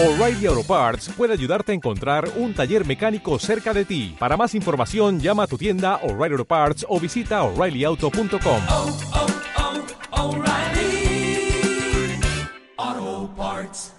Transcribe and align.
O'Reilly 0.00 0.46
Auto 0.46 0.62
Parts 0.62 1.08
puede 1.08 1.32
ayudarte 1.32 1.72
a 1.72 1.74
encontrar 1.74 2.30
un 2.36 2.54
taller 2.54 2.86
mecánico 2.86 3.36
cerca 3.40 3.74
de 3.74 3.84
ti. 3.84 4.14
Para 4.16 4.36
más 4.36 4.54
información, 4.54 5.18
llama 5.18 5.42
a 5.42 5.46
tu 5.48 5.58
tienda 5.58 5.96
O'Reilly 6.04 6.34
Auto 6.34 6.44
Parts 6.44 6.86
o 6.88 7.00
visita 7.00 7.42
oreillyauto.com. 7.42 8.60
oh, 8.68 8.96
oh, 10.12 10.28
O'Reilly 10.28 11.50
Auto 12.76 13.34
Parts. 13.36 13.92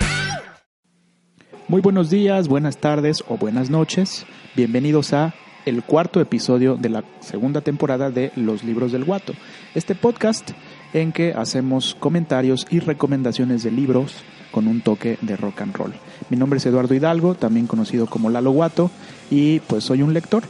Muy 1.67 1.81
buenos 1.81 2.09
días, 2.09 2.47
buenas 2.47 2.77
tardes 2.77 3.21
o 3.27 3.35
buenas 3.35 3.69
noches. 3.69 4.25
Bienvenidos 4.55 5.11
a 5.11 5.33
el 5.65 5.83
cuarto 5.83 6.21
episodio 6.21 6.77
de 6.77 6.87
la 6.87 7.03
segunda 7.19 7.59
temporada 7.59 8.09
de 8.09 8.31
Los 8.37 8.63
Libros 8.63 8.93
del 8.93 9.03
Guato. 9.03 9.33
Este 9.75 9.95
podcast 9.95 10.51
en 10.93 11.11
que 11.11 11.33
hacemos 11.33 11.93
comentarios 11.99 12.65
y 12.69 12.79
recomendaciones 12.79 13.63
de 13.63 13.71
libros 13.71 14.23
con 14.51 14.67
un 14.67 14.81
toque 14.81 15.17
de 15.21 15.35
rock 15.37 15.61
and 15.61 15.75
roll. 15.75 15.93
Mi 16.29 16.37
nombre 16.37 16.57
es 16.57 16.65
Eduardo 16.65 16.93
Hidalgo, 16.93 17.35
también 17.35 17.67
conocido 17.67 18.05
como 18.07 18.29
Lalo 18.29 18.51
Guato, 18.51 18.91
y 19.29 19.59
pues 19.61 19.83
soy 19.83 20.01
un 20.01 20.13
lector 20.13 20.43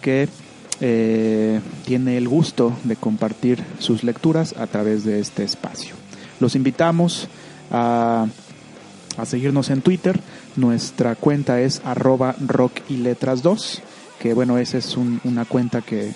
que 0.00 0.28
eh, 0.80 1.60
tiene 1.84 2.16
el 2.16 2.28
gusto 2.28 2.72
de 2.84 2.96
compartir 2.96 3.62
sus 3.78 4.02
lecturas 4.04 4.54
a 4.58 4.66
través 4.66 5.04
de 5.04 5.20
este 5.20 5.44
espacio. 5.44 5.94
Los 6.40 6.56
invitamos 6.56 7.28
a, 7.70 8.26
a 9.16 9.24
seguirnos 9.26 9.70
en 9.70 9.82
Twitter. 9.82 10.20
Nuestra 10.56 11.14
cuenta 11.14 11.60
es 11.60 11.80
arroba 11.84 12.34
rock 12.44 12.72
y 12.88 12.96
letras 12.98 13.42
2, 13.42 13.82
que 14.18 14.34
bueno, 14.34 14.58
esa 14.58 14.78
es 14.78 14.96
un- 14.96 15.20
una 15.24 15.44
cuenta 15.44 15.80
que, 15.80 16.12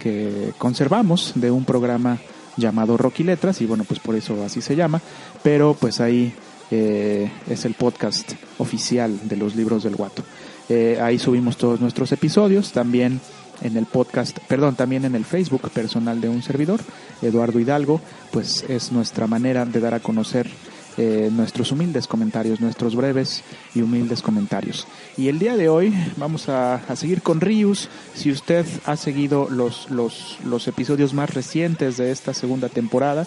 que 0.00 0.52
conservamos 0.58 1.32
de 1.36 1.50
un 1.50 1.64
programa 1.64 2.18
llamado 2.56 2.96
Rock 2.96 3.20
y 3.20 3.24
Letras, 3.24 3.60
y 3.62 3.66
bueno, 3.66 3.84
pues 3.84 4.00
por 4.00 4.16
eso 4.16 4.42
así 4.44 4.60
se 4.60 4.76
llama, 4.76 5.00
pero 5.42 5.74
pues 5.78 6.00
ahí 6.00 6.34
es 6.70 7.64
el 7.64 7.74
podcast 7.74 8.32
oficial 8.58 9.18
de 9.28 9.36
los 9.36 9.56
libros 9.56 9.82
del 9.82 9.96
guato. 9.96 10.22
Eh, 10.68 10.98
ahí 11.02 11.18
subimos 11.18 11.56
todos 11.56 11.80
nuestros 11.80 12.12
episodios, 12.12 12.70
también 12.70 13.20
en 13.62 13.76
el 13.76 13.86
podcast, 13.86 14.38
perdón, 14.48 14.76
también 14.76 15.04
en 15.04 15.14
el 15.14 15.24
Facebook 15.24 15.68
personal 15.70 16.20
de 16.20 16.28
un 16.28 16.42
servidor, 16.42 16.80
Eduardo 17.22 17.58
Hidalgo, 17.58 18.00
pues 18.30 18.64
es 18.68 18.92
nuestra 18.92 19.26
manera 19.26 19.64
de 19.64 19.80
dar 19.80 19.94
a 19.94 20.00
conocer 20.00 20.48
eh, 20.96 21.28
nuestros 21.32 21.72
humildes 21.72 22.06
comentarios, 22.06 22.60
nuestros 22.60 22.94
breves 22.94 23.42
y 23.74 23.82
humildes 23.82 24.22
comentarios. 24.22 24.86
Y 25.16 25.28
el 25.28 25.38
día 25.38 25.56
de 25.56 25.68
hoy 25.68 25.92
vamos 26.16 26.48
a, 26.48 26.74
a 26.74 26.96
seguir 26.96 27.22
con 27.22 27.40
Rius. 27.40 27.88
Si 28.14 28.30
usted 28.30 28.64
ha 28.84 28.96
seguido 28.96 29.48
los, 29.50 29.90
los, 29.90 30.38
los 30.44 30.68
episodios 30.68 31.14
más 31.14 31.34
recientes 31.34 31.96
de 31.96 32.12
esta 32.12 32.32
segunda 32.32 32.68
temporada, 32.68 33.26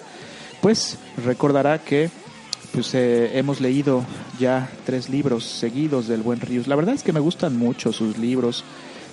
pues 0.61 0.97
recordará 1.25 1.79
que 1.79 2.09
pues 2.73 2.93
eh, 2.95 3.37
hemos 3.37 3.61
leído 3.61 4.03
ya 4.39 4.69
tres 4.85 5.09
libros 5.09 5.43
seguidos 5.45 6.07
del 6.07 6.23
buen 6.23 6.39
Rius. 6.41 6.67
La 6.67 6.75
verdad 6.75 6.95
es 6.95 7.03
que 7.03 7.13
me 7.13 7.19
gustan 7.19 7.55
mucho 7.57 7.93
sus 7.93 8.17
libros. 8.17 8.63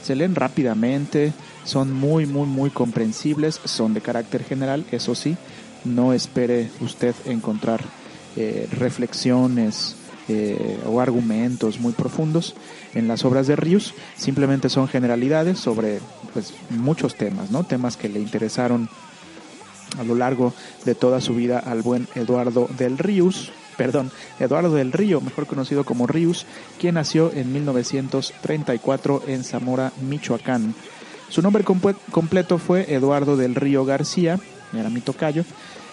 Se 0.02 0.16
leen 0.16 0.34
rápidamente, 0.34 1.34
son 1.64 1.92
muy, 1.92 2.24
muy, 2.24 2.46
muy 2.46 2.70
comprensibles, 2.70 3.60
son 3.64 3.92
de 3.92 4.00
carácter 4.00 4.44
general, 4.44 4.86
eso 4.90 5.14
sí, 5.14 5.36
no 5.84 6.14
espere 6.14 6.70
usted 6.80 7.14
encontrar 7.26 7.82
eh, 8.36 8.66
reflexiones 8.72 9.96
eh, 10.28 10.78
o 10.86 11.00
argumentos 11.00 11.80
muy 11.80 11.92
profundos 11.92 12.54
en 12.94 13.08
las 13.08 13.24
obras 13.24 13.46
de 13.46 13.56
Rius, 13.56 13.92
simplemente 14.16 14.70
son 14.70 14.88
generalidades 14.88 15.58
sobre 15.58 16.00
pues, 16.32 16.54
muchos 16.70 17.16
temas, 17.16 17.50
¿no? 17.50 17.64
temas 17.64 17.96
que 17.98 18.08
le 18.08 18.20
interesaron 18.20 18.88
a 19.98 20.04
lo 20.04 20.14
largo 20.14 20.52
de 20.84 20.94
toda 20.94 21.20
su 21.20 21.34
vida 21.34 21.58
al 21.58 21.82
buen 21.82 22.06
Eduardo 22.14 22.68
del 22.78 22.98
Ríos, 22.98 23.52
perdón, 23.76 24.10
Eduardo 24.38 24.74
del 24.74 24.92
Río, 24.92 25.20
mejor 25.20 25.46
conocido 25.46 25.84
como 25.84 26.06
Ríos, 26.06 26.46
quien 26.78 26.94
nació 26.96 27.32
en 27.32 27.52
1934 27.52 29.22
en 29.26 29.44
Zamora, 29.44 29.92
Michoacán. 30.02 30.74
Su 31.28 31.42
nombre 31.42 31.64
completo 31.64 32.58
fue 32.58 32.92
Eduardo 32.94 33.36
del 33.36 33.54
Río 33.54 33.84
García, 33.84 34.38
era 34.74 34.90
mi 34.90 35.00
tocayo. 35.00 35.44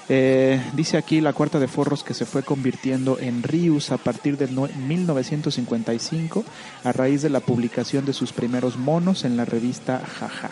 Eh, 0.10 0.62
dice 0.74 0.96
aquí 0.96 1.20
la 1.20 1.34
cuarta 1.34 1.60
de 1.60 1.68
forros 1.68 2.04
que 2.04 2.14
se 2.14 2.26
fue 2.26 2.42
convirtiendo 2.42 3.20
en 3.20 3.44
Rius 3.44 3.92
a 3.92 3.98
partir 3.98 4.38
de 4.38 4.48
no- 4.48 4.70
1955 4.88 6.46
a 6.86 6.92
raíz 6.94 7.22
de 7.22 7.30
la 7.30 7.42
publicación 7.42 8.06
de 8.06 8.14
sus 8.14 8.32
primeros 8.32 8.78
monos 8.78 9.26
en 9.26 9.36
la 9.36 9.44
revista 9.44 10.02
Jaja. 10.20 10.50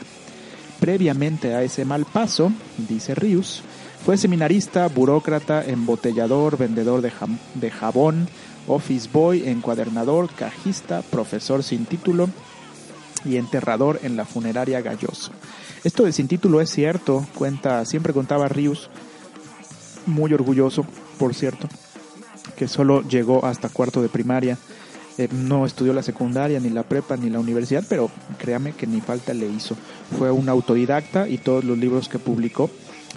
Previamente 0.85 1.55
a 1.55 1.63
ese 1.63 1.83
mal 1.83 2.05
paso, 2.05 2.51
dice 2.77 3.15
Rius, 3.15 3.63
fue 4.05 4.19
seminarista, 4.19 4.87
burócrata, 4.87 5.65
embotellador, 5.65 6.59
vendedor 6.59 7.01
de, 7.01 7.71
jabón, 7.71 8.27
office 8.67 9.09
boy, 9.11 9.49
encuadernador, 9.49 10.29
cajista, 10.29 11.01
profesor 11.01 11.63
sin 11.63 11.87
título 11.87 12.29
y 13.25 13.37
enterrador 13.37 13.99
en 14.03 14.15
la 14.15 14.25
funeraria 14.25 14.79
Galloso. 14.81 15.31
Esto 15.83 16.03
de 16.03 16.11
sin 16.11 16.27
título 16.27 16.61
es 16.61 16.69
cierto, 16.69 17.25
cuenta, 17.33 17.83
siempre 17.85 18.13
contaba 18.13 18.47
Rius, 18.47 18.91
muy 20.05 20.35
orgulloso, 20.35 20.85
por 21.17 21.33
cierto, 21.33 21.67
que 22.55 22.67
solo 22.67 23.01
llegó 23.01 23.43
hasta 23.47 23.69
cuarto 23.69 24.03
de 24.03 24.09
primaria. 24.09 24.59
Eh, 25.17 25.29
no 25.31 25.65
estudió 25.65 25.93
la 25.93 26.03
secundaria, 26.03 26.59
ni 26.59 26.69
la 26.69 26.83
prepa, 26.83 27.15
ni 27.15 27.29
la 27.29 27.39
universidad, 27.39 27.83
pero 27.87 28.09
créame 28.37 28.73
que 28.73 28.85
ni 28.85 28.99
falta 29.01 29.33
le 29.33 29.47
hizo. 29.47 29.75
Fue 30.17 30.29
un 30.31 30.49
autodidacta 30.49 31.29
y 31.29 31.37
todos 31.37 31.63
los 31.63 31.77
libros 31.77 32.09
que 32.09 32.19
publicó 32.19 32.69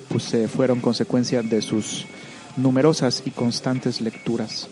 pues 0.08 0.32
eh, 0.34 0.48
fueron 0.48 0.80
consecuencia 0.80 1.42
de 1.42 1.62
sus 1.62 2.06
numerosas 2.56 3.22
y 3.24 3.30
constantes 3.30 4.00
lecturas. 4.00 4.68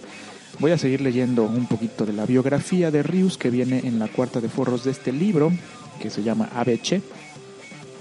Voy 0.58 0.70
a 0.70 0.78
seguir 0.78 1.00
leyendo 1.00 1.44
un 1.44 1.66
poquito 1.66 2.06
de 2.06 2.12
la 2.12 2.24
biografía 2.24 2.90
de 2.90 3.02
Rius 3.02 3.36
que 3.36 3.50
viene 3.50 3.80
en 3.84 3.98
la 3.98 4.08
cuarta 4.08 4.40
de 4.40 4.48
forros 4.48 4.84
de 4.84 4.90
este 4.90 5.12
libro, 5.12 5.52
que 6.00 6.10
se 6.10 6.22
llama 6.22 6.48
ABC. 6.54 7.02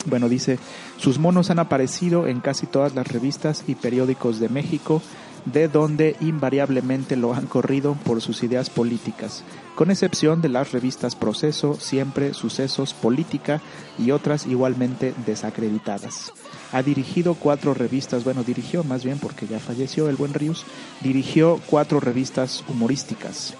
Bueno, 0.05 0.29
dice, 0.29 0.57
sus 0.97 1.19
monos 1.19 1.49
han 1.49 1.59
aparecido 1.59 2.27
en 2.27 2.39
casi 2.39 2.65
todas 2.67 2.95
las 2.95 3.07
revistas 3.07 3.63
y 3.67 3.75
periódicos 3.75 4.39
de 4.39 4.49
México, 4.49 5.01
de 5.45 5.67
donde 5.67 6.15
invariablemente 6.21 7.15
lo 7.15 7.33
han 7.33 7.45
corrido 7.45 7.95
por 8.03 8.21
sus 8.21 8.43
ideas 8.43 8.69
políticas, 8.69 9.43
con 9.75 9.91
excepción 9.91 10.41
de 10.41 10.49
las 10.49 10.71
revistas 10.71 11.15
Proceso, 11.15 11.75
Siempre, 11.79 12.33
Sucesos, 12.33 12.93
Política 12.93 13.61
y 13.99 14.11
otras 14.11 14.47
igualmente 14.47 15.13
desacreditadas. 15.25 16.33
Ha 16.71 16.81
dirigido 16.81 17.35
cuatro 17.35 17.73
revistas, 17.73 18.23
bueno, 18.23 18.43
dirigió 18.43 18.83
más 18.83 19.03
bien 19.03 19.19
porque 19.19 19.47
ya 19.47 19.59
falleció 19.59 20.09
el 20.09 20.15
buen 20.15 20.33
Ríos, 20.33 20.65
dirigió 21.01 21.59
cuatro 21.67 21.99
revistas 21.99 22.63
humorísticas. 22.67 23.53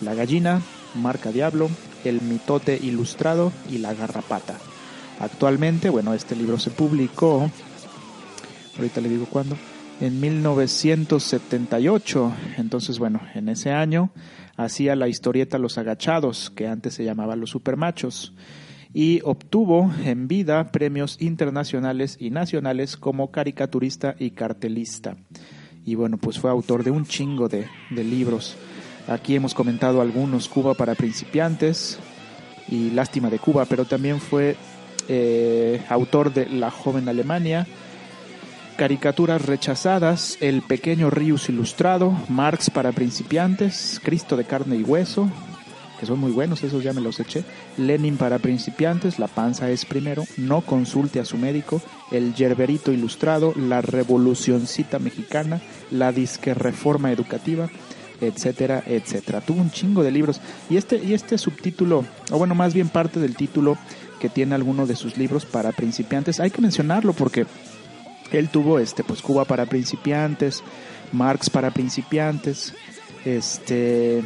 La 0.00 0.14
Gallina, 0.14 0.62
Marca 0.94 1.32
Diablo, 1.32 1.68
El 2.04 2.22
Mitote 2.22 2.78
Ilustrado 2.82 3.52
y 3.70 3.78
La 3.78 3.94
Garrapata. 3.94 4.58
Actualmente, 5.20 5.90
bueno, 5.90 6.14
este 6.14 6.36
libro 6.36 6.58
se 6.58 6.70
publicó, 6.70 7.50
ahorita 8.76 9.00
le 9.00 9.08
digo 9.08 9.26
cuándo, 9.26 9.56
en 10.00 10.20
1978. 10.20 12.32
Entonces, 12.58 12.98
bueno, 12.98 13.20
en 13.34 13.48
ese 13.48 13.72
año 13.72 14.10
hacía 14.56 14.96
la 14.96 15.08
historieta 15.08 15.58
Los 15.58 15.78
Agachados, 15.78 16.50
que 16.50 16.66
antes 16.66 16.94
se 16.94 17.04
llamaba 17.04 17.36
Los 17.36 17.50
Supermachos, 17.50 18.34
y 18.92 19.20
obtuvo 19.24 19.92
en 20.04 20.28
vida 20.28 20.72
premios 20.72 21.16
internacionales 21.20 22.16
y 22.18 22.30
nacionales 22.30 22.96
como 22.96 23.30
caricaturista 23.30 24.16
y 24.18 24.30
cartelista. 24.30 25.16
Y 25.84 25.94
bueno, 25.94 26.16
pues 26.16 26.38
fue 26.38 26.50
autor 26.50 26.82
de 26.82 26.90
un 26.90 27.04
chingo 27.04 27.48
de, 27.48 27.68
libros. 27.90 28.56
Aquí 29.06 29.36
hemos 29.36 29.54
comentado 29.54 30.00
algunos, 30.00 30.48
Cuba 30.48 30.74
para 30.74 30.94
principiantes 30.94 31.98
y 32.68 32.90
Lástima 32.90 33.30
de 33.30 33.38
Cuba, 33.38 33.66
pero 33.66 33.84
también 33.84 34.20
fue 34.20 34.56
eh, 35.08 35.80
autor 35.88 36.32
de 36.32 36.48
La 36.48 36.70
joven 36.70 37.08
Alemania, 37.08 37.66
Caricaturas 38.76 39.46
rechazadas, 39.46 40.36
El 40.42 40.60
pequeño 40.60 41.08
Rius 41.08 41.48
ilustrado, 41.48 42.14
Marx 42.28 42.68
para 42.68 42.92
principiantes, 42.92 43.98
Cristo 44.04 44.36
de 44.36 44.44
carne 44.44 44.76
y 44.76 44.82
hueso, 44.82 45.30
que 45.98 46.04
son 46.04 46.20
muy 46.20 46.30
buenos, 46.30 46.62
esos 46.62 46.84
ya 46.84 46.92
me 46.92 47.00
los 47.00 47.18
eché, 47.18 47.42
Lenin 47.78 48.18
para 48.18 48.38
principiantes, 48.38 49.18
La 49.18 49.28
panza 49.28 49.70
es 49.70 49.86
primero, 49.86 50.24
No 50.36 50.60
consulte 50.60 51.20
a 51.20 51.24
su 51.24 51.38
médico, 51.38 51.80
El 52.10 52.34
yerberito 52.34 52.92
ilustrado, 52.92 53.54
La 53.56 53.80
revolucioncita 53.80 54.98
mexicana, 54.98 55.62
La 55.90 56.12
disque 56.12 56.52
reforma 56.52 57.10
educativa, 57.10 57.70
etcétera, 58.20 58.82
etcétera. 58.86 59.40
Tuvo 59.40 59.62
un 59.62 59.70
chingo 59.70 60.02
de 60.02 60.10
libros 60.10 60.42
y 60.68 60.76
este 60.76 61.02
y 61.02 61.14
este 61.14 61.38
subtítulo, 61.38 62.04
o 62.30 62.36
bueno, 62.36 62.54
más 62.54 62.74
bien 62.74 62.90
parte 62.90 63.20
del 63.20 63.36
título 63.36 63.78
que 64.20 64.28
tiene 64.28 64.54
alguno 64.54 64.86
de 64.86 64.96
sus 64.96 65.16
libros 65.16 65.46
para 65.46 65.72
principiantes, 65.72 66.40
hay 66.40 66.50
que 66.50 66.62
mencionarlo 66.62 67.14
porque 67.14 67.46
él 68.32 68.48
tuvo 68.48 68.78
este 68.78 69.04
pues 69.04 69.22
Cuba 69.22 69.44
para 69.44 69.66
principiantes, 69.66 70.62
Marx 71.12 71.48
para 71.50 71.70
principiantes, 71.70 72.74
este 73.24 74.22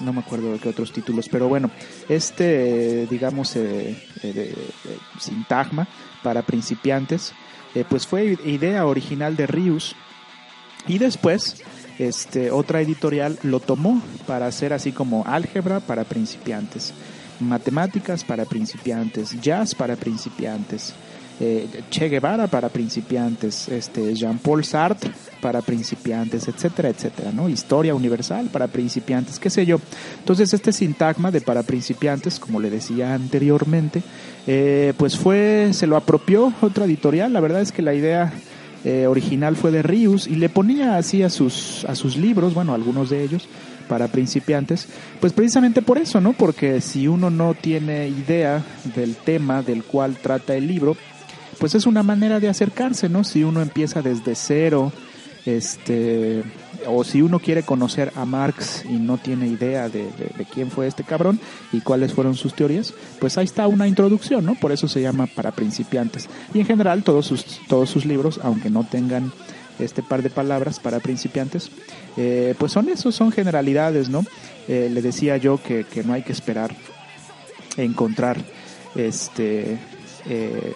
no 0.00 0.12
me 0.12 0.20
acuerdo 0.20 0.52
de 0.52 0.58
qué 0.58 0.68
otros 0.68 0.92
títulos, 0.92 1.28
pero 1.30 1.48
bueno, 1.48 1.70
este 2.08 3.02
eh, 3.02 3.06
digamos 3.10 3.56
eh, 3.56 3.96
eh, 4.22 4.32
de- 4.32 4.44
de 4.44 4.98
sintagma 5.18 5.88
para 6.22 6.42
principiantes, 6.42 7.32
eh, 7.74 7.84
pues 7.88 8.06
fue 8.06 8.36
idea 8.44 8.84
original 8.86 9.36
de 9.36 9.46
Rius 9.46 9.96
y 10.86 10.98
después 10.98 11.62
este, 11.98 12.50
otra 12.50 12.82
editorial 12.82 13.38
lo 13.42 13.58
tomó 13.60 14.02
para 14.26 14.46
hacer 14.46 14.74
así 14.74 14.92
como 14.92 15.24
álgebra 15.26 15.80
para 15.80 16.04
principiantes, 16.04 16.92
matemáticas 17.40 18.22
para 18.22 18.44
principiantes, 18.44 19.40
jazz 19.40 19.74
para 19.74 19.96
principiantes, 19.96 20.94
eh, 21.40 21.66
Che 21.90 22.08
Guevara 22.08 22.46
para 22.46 22.68
principiantes, 22.68 23.68
este, 23.68 24.14
Jean-Paul 24.14 24.64
Sartre 24.64 25.10
para 25.40 25.60
principiantes, 25.60 26.48
etcétera, 26.48 26.88
etcétera, 26.88 27.30
¿no? 27.32 27.48
Historia 27.48 27.94
universal 27.94 28.48
para 28.50 28.66
principiantes, 28.68 29.38
qué 29.38 29.50
sé 29.50 29.66
yo. 29.66 29.78
Entonces 30.18 30.52
este 30.54 30.72
sintagma 30.72 31.30
de 31.30 31.40
para 31.40 31.62
principiantes, 31.62 32.40
como 32.40 32.58
le 32.58 32.70
decía 32.70 33.14
anteriormente, 33.14 34.02
eh, 34.46 34.92
pues 34.96 35.16
fue, 35.16 35.68
se 35.72 35.86
lo 35.86 35.96
apropió 35.96 36.52
otra 36.60 36.86
editorial, 36.86 37.32
la 37.32 37.40
verdad 37.40 37.60
es 37.60 37.72
que 37.72 37.82
la 37.82 37.94
idea 37.94 38.32
eh, 38.84 39.06
original 39.06 39.56
fue 39.56 39.70
de 39.70 39.82
Rius 39.82 40.26
y 40.26 40.36
le 40.36 40.48
ponía 40.48 40.96
así 40.96 41.22
a 41.22 41.30
sus, 41.30 41.84
a 41.86 41.94
sus 41.94 42.16
libros, 42.16 42.54
bueno, 42.54 42.72
algunos 42.74 43.10
de 43.10 43.22
ellos, 43.22 43.48
para 43.88 44.08
principiantes, 44.08 44.88
pues 45.20 45.32
precisamente 45.32 45.82
por 45.82 45.98
eso, 45.98 46.20
¿no? 46.20 46.32
Porque 46.32 46.80
si 46.80 47.08
uno 47.08 47.30
no 47.30 47.54
tiene 47.54 48.08
idea 48.08 48.62
del 48.94 49.16
tema 49.16 49.62
del 49.62 49.84
cual 49.84 50.16
trata 50.16 50.54
el 50.56 50.66
libro, 50.66 50.96
pues 51.58 51.74
es 51.74 51.86
una 51.86 52.02
manera 52.02 52.40
de 52.40 52.48
acercarse, 52.48 53.08
¿no? 53.08 53.24
Si 53.24 53.42
uno 53.44 53.62
empieza 53.62 54.02
desde 54.02 54.34
cero, 54.34 54.92
este, 55.46 56.42
o 56.86 57.04
si 57.04 57.22
uno 57.22 57.38
quiere 57.38 57.62
conocer 57.62 58.12
a 58.16 58.24
Marx 58.24 58.84
y 58.84 58.94
no 58.94 59.16
tiene 59.18 59.46
idea 59.46 59.88
de, 59.88 60.08
quién 60.52 60.70
fue 60.70 60.86
este 60.86 61.04
cabrón 61.04 61.40
y 61.72 61.80
cuáles 61.80 62.12
fueron 62.12 62.34
sus 62.34 62.54
teorías, 62.54 62.92
pues 63.20 63.38
ahí 63.38 63.44
está 63.44 63.66
una 63.68 63.88
introducción, 63.88 64.44
¿no? 64.44 64.54
Por 64.56 64.72
eso 64.72 64.88
se 64.88 65.00
llama 65.00 65.26
para 65.26 65.52
principiantes. 65.52 66.28
Y 66.52 66.60
en 66.60 66.66
general 66.66 67.02
todos 67.04 67.26
sus, 67.26 67.60
todos 67.68 67.88
sus 67.88 68.04
libros, 68.04 68.40
aunque 68.42 68.70
no 68.70 68.84
tengan 68.84 69.32
este 69.78 70.02
par 70.02 70.22
de 70.22 70.30
palabras 70.30 70.80
para 70.80 71.00
principiantes, 71.00 71.70
eh, 72.16 72.54
pues 72.58 72.72
son 72.72 72.88
esos, 72.88 73.14
son 73.14 73.30
generalidades, 73.30 74.08
¿no? 74.08 74.24
Eh, 74.68 74.88
le 74.90 75.02
decía 75.02 75.36
yo 75.36 75.62
que, 75.62 75.84
que 75.84 76.02
no 76.02 76.12
hay 76.12 76.22
que 76.22 76.32
esperar 76.32 76.74
encontrar 77.76 78.38
este 78.94 79.78
eh, 80.28 80.72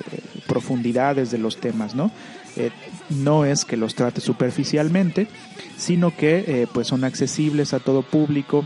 profundidades 0.47 1.31
de 1.31 1.38
los 1.38 1.58
temas, 1.58 1.94
¿no? 1.94 2.11
Eh, 2.56 2.70
no 3.11 3.44
es 3.44 3.64
que 3.64 3.76
los 3.76 3.94
trate 3.94 4.20
superficialmente, 4.20 5.29
sino 5.76 6.17
que 6.17 6.44
eh, 6.47 6.67
pues 6.73 6.88
son 6.88 7.05
accesibles 7.05 7.73
a 7.75 7.81
todo 7.81 8.02
público, 8.02 8.64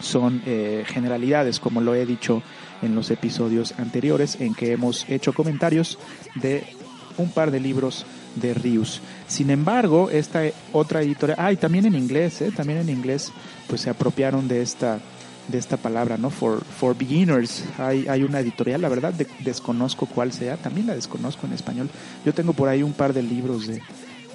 son 0.00 0.42
generalidades, 0.86 1.58
como 1.58 1.80
lo 1.80 1.92
he 1.92 2.06
dicho 2.06 2.40
en 2.82 2.94
los 2.94 3.10
episodios 3.10 3.74
anteriores, 3.78 4.40
en 4.40 4.54
que 4.54 4.70
hemos 4.70 5.08
hecho 5.08 5.32
comentarios 5.32 5.98
de 6.36 6.62
un 7.16 7.32
par 7.32 7.50
de 7.50 7.58
libros 7.58 8.06
de 8.36 8.54
Rius. 8.54 9.00
Sin 9.26 9.50
embargo, 9.50 10.08
esta 10.10 10.42
otra 10.72 11.02
editorial, 11.02 11.36
ah, 11.40 11.52
y 11.52 11.56
también 11.56 11.84
en 11.86 11.96
inglés, 11.96 12.44
también 12.56 12.78
en 12.78 12.90
inglés, 12.90 13.32
pues 13.66 13.80
se 13.80 13.90
apropiaron 13.90 14.46
de 14.46 14.62
esta 14.62 15.00
de 15.48 15.58
esta 15.58 15.76
palabra, 15.76 16.16
¿no? 16.16 16.30
For, 16.30 16.62
for 16.64 16.96
beginners. 16.96 17.64
Hay, 17.78 18.06
hay 18.06 18.22
una 18.22 18.40
editorial, 18.40 18.80
la 18.80 18.88
verdad 18.88 19.14
desconozco 19.40 20.06
cuál 20.06 20.32
sea, 20.32 20.56
también 20.56 20.86
la 20.86 20.94
desconozco 20.94 21.46
en 21.46 21.54
español. 21.54 21.88
Yo 22.24 22.32
tengo 22.32 22.52
por 22.52 22.68
ahí 22.68 22.82
un 22.82 22.92
par 22.92 23.12
de 23.12 23.22
libros 23.22 23.66
de, 23.66 23.82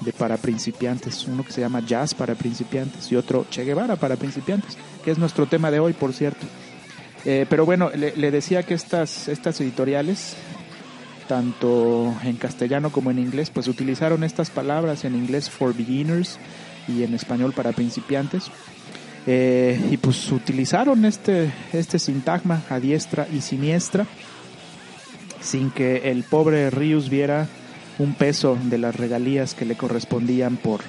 de 0.02 0.14
para 0.14 0.38
principiantes, 0.38 1.26
uno 1.28 1.46
que 1.46 1.52
se 1.52 1.62
llama 1.62 1.86
Jazz 1.86 2.14
para 2.14 2.36
principiantes 2.36 3.12
y 3.12 3.16
otro 3.16 3.46
Che 3.50 3.64
Guevara 3.64 3.96
para 3.96 4.16
principiantes, 4.16 4.78
que 5.04 5.12
es 5.12 5.18
nuestro 5.18 5.46
tema 5.46 5.72
de 5.72 5.80
hoy, 5.80 5.94
por 5.94 6.14
cierto. 6.14 6.46
Eh, 7.26 7.46
pero 7.50 7.66
bueno, 7.66 7.90
le, 7.96 8.16
le, 8.18 8.32
decía 8.32 8.64
que 8.64 8.74
estas, 8.74 9.30
estas 9.30 9.62
editoriales, 9.62 10.36
tanto 11.30 12.14
en 12.24 12.36
castellano 12.36 12.92
como 12.92 13.12
en 13.12 13.20
inglés, 13.20 13.50
pues 13.50 13.68
utilizaron 13.68 14.24
estas 14.26 14.50
palabras 14.50 15.06
en 15.06 15.16
inglés 15.16 15.50
for 15.50 15.74
beginners 15.74 16.38
y 16.88 17.04
en 17.04 17.14
español 17.14 17.54
para 17.54 17.72
principiantes 17.72 18.52
eh, 19.26 19.80
y 19.92 19.98
pues 19.98 20.32
utilizaron 20.32 21.06
este, 21.06 21.52
este 21.72 22.00
sintagma 22.00 22.64
a 22.70 22.80
diestra 22.80 23.28
y 23.34 23.42
siniestra 23.42 24.06
sin 25.40 25.72
que 25.72 26.10
el 26.12 26.24
pobre 26.24 26.70
Rius 26.70 27.10
viera 27.10 27.48
un 28.00 28.16
peso 28.16 28.58
de 28.64 28.78
las 28.78 28.96
regalías 28.96 29.54
que 29.54 29.66
le 29.66 29.76
correspondían 29.76 30.58
por 30.58 30.82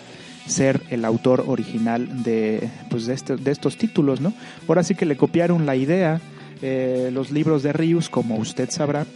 ser 0.47 0.83
el 0.91 1.05
autor 1.05 1.45
original 1.47 2.23
de, 2.23 2.69
pues 2.91 3.07
de, 3.07 3.15
este, 3.15 3.37
de 3.37 3.51
estos 3.51 3.77
títulos, 3.77 4.21
¿no? 4.21 4.33
Ahora 4.69 4.83
sí 4.83 4.95
que 4.95 5.07
le 5.07 5.17
copiaron 5.17 5.67
la 5.67 5.77
idea, 5.77 6.21
eh, 6.63 7.11
los 7.13 7.31
libros 7.31 7.63
de 7.63 7.73
Rius, 7.73 8.09
como 8.09 8.37
usted 8.37 8.71
sabrá, 8.71 9.07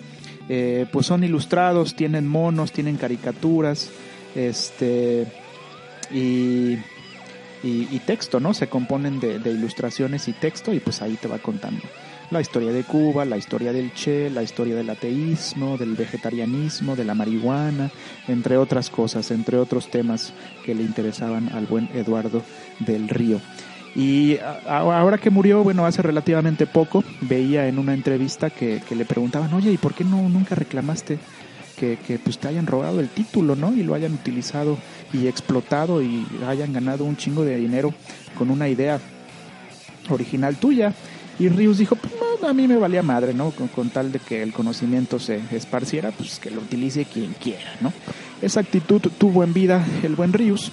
eh, 0.48 0.86
pues 0.90 1.06
son 1.06 1.24
ilustrados, 1.24 1.94
tienen 1.94 2.26
monos, 2.26 2.72
tienen 2.72 2.96
caricaturas, 2.96 3.90
este, 4.34 5.26
y 6.10 6.78
y, 7.62 7.98
texto, 8.00 8.40
¿no? 8.40 8.54
Se 8.54 8.68
componen 8.68 9.20
de, 9.20 9.36
ilustraciones 9.50 10.28
y 10.28 10.32
texto 10.32 10.72
y 10.72 10.80
pues 10.80 11.02
ahí 11.02 11.16
te 11.16 11.28
va 11.28 11.38
contando 11.38 11.82
la 12.30 12.40
historia 12.40 12.72
de 12.72 12.84
Cuba, 12.84 13.24
la 13.24 13.38
historia 13.38 13.72
del 13.72 13.92
Che, 13.94 14.28
la 14.28 14.42
historia 14.42 14.76
del 14.76 14.90
ateísmo, 14.90 15.78
del 15.78 15.94
vegetarianismo, 15.94 16.94
de 16.94 17.04
la 17.04 17.14
marihuana, 17.14 17.90
entre 18.26 18.58
otras 18.58 18.90
cosas, 18.90 19.30
entre 19.30 19.56
otros 19.56 19.90
temas 19.90 20.34
que 20.64 20.74
le 20.74 20.82
interesaban 20.82 21.48
al 21.54 21.66
buen 21.66 21.88
Eduardo 21.94 22.42
del 22.80 23.08
Río. 23.08 23.40
Y 23.94 24.38
ahora 24.68 25.16
que 25.16 25.30
murió, 25.30 25.64
bueno, 25.64 25.86
hace 25.86 26.02
relativamente 26.02 26.66
poco, 26.66 27.02
veía 27.22 27.66
en 27.66 27.78
una 27.78 27.94
entrevista 27.94 28.50
que, 28.50 28.82
que 28.86 28.94
le 28.94 29.06
preguntaban, 29.06 29.52
oye, 29.54 29.72
¿y 29.72 29.78
por 29.78 29.94
qué 29.94 30.04
no 30.04 30.28
nunca 30.28 30.54
reclamaste 30.54 31.18
que, 31.78 32.18
pues 32.22 32.38
te 32.38 32.48
hayan 32.48 32.66
robado 32.66 33.00
el 33.00 33.08
título, 33.08 33.54
¿no? 33.54 33.72
Y 33.72 33.82
lo 33.82 33.94
hayan 33.94 34.12
utilizado 34.12 34.76
y 35.12 35.26
explotado 35.26 36.02
y 36.02 36.26
hayan 36.46 36.72
ganado 36.72 37.04
un 37.04 37.16
chingo 37.16 37.44
de 37.44 37.56
dinero 37.56 37.94
con 38.36 38.50
una 38.50 38.68
idea 38.68 39.00
original 40.10 40.56
tuya. 40.56 40.94
Y 41.38 41.48
Rius 41.48 41.78
dijo, 41.78 41.96
pues 41.96 42.12
a 42.42 42.52
mí 42.52 42.66
me 42.66 42.76
valía 42.76 43.02
madre, 43.02 43.34
¿no? 43.34 43.52
Con, 43.52 43.90
tal 43.90 44.12
de 44.12 44.18
que 44.18 44.42
el 44.42 44.52
conocimiento 44.52 45.18
se 45.18 45.40
esparciera, 45.52 46.10
pues 46.10 46.38
que 46.38 46.50
lo 46.50 46.60
utilice 46.60 47.04
quien 47.04 47.34
quiera, 47.34 47.76
¿no? 47.80 47.92
Esa 48.42 48.60
actitud 48.60 49.00
tuvo 49.18 49.44
en 49.44 49.52
vida 49.52 49.84
el 50.02 50.14
buen 50.14 50.32
Rius. 50.32 50.70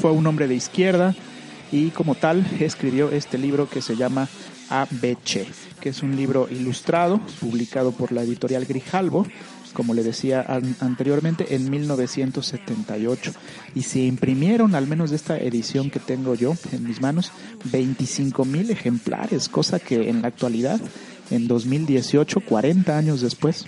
Fue 0.00 0.12
un 0.12 0.26
hombre 0.26 0.46
de 0.46 0.54
izquierda 0.54 1.14
y 1.72 1.90
como 1.90 2.14
tal 2.14 2.46
escribió 2.60 3.10
este 3.10 3.38
libro 3.38 3.68
que 3.68 3.82
se 3.82 3.96
llama 3.96 4.28
ABC, 4.68 5.46
que 5.80 5.88
es 5.88 6.02
un 6.02 6.16
libro 6.16 6.48
ilustrado 6.50 7.20
publicado 7.40 7.92
por 7.92 8.12
la 8.12 8.22
editorial 8.22 8.64
Grijalbo 8.64 9.26
como 9.72 9.94
le 9.94 10.02
decía 10.02 10.44
anteriormente, 10.80 11.54
en 11.54 11.70
1978. 11.70 13.32
Y 13.74 13.82
se 13.82 14.00
imprimieron, 14.00 14.74
al 14.74 14.86
menos 14.86 15.10
de 15.10 15.16
esta 15.16 15.38
edición 15.38 15.90
que 15.90 16.00
tengo 16.00 16.34
yo 16.34 16.54
en 16.72 16.86
mis 16.86 17.00
manos, 17.00 17.32
25 17.64 18.44
mil 18.44 18.70
ejemplares, 18.70 19.48
cosa 19.48 19.78
que 19.78 20.08
en 20.08 20.22
la 20.22 20.28
actualidad, 20.28 20.80
en 21.30 21.48
2018, 21.48 22.40
40 22.40 22.96
años 22.96 23.20
después 23.20 23.66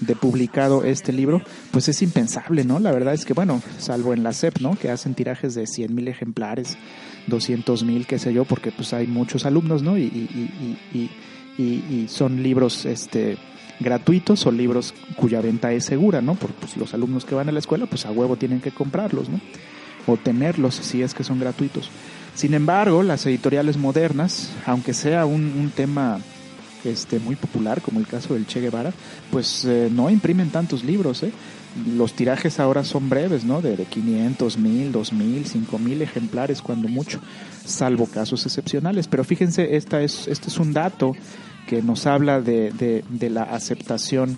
de 0.00 0.16
publicado 0.16 0.84
este 0.84 1.12
libro, 1.12 1.42
pues 1.70 1.88
es 1.88 2.00
impensable, 2.02 2.64
¿no? 2.64 2.78
La 2.78 2.90
verdad 2.90 3.14
es 3.14 3.24
que, 3.24 3.34
bueno, 3.34 3.62
salvo 3.78 4.14
en 4.14 4.22
la 4.22 4.32
SEP, 4.32 4.60
¿no? 4.60 4.76
Que 4.76 4.90
hacen 4.90 5.14
tirajes 5.14 5.54
de 5.54 5.66
100 5.66 5.94
mil 5.94 6.08
ejemplares, 6.08 6.78
200 7.26 7.84
mil, 7.84 8.06
qué 8.06 8.18
sé 8.18 8.32
yo, 8.32 8.44
porque 8.44 8.72
pues 8.72 8.94
hay 8.94 9.06
muchos 9.06 9.44
alumnos, 9.44 9.82
¿no? 9.82 9.98
Y, 9.98 10.04
y, 10.04 11.10
y, 11.58 11.62
y 11.62 12.06
son 12.08 12.42
libros, 12.42 12.86
este, 12.86 13.36
gratuitos 13.80 14.46
o 14.46 14.52
libros 14.52 14.94
cuya 15.16 15.40
venta 15.40 15.72
es 15.72 15.84
segura, 15.84 16.20
¿no? 16.20 16.34
Por 16.34 16.52
pues, 16.52 16.76
los 16.76 16.94
alumnos 16.94 17.24
que 17.24 17.34
van 17.34 17.48
a 17.48 17.52
la 17.52 17.58
escuela, 17.58 17.86
pues 17.86 18.06
a 18.06 18.10
huevo 18.10 18.36
tienen 18.36 18.60
que 18.60 18.70
comprarlos, 18.70 19.28
¿no? 19.28 19.40
O 20.06 20.16
tenerlos 20.16 20.74
si 20.74 21.02
es 21.02 21.14
que 21.14 21.24
son 21.24 21.40
gratuitos. 21.40 21.90
Sin 22.34 22.54
embargo, 22.54 23.02
las 23.02 23.26
editoriales 23.26 23.76
modernas, 23.76 24.50
aunque 24.66 24.94
sea 24.94 25.26
un, 25.26 25.72
tema 25.74 26.20
este, 26.84 27.18
muy 27.18 27.36
popular, 27.36 27.82
como 27.82 28.00
el 28.00 28.06
caso 28.06 28.34
del 28.34 28.46
Che 28.46 28.60
Guevara, 28.60 28.92
pues 29.30 29.64
eh, 29.64 29.88
no 29.92 30.08
imprimen 30.10 30.50
tantos 30.50 30.84
libros, 30.84 31.22
¿eh? 31.22 31.32
Los 31.96 32.14
tirajes 32.14 32.58
ahora 32.58 32.82
son 32.82 33.08
breves, 33.08 33.44
¿no? 33.44 33.62
De, 33.62 33.76
de 33.76 33.84
500, 33.84 34.58
1000, 34.58 34.92
2000, 34.92 35.46
5000 35.46 36.02
ejemplares, 36.02 36.62
cuando 36.62 36.88
mucho, 36.88 37.20
salvo 37.64 38.06
casos 38.06 38.44
excepcionales. 38.44 39.06
Pero 39.06 39.22
fíjense, 39.22 39.76
esta 39.76 40.02
es, 40.02 40.26
este 40.26 40.48
es 40.48 40.58
un 40.58 40.72
dato 40.72 41.14
que 41.70 41.82
nos 41.82 42.04
habla 42.08 42.40
de, 42.40 43.04
de, 43.08 43.30
la 43.30 43.44
aceptación 43.44 44.36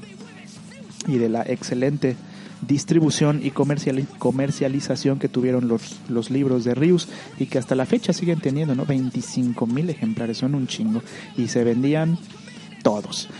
y 1.08 1.16
de 1.16 1.30
la 1.30 1.40
excelente 1.40 2.14
distribución 2.60 3.40
y 3.42 3.52
comercialización 3.52 5.18
que 5.18 5.30
tuvieron 5.30 5.66
los, 5.66 5.96
los 6.10 6.30
libros 6.30 6.64
de 6.64 6.74
Rius 6.74 7.08
y 7.38 7.46
que 7.46 7.56
hasta 7.56 7.74
la 7.74 7.86
fecha 7.86 8.12
siguen 8.12 8.40
teniendo, 8.40 8.74
¿no? 8.74 8.84
25 8.84 9.66
mil 9.66 9.88
ejemplares, 9.88 10.36
son 10.36 10.54
un 10.54 10.66
chingo, 10.66 11.02
y 11.38 11.48
se 11.48 11.64
vendían 11.64 12.18
todos. 12.82 13.30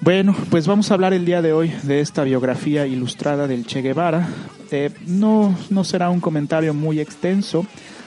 Bueno, 0.00 0.34
pues 0.48 0.66
vamos 0.66 0.90
a 0.90 0.94
hablar 0.94 1.12
el 1.12 1.26
día 1.26 1.42
de 1.42 1.52
hoy 1.52 1.70
de 1.82 2.00
esta 2.00 2.24
biografía 2.24 2.86
ilustrada 2.86 3.46
del 3.46 3.66
Che 3.66 3.82
Guevara. 3.82 4.26
Eh, 4.70 4.88
no, 5.06 5.54
no 5.68 5.84
será 5.84 6.08
un 6.08 6.20
comentario 6.20 6.72
muy 6.72 6.98
extenso, 6.98 7.66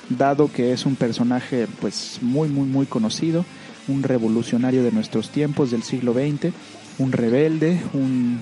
dado 0.10 0.52
que 0.52 0.74
es 0.74 0.88
un 0.88 0.96
personaje 0.96 1.68
pues 1.80 2.18
muy, 2.24 2.50
muy, 2.50 2.68
muy 2.68 2.88
conocido 2.88 3.46
un 3.88 4.04
revolucionario 4.04 4.84
de 4.84 4.92
nuestros 4.92 5.30
tiempos 5.30 5.72
del 5.72 5.84
siglo 5.84 6.14
XX, 6.14 6.54
un 7.00 7.12
rebelde, 7.12 7.80
un, 7.94 8.40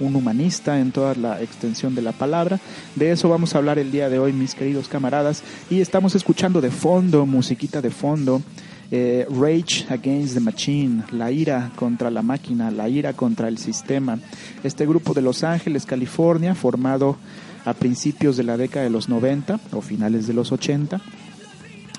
un 0.00 0.16
humanista 0.16 0.80
en 0.80 0.92
toda 0.92 1.14
la 1.14 1.40
extensión 1.42 1.94
de 1.94 2.02
la 2.02 2.12
palabra. 2.12 2.60
De 2.94 3.10
eso 3.10 3.28
vamos 3.28 3.54
a 3.54 3.58
hablar 3.58 3.78
el 3.78 3.90
día 3.90 4.08
de 4.08 4.18
hoy, 4.18 4.32
mis 4.32 4.54
queridos 4.54 4.88
camaradas. 4.88 5.42
Y 5.70 5.80
estamos 5.80 6.14
escuchando 6.14 6.60
de 6.60 6.70
fondo, 6.70 7.26
musiquita 7.26 7.80
de 7.80 7.90
fondo, 7.90 8.42
eh, 8.90 9.26
Rage 9.30 9.86
Against 9.88 10.34
the 10.34 10.40
Machine, 10.40 11.04
la 11.12 11.30
ira 11.30 11.72
contra 11.76 12.10
la 12.10 12.22
máquina, 12.22 12.70
la 12.70 12.88
ira 12.88 13.12
contra 13.12 13.48
el 13.48 13.58
sistema. 13.58 14.18
Este 14.62 14.86
grupo 14.86 15.14
de 15.14 15.22
Los 15.22 15.44
Ángeles, 15.44 15.86
California, 15.86 16.54
formado 16.54 17.16
a 17.64 17.72
principios 17.72 18.36
de 18.36 18.44
la 18.44 18.56
década 18.56 18.84
de 18.84 18.90
los 18.90 19.08
90 19.08 19.58
o 19.72 19.80
finales 19.80 20.26
de 20.26 20.34
los 20.34 20.52
80, 20.52 21.00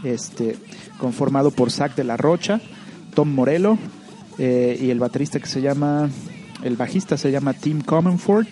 este, 0.03 0.57
conformado 0.99 1.51
por 1.51 1.71
Zach 1.71 1.95
de 1.95 2.03
la 2.03 2.17
Rocha, 2.17 2.61
Tom 3.15 3.33
Morello 3.33 3.77
eh, 4.37 4.77
y 4.79 4.89
el 4.91 4.99
baterista 4.99 5.39
que 5.39 5.47
se 5.47 5.61
llama, 5.61 6.09
el 6.63 6.75
bajista 6.75 7.17
se 7.17 7.31
llama 7.31 7.53
Tim 7.53 7.81
Comonfort 7.81 8.49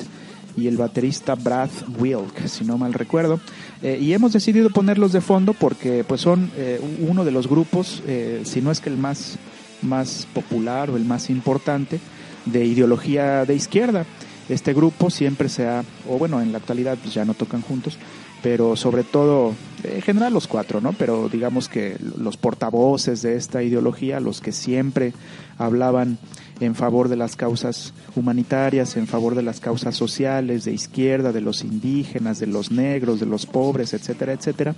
y 0.56 0.68
el 0.68 0.78
baterista 0.78 1.36
Brad 1.36 1.70
Wilk, 2.00 2.48
si 2.48 2.64
no 2.64 2.78
mal 2.78 2.94
recuerdo. 2.94 3.40
Eh, 3.82 4.00
y 4.02 4.14
hemos 4.14 4.34
decidido 4.34 4.70
ponerlos 4.70 5.12
de 5.12 5.20
fondo 5.20 5.54
porque 5.54 6.04
pues 6.04 6.22
son 6.22 6.50
eh, 6.56 6.80
uno 7.08 7.26
de 7.26 7.32
los 7.32 7.48
grupos, 7.48 8.02
si 8.44 8.62
no 8.62 8.72
es 8.72 8.80
que 8.80 8.90
el 8.90 8.98
más, 8.98 9.38
más 9.82 10.28
popular 10.34 10.90
o 10.90 10.98
el 10.98 11.06
más 11.06 11.30
importante, 11.30 12.00
de 12.46 12.66
ideología 12.66 13.46
de 13.46 13.56
izquierda. 13.56 14.06
Este 14.50 14.74
grupo 14.74 15.10
siempre 15.10 15.50
se 15.50 15.68
ha, 15.68 15.84
o 16.10 16.18
bueno, 16.18 16.42
en 16.42 16.52
la 16.52 16.58
actualidad 16.58 16.98
pues 17.02 17.14
ya 17.14 17.26
no 17.26 17.34
tocan 17.34 17.62
juntos, 17.62 17.98
pero 18.44 18.76
sobre 18.76 19.06
todo, 19.06 19.54
en 19.86 20.02
general 20.02 20.34
los 20.34 20.48
cuatro, 20.48 20.82
¿no? 20.82 20.92
Pero 20.92 21.30
digamos 21.30 21.70
que 21.70 21.96
los 22.18 22.36
portavoces 22.36 23.22
de 23.22 23.38
esta 23.38 23.64
ideología, 23.64 24.20
los 24.20 24.42
que 24.42 24.52
siempre 24.52 25.14
hablaban 25.58 26.18
en 26.60 26.76
favor 26.76 27.08
de 27.08 27.16
las 27.16 27.38
causas 27.38 27.94
humanitarias, 28.18 28.98
en 28.98 29.08
favor 29.08 29.34
de 29.34 29.44
las 29.44 29.62
causas 29.62 29.96
sociales, 29.96 30.66
de 30.66 30.74
izquierda, 30.74 31.32
de 31.32 31.40
los 31.40 31.64
indígenas, 31.64 32.38
de 32.40 32.48
los 32.48 32.70
negros, 32.70 33.22
de 33.22 33.28
los 33.28 33.46
pobres, 33.46 33.94
etcétera, 33.94 34.34
etcétera, 34.34 34.76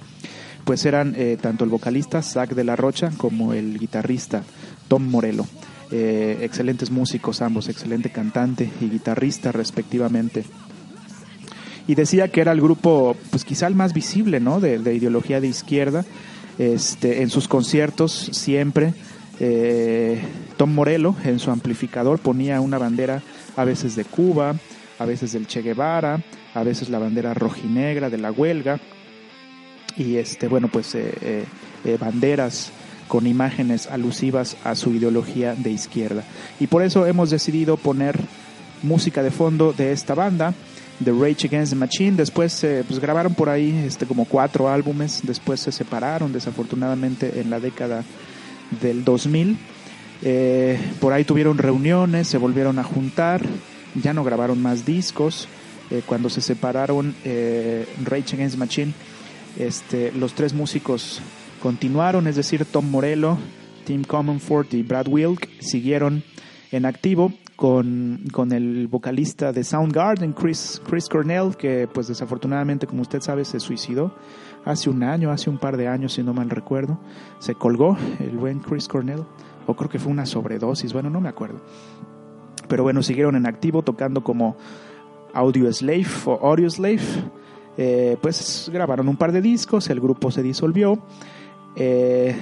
pues 0.63 0.85
eran 0.85 1.15
eh, 1.17 1.35
tanto 1.41 1.63
el 1.63 1.71
vocalista 1.71 2.21
Zach 2.21 2.51
de 2.51 2.63
la 2.63 2.75
Rocha 2.75 3.11
como 3.17 3.53
el 3.53 3.79
guitarrista 3.79 4.43
Tom 4.87 5.09
Morello. 5.09 5.45
Eh, 5.89 6.37
excelentes 6.41 6.91
músicos 6.91 7.41
ambos, 7.41 7.67
excelente 7.67 8.11
cantante 8.11 8.69
y 8.79 8.89
guitarrista 8.89 9.51
respectivamente. 9.51 10.45
Y 11.87 11.95
decía 11.95 12.29
que 12.29 12.41
era 12.41 12.51
el 12.51 12.61
grupo, 12.61 13.15
pues 13.29 13.45
quizá 13.45 13.67
el 13.67 13.75
más 13.75 13.93
visible, 13.93 14.39
¿no? 14.39 14.59
De, 14.59 14.77
ideología 14.93 15.39
de 15.39 15.47
izquierda. 15.47 16.05
Este, 16.57 17.21
en 17.21 17.29
sus 17.29 17.47
conciertos 17.47 18.29
siempre 18.31 18.93
eh, 19.41 20.21
Tom 20.55 20.73
Morello 20.73 21.13
en 21.25 21.37
su 21.39 21.51
amplificador 21.51 22.19
ponía 22.19 22.61
una 22.61 22.77
bandera 22.77 23.21
a 23.57 23.65
veces 23.65 23.97
de 23.97 24.05
Cuba, 24.05 24.55
a 24.97 25.05
veces 25.05 25.33
del 25.33 25.47
Che 25.47 25.61
Guevara, 25.61 26.23
a 26.53 26.63
veces 26.63 26.87
la 26.87 26.99
bandera 26.99 27.33
rojinegra 27.33 28.09
de 28.09 28.17
la 28.17 28.31
huelga 28.31 28.79
y 29.97 30.15
este 30.15 30.47
bueno 30.47 30.69
pues 30.69 30.95
eh, 30.95 31.45
banderas 31.99 32.71
con 33.07 33.27
imágenes 33.27 33.87
alusivas 33.87 34.57
a 34.63 34.75
su 34.75 34.91
ideología 34.91 35.55
de 35.55 35.71
izquierda. 35.71 36.23
Y 36.59 36.67
por 36.67 36.83
eso 36.83 37.05
hemos 37.05 37.29
decidido 37.29 37.77
poner 37.77 38.19
música 38.83 39.23
de 39.23 39.31
fondo 39.31 39.73
de 39.73 39.91
esta 39.91 40.15
banda, 40.15 40.53
The 41.03 41.11
Rage 41.11 41.47
Against 41.47 41.73
the 41.73 41.79
Machine. 41.79 42.15
Después 42.15 42.63
eh, 42.63 42.83
pues 42.87 42.99
grabaron 42.99 43.33
por 43.33 43.49
ahí 43.49 43.83
este, 43.85 44.05
como 44.05 44.25
cuatro 44.25 44.69
álbumes, 44.69 45.21
después 45.23 45.59
se 45.59 45.71
separaron 45.71 46.31
desafortunadamente 46.31 47.41
en 47.41 47.49
la 47.49 47.59
década 47.59 48.03
del 48.81 49.03
2000. 49.03 49.57
Eh, 50.21 50.79
por 50.99 51.13
ahí 51.13 51.23
tuvieron 51.23 51.57
reuniones, 51.57 52.27
se 52.27 52.37
volvieron 52.37 52.79
a 52.79 52.83
juntar, 52.83 53.41
ya 54.01 54.13
no 54.13 54.23
grabaron 54.23 54.61
más 54.61 54.85
discos. 54.85 55.47
Eh, 55.91 56.01
cuando 56.05 56.29
se 56.29 56.41
separaron 56.41 57.13
Rage 57.23 58.35
Against 58.35 58.55
the 58.55 58.59
Machine, 58.59 58.93
este, 59.59 60.11
los 60.13 60.33
tres 60.33 60.53
músicos 60.53 61.21
continuaron, 61.61 62.27
es 62.27 62.35
decir, 62.35 62.65
Tom 62.65 62.89
Morello, 62.89 63.37
Tim 63.85 64.03
Comonfort 64.03 64.73
y 64.73 64.81
Brad 64.81 65.07
Wilk 65.07 65.47
siguieron 65.59 66.23
en 66.71 66.85
activo 66.85 67.31
con, 67.55 68.21
con, 68.31 68.51
el 68.51 68.87
vocalista 68.87 69.51
de 69.51 69.63
Soundgarden, 69.63 70.33
Chris, 70.33 70.81
Chris 70.87 71.07
Cornell, 71.07 71.55
que 71.57 71.87
pues 71.91 72.07
desafortunadamente, 72.07 72.87
como 72.87 73.01
usted 73.01 73.21
sabe, 73.21 73.45
se 73.45 73.59
suicidó 73.59 74.13
hace 74.65 74.89
un 74.89 75.03
año, 75.03 75.31
hace 75.31 75.49
un 75.49 75.57
par 75.57 75.77
de 75.77 75.87
años, 75.87 76.13
si 76.13 76.23
no 76.23 76.33
mal 76.33 76.49
recuerdo. 76.49 76.99
Se 77.39 77.55
colgó 77.55 77.97
el 78.19 78.37
buen 78.37 78.59
Chris 78.59 78.87
Cornell, 78.87 79.23
o 79.67 79.75
creo 79.75 79.89
que 79.89 79.99
fue 79.99 80.11
una 80.11 80.25
sobredosis, 80.25 80.93
bueno, 80.93 81.09
no 81.09 81.21
me 81.21 81.29
acuerdo. 81.29 81.61
Pero 82.67 82.83
bueno, 82.83 83.03
siguieron 83.03 83.35
en 83.35 83.45
activo 83.45 83.83
tocando 83.83 84.23
como 84.23 84.57
Audio 85.33 85.71
Slave 85.71 86.07
o 86.25 86.47
Audio 86.47 86.69
Slave. 86.69 87.01
Eh, 87.77 88.17
pues 88.21 88.69
grabaron 88.73 89.07
un 89.07 89.17
par 89.17 89.31
de 89.31 89.41
discos, 89.41 89.89
el 89.89 89.99
grupo 89.99 90.31
se 90.31 90.41
disolvió 90.41 90.97
eh, 91.75 92.33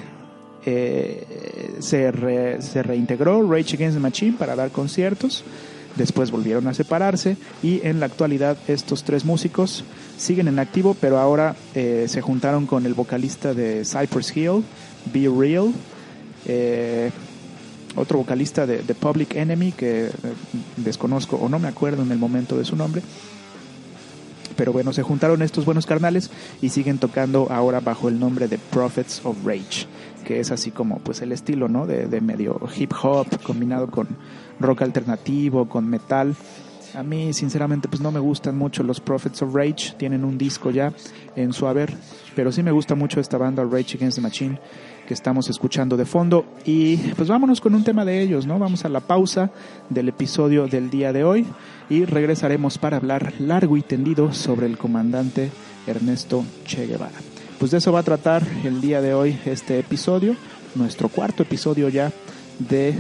eh, 0.66 1.76
se, 1.80 2.12
reintegró 2.12 3.50
Rage 3.50 3.76
Against 3.76 3.98
the 3.98 4.00
Machine 4.02 4.38
para 4.38 4.56
dar 4.56 4.72
conciertos. 4.72 5.44
Después 5.96 6.32
volvieron 6.32 6.68
a 6.68 6.74
separarse 6.74 7.38
y 7.62 7.86
en 7.86 8.00
la 8.00 8.08
actualidad 8.08 8.58
estos 8.68 9.04
tres 9.04 9.26
músicos 9.26 9.84
siguen 10.18 10.48
en 10.48 10.58
activo, 10.58 10.96
pero 11.00 11.20
ahora 11.20 11.56
eh, 11.76 12.06
se 12.08 12.22
juntaron 12.22 12.66
con 12.66 12.88
el 12.88 12.96
vocalista 12.96 13.54
de 13.54 13.86
Cypress 13.86 14.36
Hill, 14.36 14.64
Be 15.14 15.30
Real, 15.30 15.72
otro 17.96 18.18
vocalista 18.18 18.66
de, 18.66 18.82
de, 18.82 18.96
Public 18.96 19.36
Enemy 19.36 19.72
que 19.74 20.10
desconozco 20.78 21.36
o 21.36 21.48
no 21.48 21.60
me 21.60 21.68
acuerdo 21.68 22.02
en 22.02 22.12
el 22.12 22.18
momento 22.18 22.58
de 22.58 22.66
su 22.66 22.76
nombre, 22.76 23.04
pero 24.54 24.72
bueno, 24.72 24.94
se 24.94 25.04
juntaron 25.04 25.42
estos 25.42 25.66
buenos 25.66 25.86
carnales 25.86 26.30
y 26.62 26.70
siguen 26.70 26.98
tocando 26.98 27.48
ahora 27.52 27.80
bajo 27.80 28.10
el 28.10 28.20
nombre 28.20 28.48
de 28.48 28.58
Prophets 28.58 29.22
of 29.24 29.38
Rage, 29.46 29.88
que 30.24 30.40
es 30.40 30.52
así 30.52 30.72
como 30.72 31.00
pues 31.00 31.22
el 31.22 31.32
estilo, 31.32 31.68
¿no? 31.68 31.86
De, 31.86 32.22
medio 32.22 32.60
hip 32.76 32.94
hop 33.02 33.28
combinado 33.44 33.90
con 33.90 34.08
rock 34.60 34.84
alternativo, 34.84 35.68
con 35.68 35.88
metal. 35.88 36.36
A 36.96 37.02
mí, 37.02 37.34
sinceramente, 37.34 37.88
pues 37.88 38.02
no 38.02 38.12
me 38.12 38.20
gustan 38.20 38.56
mucho 38.56 38.84
los 38.84 39.00
Prophets 39.00 39.42
of 39.42 39.56
Rage. 39.56 39.96
Tienen 39.98 40.24
un 40.24 40.38
disco 40.38 40.70
ya 40.70 40.94
en 41.36 41.52
su 41.52 41.68
haber. 41.68 41.94
Pero 42.36 42.52
sí 42.52 42.62
me 42.62 42.72
gusta 42.72 42.94
mucho 42.94 43.20
esta 43.20 43.38
banda 43.38 43.64
Rage 43.64 43.98
Against 43.98 44.18
the 44.18 44.22
Machine 44.22 44.60
que 45.08 45.14
estamos 45.14 45.50
escuchando 45.50 45.98
de 45.98 46.06
fondo. 46.06 46.46
Y 46.66 46.98
pues 46.98 47.28
vámonos 47.30 47.62
con 47.62 47.76
un 47.76 47.84
tema 47.84 48.06
de 48.06 48.22
ellos, 48.22 48.46
¿no? 48.46 48.60
Vamos 48.60 48.86
a 48.86 48.90
la 48.90 49.02
pausa 49.02 49.52
del 49.90 50.10
episodio 50.10 50.68
del 50.68 50.90
día 50.90 51.14
de 51.14 51.24
hoy 51.24 51.46
y 51.90 52.06
regresaremos 52.06 52.78
para 52.78 52.98
hablar 52.98 53.34
largo 53.40 53.76
y 53.76 53.82
tendido 53.82 54.34
sobre 54.34 54.68
el 54.68 54.78
comandante 54.78 55.52
Ernesto 55.88 56.46
Che 56.66 56.88
Guevara. 56.88 57.33
Pues 57.60 57.72
de 57.72 57.78
eso 57.78 57.92
va 57.92 58.00
a 58.00 58.04
tratar 58.04 58.46
el 58.64 58.82
día 58.82 59.02
de 59.02 59.14
hoy 59.14 59.40
este 59.46 59.80
episodio, 59.80 60.36
nuestro 60.76 61.10
cuarto 61.10 61.44
episodio 61.44 61.88
ya 61.90 62.12
de 62.60 62.94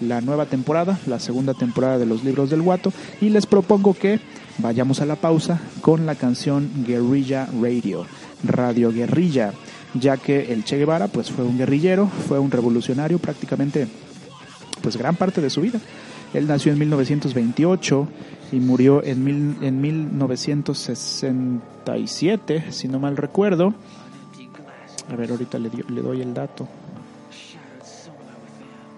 la 0.00 0.20
nueva 0.20 0.46
temporada, 0.46 0.98
la 1.06 1.20
segunda 1.20 1.54
temporada 1.54 1.98
de 1.98 2.06
los 2.06 2.24
libros 2.24 2.50
del 2.50 2.62
Guato, 2.62 2.92
y 3.20 3.30
les 3.30 3.46
propongo 3.46 3.94
que 3.94 4.20
vayamos 4.58 5.00
a 5.00 5.06
la 5.06 5.16
pausa 5.16 5.60
con 5.80 6.06
la 6.06 6.14
canción 6.14 6.68
Guerrilla 6.86 7.48
Radio, 7.60 8.06
Radio 8.44 8.92
Guerrilla, 8.92 9.52
ya 9.94 10.16
que 10.16 10.52
el 10.52 10.64
Che 10.64 10.78
Guevara 10.78 11.08
pues 11.08 11.30
fue 11.30 11.44
un 11.44 11.58
guerrillero, 11.58 12.08
fue 12.28 12.38
un 12.38 12.50
revolucionario 12.50 13.18
prácticamente 13.18 13.88
pues 14.82 14.96
gran 14.96 15.16
parte 15.16 15.40
de 15.40 15.50
su 15.50 15.60
vida. 15.60 15.80
Él 16.34 16.46
nació 16.46 16.72
en 16.72 16.78
1928 16.78 18.08
y 18.52 18.60
murió 18.60 19.02
en, 19.04 19.24
mil, 19.24 19.56
en 19.62 19.80
1967, 19.80 22.66
si 22.70 22.88
no 22.88 22.98
mal 22.98 23.16
recuerdo. 23.16 23.72
A 25.10 25.16
ver, 25.16 25.30
ahorita 25.30 25.58
le, 25.58 25.70
le 25.88 26.02
doy 26.02 26.20
el 26.20 26.34
dato 26.34 26.68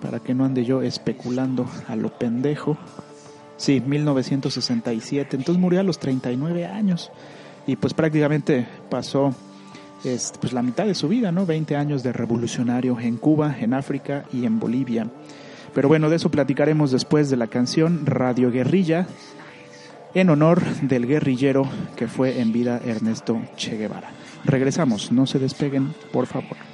para 0.01 0.19
que 0.19 0.35
no 0.35 0.45
ande 0.45 0.65
yo 0.65 0.83
especulando 0.83 1.67
a 1.87 1.97
lo 1.97 2.11
pendejo. 2.11 2.77
Sí, 3.57 3.81
1967. 3.81 5.37
Entonces 5.37 5.61
murió 5.61 5.81
a 5.81 5.83
los 5.83 5.99
39 5.99 6.67
años 6.67 7.11
y 7.67 7.77
pues 7.77 7.93
prácticamente 7.93 8.67
pasó 8.89 9.35
este, 10.03 10.39
pues 10.39 10.53
la 10.53 10.63
mitad 10.63 10.87
de 10.87 10.95
su 10.95 11.09
vida, 11.09 11.31
¿no? 11.31 11.45
20 11.45 11.77
años 11.77 12.03
de 12.03 12.13
revolucionario 12.13 12.99
en 12.99 13.19
Cuba, 13.19 13.57
en 13.61 13.75
África 13.75 14.25
y 14.33 14.47
en 14.47 14.59
Bolivia. 14.59 15.07
Pero 15.75 15.89
bueno, 15.89 16.09
de 16.09 16.17
eso 16.17 16.31
platicaremos 16.31 16.91
después 16.91 17.31
de 17.31 17.37
la 17.37 17.47
canción 17.47 18.07
Radio 18.07 18.51
Guerrilla 18.51 19.07
en 20.15 20.31
honor 20.31 20.63
del 20.83 21.07
guerrillero 21.07 21.69
que 21.97 22.09
fue 22.09 22.41
en 22.41 22.53
vida 22.53 22.81
Ernesto 22.85 23.41
Che 23.57 23.77
Guevara. 23.77 24.11
Regresamos, 24.45 25.13
no 25.13 25.27
se 25.27 25.39
despeguen, 25.39 25.95
por 26.13 26.27
favor. 26.27 26.70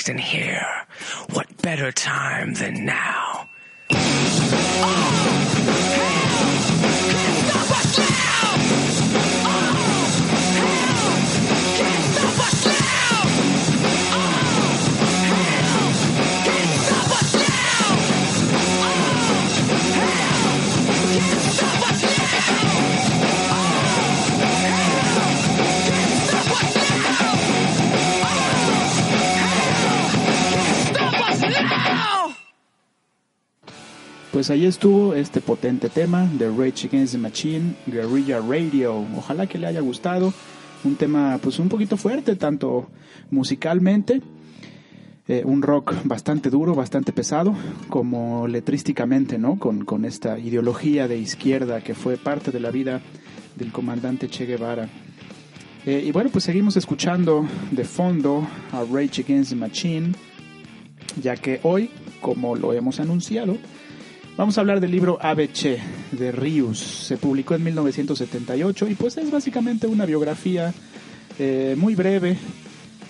Place 0.00 0.06
than 0.06 0.18
here? 0.18 0.86
What 1.32 1.46
better 1.62 1.92
time 1.92 2.54
than 2.54 2.84
now? 2.86 3.19
Pues 34.40 34.48
ahí 34.48 34.64
estuvo 34.64 35.12
este 35.12 35.42
potente 35.42 35.90
tema 35.90 36.24
de 36.24 36.48
Rage 36.48 36.88
Against 36.88 37.12
the 37.12 37.18
Machine, 37.18 37.74
Guerrilla 37.86 38.40
Radio. 38.40 39.04
Ojalá 39.14 39.46
que 39.46 39.58
le 39.58 39.66
haya 39.66 39.80
gustado. 39.80 40.32
Un 40.82 40.96
tema 40.96 41.38
pues 41.42 41.58
un 41.58 41.68
poquito 41.68 41.98
fuerte, 41.98 42.36
tanto 42.36 42.88
musicalmente, 43.30 44.22
eh, 45.28 45.42
un 45.44 45.60
rock 45.60 45.94
bastante 46.04 46.48
duro, 46.48 46.74
bastante 46.74 47.12
pesado, 47.12 47.54
como 47.90 48.48
letrísticamente, 48.48 49.36
¿no? 49.36 49.58
Con, 49.58 49.84
con 49.84 50.06
esta 50.06 50.38
ideología 50.38 51.06
de 51.06 51.18
izquierda 51.18 51.82
que 51.82 51.92
fue 51.92 52.16
parte 52.16 52.50
de 52.50 52.60
la 52.60 52.70
vida 52.70 53.02
del 53.56 53.70
comandante 53.72 54.30
Che 54.30 54.46
Guevara. 54.46 54.88
Eh, 55.84 56.02
y 56.06 56.12
bueno, 56.12 56.30
pues 56.32 56.44
seguimos 56.44 56.78
escuchando 56.78 57.46
de 57.72 57.84
fondo 57.84 58.48
a 58.72 58.84
Rage 58.90 59.20
Against 59.20 59.50
the 59.50 59.56
Machine, 59.56 60.14
ya 61.20 61.36
que 61.36 61.60
hoy, 61.62 61.90
como 62.22 62.56
lo 62.56 62.72
hemos 62.72 63.00
anunciado, 63.00 63.58
Vamos 64.40 64.56
a 64.56 64.62
hablar 64.62 64.80
del 64.80 64.90
libro 64.90 65.18
ABC 65.20 65.78
de 66.12 66.32
Rius. 66.32 66.78
Se 66.78 67.18
publicó 67.18 67.56
en 67.56 67.62
1978 67.62 68.88
y 68.88 68.94
pues 68.94 69.18
es 69.18 69.30
básicamente 69.30 69.86
una 69.86 70.06
biografía 70.06 70.72
eh, 71.38 71.74
muy 71.76 71.94
breve, 71.94 72.38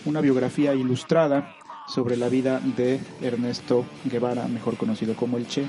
una 0.07 0.21
biografía 0.21 0.75
ilustrada 0.75 1.55
sobre 1.87 2.16
la 2.16 2.29
vida 2.29 2.61
de 2.77 2.99
Ernesto 3.23 3.87
Guevara, 4.07 4.49
mejor 4.49 4.77
conocido 4.77 5.14
como 5.14 5.37
el 5.37 5.47
Che. 5.47 5.69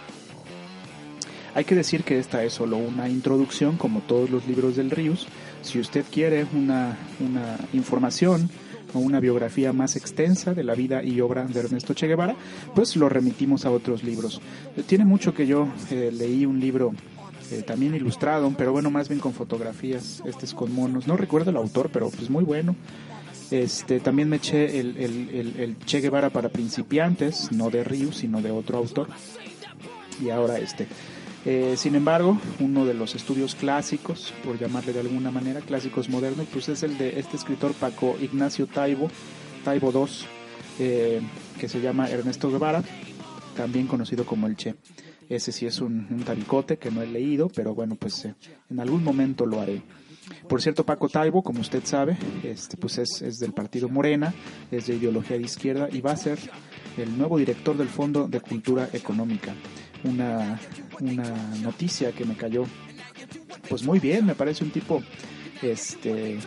Hay 1.53 1.63
que 1.63 1.75
decir 1.75 2.03
que 2.03 2.17
esta 2.17 2.43
es 2.43 2.53
solo 2.53 2.77
una 2.77 3.07
introducción, 3.07 3.77
como 3.77 3.99
todos 3.99 4.31
los 4.31 4.47
libros 4.47 4.77
del 4.77 4.89
Rius. 4.89 5.27
Si 5.61 5.79
usted 5.79 6.05
quiere 6.11 6.47
una, 6.55 6.97
una 7.19 7.59
información 7.73 8.49
o 8.93 8.99
una 8.99 9.19
biografía 9.19 9.73
más 9.73 9.95
extensa 9.95 10.53
de 10.53 10.63
la 10.63 10.75
vida 10.75 11.03
y 11.03 11.21
obra 11.21 11.45
de 11.45 11.59
Ernesto 11.59 11.93
Che 11.93 12.07
Guevara, 12.07 12.35
pues 12.75 12.95
lo 12.95 13.09
remitimos 13.09 13.65
a 13.65 13.71
otros 13.71 14.03
libros. 14.03 14.41
Tiene 14.87 15.05
mucho 15.05 15.33
que 15.33 15.47
yo 15.47 15.67
eh, 15.89 16.11
leí 16.13 16.45
un 16.45 16.59
libro 16.59 16.93
eh, 17.51 17.63
también 17.63 17.95
ilustrado, 17.95 18.53
pero 18.57 18.71
bueno, 18.71 18.89
más 18.89 19.09
bien 19.09 19.19
con 19.19 19.33
fotografías, 19.33 20.23
este 20.25 20.45
es 20.45 20.53
con 20.53 20.73
monos. 20.73 21.07
No 21.07 21.17
recuerdo 21.17 21.51
el 21.51 21.57
autor, 21.57 21.89
pero 21.91 22.09
pues 22.09 22.29
muy 22.29 22.43
bueno. 22.43 22.75
Este, 23.49 23.99
también 23.99 24.29
me 24.29 24.37
eché 24.37 24.79
el, 24.79 24.95
el, 24.95 25.29
el, 25.29 25.53
el 25.59 25.79
Che 25.79 25.99
Guevara 25.99 26.29
para 26.29 26.47
principiantes, 26.47 27.51
no 27.51 27.69
de 27.69 27.83
Río, 27.83 28.13
sino 28.13 28.41
de 28.41 28.51
otro 28.51 28.77
autor. 28.77 29.09
Y 30.23 30.29
ahora 30.29 30.57
este. 30.59 30.87
Eh, 31.43 31.73
sin 31.75 31.95
embargo, 31.95 32.39
uno 32.59 32.85
de 32.85 32.93
los 32.93 33.15
estudios 33.15 33.55
clásicos, 33.55 34.31
por 34.45 34.59
llamarle 34.59 34.93
de 34.93 34.99
alguna 34.99 35.31
manera, 35.31 35.61
clásicos 35.61 36.07
modernos, 36.07 36.45
pues 36.53 36.69
es 36.69 36.83
el 36.83 36.97
de 36.99 37.19
este 37.19 37.35
escritor 37.35 37.73
Paco 37.73 38.15
Ignacio 38.21 38.67
Taibo, 38.67 39.09
Taibo 39.63 39.91
II, 39.91 40.11
eh, 40.79 41.21
que 41.59 41.67
se 41.67 41.81
llama 41.81 42.09
Ernesto 42.09 42.51
Guevara, 42.51 42.83
también 43.55 43.87
conocido 43.87 44.23
como 44.23 44.45
el 44.45 44.55
Che. 44.55 44.75
Ese 45.29 45.51
sí 45.51 45.65
es 45.65 45.81
un, 45.81 46.07
un 46.11 46.23
tabicote 46.23 46.77
que 46.77 46.91
no 46.91 47.01
he 47.01 47.07
leído, 47.07 47.49
pero 47.49 47.73
bueno, 47.73 47.95
pues 47.95 48.25
eh, 48.25 48.35
en 48.69 48.79
algún 48.79 49.03
momento 49.03 49.47
lo 49.47 49.61
haré. 49.61 49.81
Por 50.47 50.61
cierto, 50.61 50.85
Paco 50.85 51.09
Taibo, 51.09 51.41
como 51.41 51.61
usted 51.61 51.83
sabe, 51.85 52.17
este, 52.43 52.77
pues 52.77 52.99
es, 52.99 53.21
es 53.23 53.39
del 53.39 53.53
partido 53.53 53.89
Morena, 53.89 54.31
es 54.69 54.85
de 54.85 54.95
ideología 54.95 55.37
de 55.37 55.43
izquierda 55.43 55.89
y 55.91 56.01
va 56.01 56.11
a 56.11 56.17
ser 56.17 56.37
el 56.97 57.17
nuevo 57.17 57.39
director 57.39 57.75
del 57.75 57.87
Fondo 57.87 58.27
de 58.27 58.41
Cultura 58.41 58.89
Económica 58.93 59.55
una, 60.03 60.59
una 60.99 61.29
noticia 61.61 62.11
que 62.11 62.25
me 62.25 62.35
cayó 62.35 62.65
pues 63.69 63.83
muy 63.83 63.99
bien, 63.99 64.25
me 64.25 64.35
parece 64.35 64.63
un 64.63 64.71
tipo 64.71 65.01
este 65.61 66.39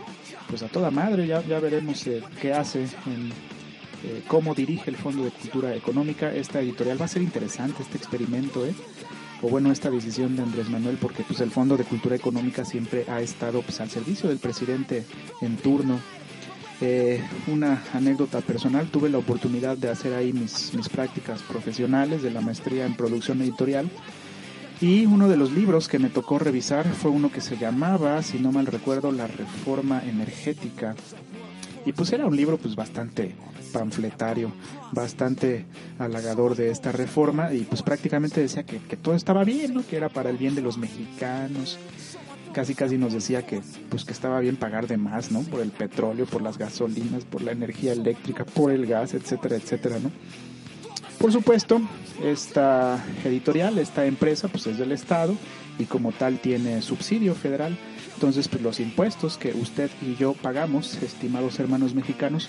pues 0.48 0.62
a 0.62 0.68
toda 0.68 0.90
madre, 0.90 1.26
ya, 1.26 1.42
ya 1.42 1.58
veremos 1.58 2.06
eh, 2.06 2.22
qué 2.40 2.52
hace 2.52 2.82
en 2.82 3.32
eh, 4.04 4.22
cómo 4.28 4.54
dirige 4.54 4.90
el 4.90 4.96
Fondo 4.96 5.24
de 5.24 5.30
Cultura 5.30 5.74
Económica. 5.74 6.32
Esta 6.34 6.60
editorial 6.60 7.00
va 7.00 7.06
a 7.06 7.08
ser 7.08 7.22
interesante, 7.22 7.82
este 7.82 7.96
experimento, 7.96 8.66
¿eh? 8.66 8.74
o 9.40 9.48
bueno, 9.48 9.72
esta 9.72 9.90
decisión 9.90 10.36
de 10.36 10.42
Andrés 10.42 10.68
Manuel, 10.68 10.98
porque 11.00 11.22
pues 11.22 11.40
el 11.40 11.50
Fondo 11.50 11.76
de 11.76 11.84
Cultura 11.84 12.14
Económica 12.14 12.64
siempre 12.64 13.06
ha 13.08 13.20
estado 13.20 13.62
pues, 13.62 13.80
al 13.80 13.90
servicio 13.90 14.28
del 14.28 14.38
presidente 14.38 15.04
en 15.40 15.56
turno. 15.56 15.98
Eh, 16.80 17.22
una 17.46 17.82
anécdota 17.92 18.40
personal, 18.40 18.88
tuve 18.88 19.08
la 19.08 19.18
oportunidad 19.18 19.76
de 19.76 19.90
hacer 19.90 20.12
ahí 20.14 20.32
mis, 20.32 20.74
mis 20.74 20.88
prácticas 20.88 21.40
profesionales 21.42 22.22
de 22.22 22.30
la 22.30 22.40
maestría 22.40 22.84
en 22.84 22.94
producción 22.94 23.40
editorial 23.42 23.88
y 24.80 25.06
uno 25.06 25.28
de 25.28 25.36
los 25.36 25.52
libros 25.52 25.88
que 25.88 25.98
me 25.98 26.10
tocó 26.10 26.38
revisar 26.38 26.86
fue 26.86 27.10
uno 27.10 27.30
que 27.30 27.40
se 27.40 27.56
llamaba, 27.56 28.22
si 28.22 28.38
no 28.38 28.50
mal 28.50 28.66
recuerdo, 28.66 29.12
La 29.12 29.26
Reforma 29.26 30.02
Energética. 30.04 30.94
Y 31.86 31.92
pues 31.92 32.12
era 32.12 32.26
un 32.26 32.36
libro 32.36 32.58
pues 32.58 32.74
bastante 32.74 33.34
panfletario, 33.72 34.52
bastante 34.92 35.66
halagador 35.98 36.56
de 36.56 36.70
esta 36.70 36.92
reforma 36.92 37.52
y 37.52 37.60
pues 37.60 37.82
prácticamente 37.82 38.40
decía 38.40 38.64
que, 38.64 38.78
que 38.78 38.96
todo 38.96 39.14
estaba 39.14 39.44
bien, 39.44 39.74
¿no? 39.74 39.86
que 39.86 39.96
era 39.96 40.08
para 40.08 40.30
el 40.30 40.38
bien 40.38 40.54
de 40.54 40.62
los 40.62 40.76
mexicanos. 40.76 41.78
Casi 42.54 42.74
casi 42.74 42.98
nos 42.98 43.12
decía 43.12 43.44
que 43.44 43.60
pues 43.88 44.04
que 44.04 44.12
estaba 44.12 44.38
bien 44.38 44.56
pagar 44.56 44.86
de 44.86 44.96
más, 44.96 45.32
¿no? 45.32 45.40
Por 45.42 45.60
el 45.60 45.70
petróleo, 45.70 46.24
por 46.24 46.40
las 46.40 46.56
gasolinas, 46.56 47.24
por 47.24 47.42
la 47.42 47.50
energía 47.50 47.92
eléctrica, 47.92 48.44
por 48.44 48.70
el 48.70 48.86
gas, 48.86 49.12
etcétera, 49.12 49.56
etcétera, 49.56 49.98
¿no? 50.00 50.12
Por 51.18 51.32
supuesto, 51.32 51.80
esta 52.22 53.04
editorial, 53.24 53.78
esta 53.78 54.06
empresa, 54.06 54.48
pues 54.48 54.66
es 54.66 54.78
del 54.78 54.92
Estado 54.92 55.34
y 55.78 55.84
como 55.84 56.12
tal 56.12 56.38
tiene 56.38 56.80
subsidio 56.82 57.34
federal. 57.34 57.76
Entonces, 58.14 58.46
pues 58.46 58.62
los 58.62 58.78
impuestos 58.78 59.36
que 59.36 59.52
usted 59.52 59.90
y 60.00 60.14
yo 60.14 60.34
pagamos, 60.34 61.02
estimados 61.02 61.58
hermanos 61.58 61.94
mexicanos, 61.94 62.48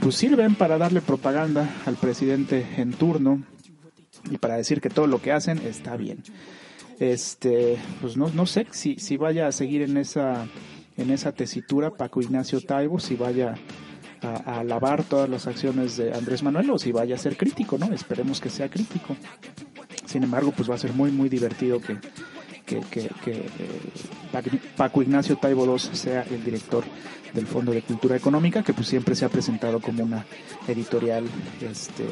pues 0.00 0.14
sirven 0.14 0.54
para 0.54 0.78
darle 0.78 1.00
propaganda 1.00 1.68
al 1.86 1.96
presidente 1.96 2.66
en 2.76 2.92
turno 2.92 3.42
y 4.30 4.38
para 4.38 4.56
decir 4.56 4.80
que 4.80 4.90
todo 4.90 5.06
lo 5.06 5.20
que 5.20 5.32
hacen 5.32 5.58
está 5.58 5.96
bien. 5.96 6.22
Este, 7.00 7.78
pues 8.02 8.18
no, 8.18 8.28
no 8.28 8.44
sé 8.44 8.66
si, 8.72 8.96
si 8.96 9.16
vaya 9.16 9.48
a 9.48 9.52
seguir 9.52 9.80
en 9.80 9.96
esa, 9.96 10.46
en 10.98 11.10
esa 11.10 11.32
tesitura 11.32 11.90
Paco 11.90 12.20
Ignacio 12.20 12.60
Taibo, 12.60 13.00
si 13.00 13.16
vaya 13.16 13.54
a, 14.20 14.28
a 14.28 14.60
alabar 14.60 15.02
todas 15.02 15.28
las 15.28 15.46
acciones 15.46 15.96
de 15.96 16.12
Andrés 16.12 16.42
Manuel 16.42 16.70
o 16.70 16.78
si 16.78 16.92
vaya 16.92 17.14
a 17.14 17.18
ser 17.18 17.38
crítico, 17.38 17.78
¿no? 17.78 17.86
Esperemos 17.94 18.38
que 18.38 18.50
sea 18.50 18.68
crítico. 18.68 19.16
Sin 20.04 20.22
embargo, 20.24 20.52
pues 20.54 20.68
va 20.68 20.74
a 20.74 20.78
ser 20.78 20.92
muy, 20.92 21.10
muy 21.10 21.30
divertido 21.30 21.80
que, 21.80 21.96
que, 22.66 22.80
que, 22.90 23.32
eh, 23.32 24.60
Paco 24.76 25.02
Ignacio 25.02 25.36
Taibo 25.36 25.64
II 25.64 25.78
sea 25.78 26.22
el 26.22 26.44
director 26.44 26.84
del 27.32 27.46
Fondo 27.46 27.72
de 27.72 27.80
Cultura 27.80 28.16
Económica, 28.16 28.62
que 28.62 28.74
pues 28.74 28.88
siempre 28.88 29.14
se 29.14 29.24
ha 29.24 29.30
presentado 29.30 29.80
como 29.80 30.04
una 30.04 30.26
editorial 30.68 31.24
este 31.60 32.04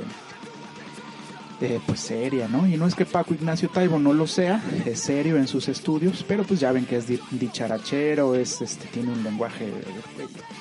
eh, 1.60 1.80
pues 1.86 2.00
seria, 2.00 2.46
¿no? 2.48 2.66
Y 2.68 2.76
no 2.76 2.86
es 2.86 2.94
que 2.94 3.04
Paco 3.04 3.34
Ignacio 3.34 3.68
Taibo 3.68 3.98
no 3.98 4.12
lo 4.12 4.26
sea, 4.26 4.62
es 4.86 5.00
serio 5.00 5.36
en 5.36 5.48
sus 5.48 5.68
estudios, 5.68 6.24
pero 6.26 6.44
pues 6.44 6.60
ya 6.60 6.70
ven 6.72 6.84
que 6.86 6.96
es 6.96 7.06
di- 7.08 7.20
dicharachero, 7.32 8.34
es, 8.34 8.60
este, 8.60 8.86
tiene 8.88 9.10
un 9.12 9.22
lenguaje 9.24 9.66
eh, 9.66 9.82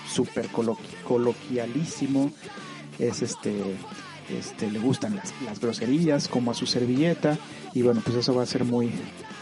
súper 0.10 0.49
coloqui- 0.49 1.01
coloquialísimo, 1.03 2.31
es 2.99 3.21
este, 3.21 3.53
este, 4.38 4.71
le 4.71 4.79
gustan 4.79 5.15
las, 5.15 5.33
las 5.45 5.60
groserías, 5.60 6.27
como 6.27 6.51
a 6.51 6.53
su 6.53 6.65
servilleta, 6.65 7.38
y 7.73 7.81
bueno, 7.83 8.01
pues 8.03 8.17
eso 8.17 8.33
va 8.33 8.43
a 8.43 8.47
ser 8.47 8.63
muy, 8.65 8.89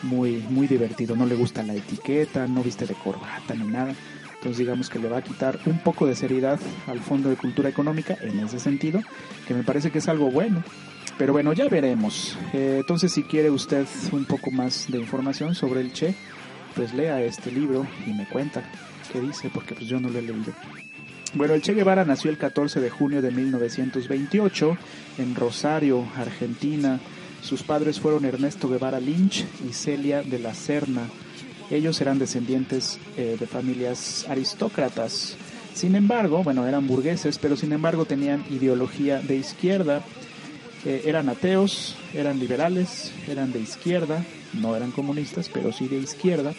muy, 0.04 0.44
muy 0.50 0.68
divertido, 0.68 1.15
no 1.15 1.26
le 1.26 1.36
gusta 1.36 1.63
la 1.63 1.74
etiqueta, 1.74 2.48
no 2.48 2.62
viste 2.63 2.86
de 2.86 2.96
corbata 2.96 3.54
ni 3.56 3.65
nada. 3.68 3.96
Entonces 4.36 4.58
digamos 4.60 4.89
que 4.89 5.00
le 5.00 5.08
va 5.10 5.18
a 5.18 5.24
quitar 5.24 5.58
un 5.65 5.80
poco 5.80 6.06
de 6.06 6.15
seriedad 6.15 6.60
al 6.86 7.00
Fondo 7.00 7.30
de 7.30 7.36
Cultura 7.36 7.68
Económica 7.70 8.15
en 8.22 8.38
ese 8.41 8.60
sentido, 8.60 9.02
que 9.48 9.56
me 9.56 9.63
parece 9.63 9.89
que 9.89 9.98
es 10.00 10.08
algo 10.08 10.30
bueno. 10.30 10.63
Pero 11.17 11.32
bueno, 11.32 11.54
ya 11.54 11.67
veremos. 11.69 12.38
Eh, 12.54 12.78
entonces, 12.80 13.13
si 13.13 13.23
quiere 13.23 13.49
usted 13.49 13.86
un 14.12 14.25
poco 14.25 14.51
más 14.51 14.88
de 14.89 14.99
información 14.99 15.56
sobre 15.56 15.82
el 15.82 15.93
Che, 15.93 16.13
pues 16.75 16.93
lea 16.93 17.21
este 17.21 17.51
libro 17.51 17.88
y 18.06 18.12
me 18.12 18.28
cuenta 18.28 18.63
qué 19.12 19.21
dice, 19.21 19.49
porque 19.54 19.75
pues 19.75 19.88
yo 19.88 19.99
no 19.99 20.10
lo 20.10 20.19
he 20.19 20.21
leído. 20.21 20.54
Bueno, 21.34 21.54
el 21.54 21.62
Che 21.62 21.73
Guevara 21.73 22.04
nació 22.06 22.32
el 22.32 22.38
14 22.38 22.82
de 22.82 22.89
junio 22.89 23.21
de 23.21 23.32
1928 23.32 24.78
en 25.19 25.36
Rosario, 25.36 26.06
Argentina. 26.17 26.99
Sus 27.41 27.63
padres 27.63 27.99
fueron 27.99 28.25
Ernesto 28.25 28.67
Guevara 28.67 28.99
Lynch 28.99 29.45
y 29.69 29.73
Celia 29.73 30.21
de 30.21 30.39
la 30.39 30.54
Serna. 30.54 31.04
Ellos 31.69 31.99
eran 32.01 32.19
descendientes 32.19 32.99
eh, 33.17 33.38
de 33.39 33.47
familias 33.47 34.25
aristócratas. 34.30 35.38
Sin 35.73 35.95
embargo, 35.95 36.43
bueno, 36.43 36.65
eran 36.67 36.88
burgueses, 36.88 37.38
pero 37.38 37.56
sin 37.56 37.73
embargo 37.73 38.06
tenían 38.06 38.45
ideología 38.49 39.19
de 39.19 39.36
izquierda. 39.36 40.04
Eh, 40.86 41.04
eran 41.06 41.30
ateos, 41.30 41.95
eran 42.13 42.39
liberales, 42.39 43.12
eran 43.28 43.52
de 43.52 43.60
izquierda, 43.60 44.24
no 44.54 44.76
eran 44.76 44.91
comunistas, 44.91 45.50
pero 45.52 45.71
sí 45.74 45.88
de 45.88 45.98
izquierda. 45.98 46.54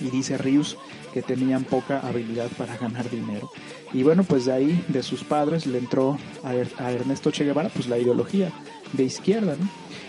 Y 0.00 0.10
dice 0.10 0.36
Rius 0.36 0.76
que 1.12 1.22
tenían 1.22 1.62
poca 1.62 2.00
habilidad 2.00 2.48
para 2.58 2.76
ganar 2.76 3.08
dinero. 3.08 3.48
Y 3.92 4.02
bueno, 4.02 4.24
pues 4.24 4.46
de 4.46 4.52
ahí, 4.52 4.84
de 4.88 5.04
sus 5.04 5.22
padres, 5.22 5.64
le 5.66 5.78
entró 5.78 6.18
a, 6.42 6.54
Er- 6.54 6.72
a 6.78 6.90
Ernesto 6.90 7.30
Che 7.30 7.44
Guevara, 7.44 7.68
pues 7.68 7.86
la 7.86 7.98
ideología 7.98 8.50
de 8.92 9.04
izquierda, 9.04 9.54
¿no? 9.58 9.68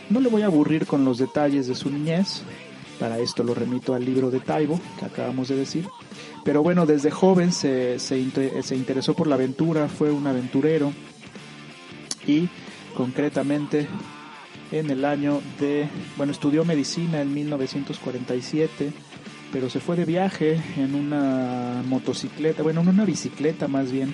No 0.10 0.20
le 0.20 0.30
voy 0.30 0.42
a 0.42 0.48
aburrir 0.48 0.88
con 0.88 1.06
los 1.06 1.20
detalles 1.20 1.68
de 1.68 1.76
su 1.76 1.92
niñez, 1.92 2.42
para 3.00 3.20
esto 3.20 3.44
lo 3.44 3.54
remito 3.54 3.94
al 3.94 4.04
libro 4.06 4.32
de 4.32 4.40
Taibo, 4.40 4.80
que 5.00 5.06
acabamos 5.06 5.48
de 5.50 5.56
decir. 5.58 5.88
Pero 6.44 6.64
bueno, 6.64 6.88
desde 6.88 7.12
joven 7.12 7.52
se, 7.52 8.00
se, 8.00 8.18
inte- 8.18 8.64
se 8.64 8.76
interesó 8.76 9.14
por 9.14 9.28
la 9.28 9.36
aventura, 9.36 9.88
fue 9.88 10.10
un 10.12 10.26
aventurero 10.26 10.92
y 12.28 12.50
concretamente 12.96 13.88
en 14.72 14.90
el 14.90 15.06
año 15.06 15.42
de, 15.60 15.88
bueno, 16.18 16.32
estudió 16.32 16.66
medicina 16.66 17.22
en 17.22 17.34
1947, 17.34 18.92
pero 19.52 19.70
se 19.70 19.80
fue 19.80 19.96
de 19.96 20.06
viaje 20.06 20.60
en 20.78 20.96
una 20.96 21.84
motocicleta, 21.88 22.64
bueno, 22.64 22.82
en 22.82 22.90
una 22.90 23.06
bicicleta 23.06 23.68
más 23.68 23.92
bien, 23.92 24.14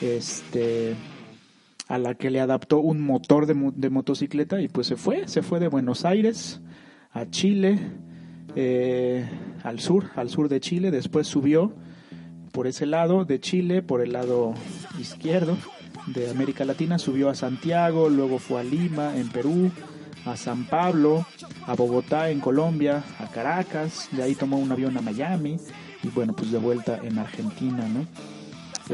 este, 0.00 0.94
a 1.88 1.98
la 1.98 2.14
que 2.14 2.30
le 2.30 2.40
adaptó 2.40 2.78
un 2.78 3.00
motor 3.00 3.46
de, 3.46 3.54
mo- 3.54 3.72
de 3.74 3.90
motocicleta 3.90 4.60
y 4.60 4.68
pues 4.68 4.86
se 4.86 4.96
fue, 4.96 5.26
se 5.28 5.42
fue 5.42 5.58
de 5.60 5.68
Buenos 5.68 6.04
Aires 6.04 6.60
a 7.12 7.26
Chile, 7.28 7.78
eh, 8.56 9.28
al 9.64 9.80
sur, 9.80 10.06
al 10.16 10.28
sur 10.30 10.48
de 10.48 10.60
Chile, 10.60 10.90
después 10.90 11.26
subió 11.26 11.72
por 12.52 12.66
ese 12.66 12.86
lado 12.86 13.24
de 13.24 13.40
Chile, 13.40 13.82
por 13.82 14.00
el 14.00 14.12
lado 14.12 14.54
izquierdo 14.98 15.56
de 16.06 16.30
América 16.30 16.64
Latina, 16.64 16.98
subió 16.98 17.28
a 17.28 17.34
Santiago, 17.34 18.08
luego 18.08 18.38
fue 18.38 18.60
a 18.60 18.64
Lima, 18.64 19.16
en 19.16 19.28
Perú, 19.28 19.70
a 20.24 20.36
San 20.36 20.64
Pablo, 20.66 21.26
a 21.66 21.74
Bogotá, 21.74 22.30
en 22.30 22.40
Colombia, 22.40 23.02
a 23.18 23.26
Caracas, 23.26 24.08
de 24.12 24.22
ahí 24.22 24.34
tomó 24.34 24.58
un 24.58 24.70
avión 24.72 24.96
a 24.96 25.00
Miami 25.00 25.56
y 26.02 26.08
bueno, 26.08 26.34
pues 26.34 26.50
de 26.50 26.58
vuelta 26.58 27.00
en 27.02 27.18
Argentina, 27.18 27.86
¿no? 27.88 28.06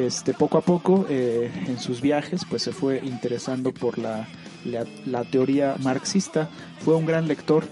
Este, 0.01 0.35
poco 0.35 0.59
a 0.59 0.61
poco 0.61 1.07
eh, 1.09 1.51
en 1.67 1.79
sus 1.79 2.03
viajes 2.03 2.45
pues 2.45 2.63
se 2.63 2.73
fue 2.73 3.01
interesando 3.03 3.73
por 3.73 3.99
la, 3.99 4.29
la, 4.65 4.85
la 5.07 5.25
teoría 5.25 5.77
marxista, 5.83 6.51
fue 6.81 6.97
un 6.97 7.07
gran 7.07 7.29
lector, 7.29 7.65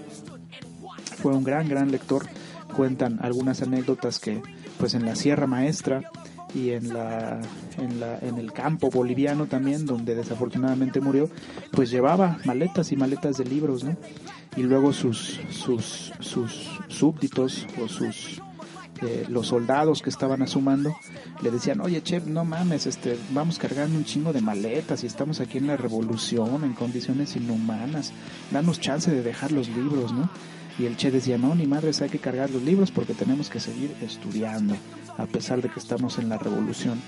fue 1.15 1.33
un 1.33 1.43
gran, 1.43 1.67
gran 1.67 1.91
lector. 1.91 2.27
Cuentan 2.75 3.19
algunas 3.21 3.61
anécdotas 3.61 4.19
que, 4.19 4.41
pues 4.77 4.95
en 4.95 5.05
la 5.05 5.15
Sierra 5.15 5.47
Maestra 5.47 6.11
y 6.55 6.71
en 6.71 6.93
la, 6.93 7.41
en 7.77 7.99
la, 7.99 8.17
en 8.19 8.37
el 8.37 8.53
campo 8.53 8.89
boliviano 8.89 9.45
también, 9.45 9.85
donde 9.85 10.15
desafortunadamente 10.15 11.01
murió, 11.01 11.29
pues 11.71 11.91
llevaba 11.91 12.37
maletas 12.45 12.91
y 12.93 12.95
maletas 12.95 13.37
de 13.37 13.45
libros, 13.45 13.83
¿no? 13.83 13.95
Y 14.55 14.63
luego 14.63 14.93
sus, 14.93 15.41
sus, 15.49 16.13
sus 16.21 16.69
súbditos 16.87 17.67
o 17.83 17.89
sus 17.89 18.41
eh, 19.01 19.25
los 19.27 19.47
soldados 19.47 20.01
que 20.01 20.09
estaban 20.09 20.41
a 20.41 20.47
su 20.47 20.61
mando 20.61 20.95
le 21.43 21.51
decían, 21.51 21.81
oye 21.81 22.01
chef, 22.01 22.25
no 22.27 22.45
mames, 22.45 22.85
este, 22.87 23.19
vamos 23.31 23.59
cargando 23.59 23.97
un 23.97 24.05
chingo 24.05 24.31
de 24.31 24.39
maletas 24.39 25.03
y 25.03 25.07
estamos 25.07 25.41
aquí 25.41 25.57
en 25.57 25.67
la 25.67 25.75
revolución, 25.75 26.63
en 26.63 26.71
condiciones 26.71 27.35
inhumanas, 27.35 28.13
danos 28.51 28.79
chance 28.79 29.11
de 29.11 29.21
dejar 29.21 29.51
los 29.51 29.67
libros, 29.67 30.13
¿no? 30.13 30.29
Y 30.79 30.85
el 30.85 30.97
Che 30.97 31.11
decía, 31.11 31.37
no, 31.37 31.55
ni 31.55 31.67
madres, 31.67 32.01
hay 32.01 32.09
que 32.09 32.19
cargar 32.19 32.49
los 32.49 32.61
libros 32.63 32.91
porque 32.91 33.13
tenemos 33.13 33.49
que 33.49 33.59
seguir 33.59 33.93
estudiando, 34.01 34.75
a 35.17 35.25
pesar 35.25 35.61
de 35.61 35.69
que 35.69 35.79
estamos 35.79 36.19
en 36.19 36.29
la 36.29 36.37
revolución. 36.37 36.99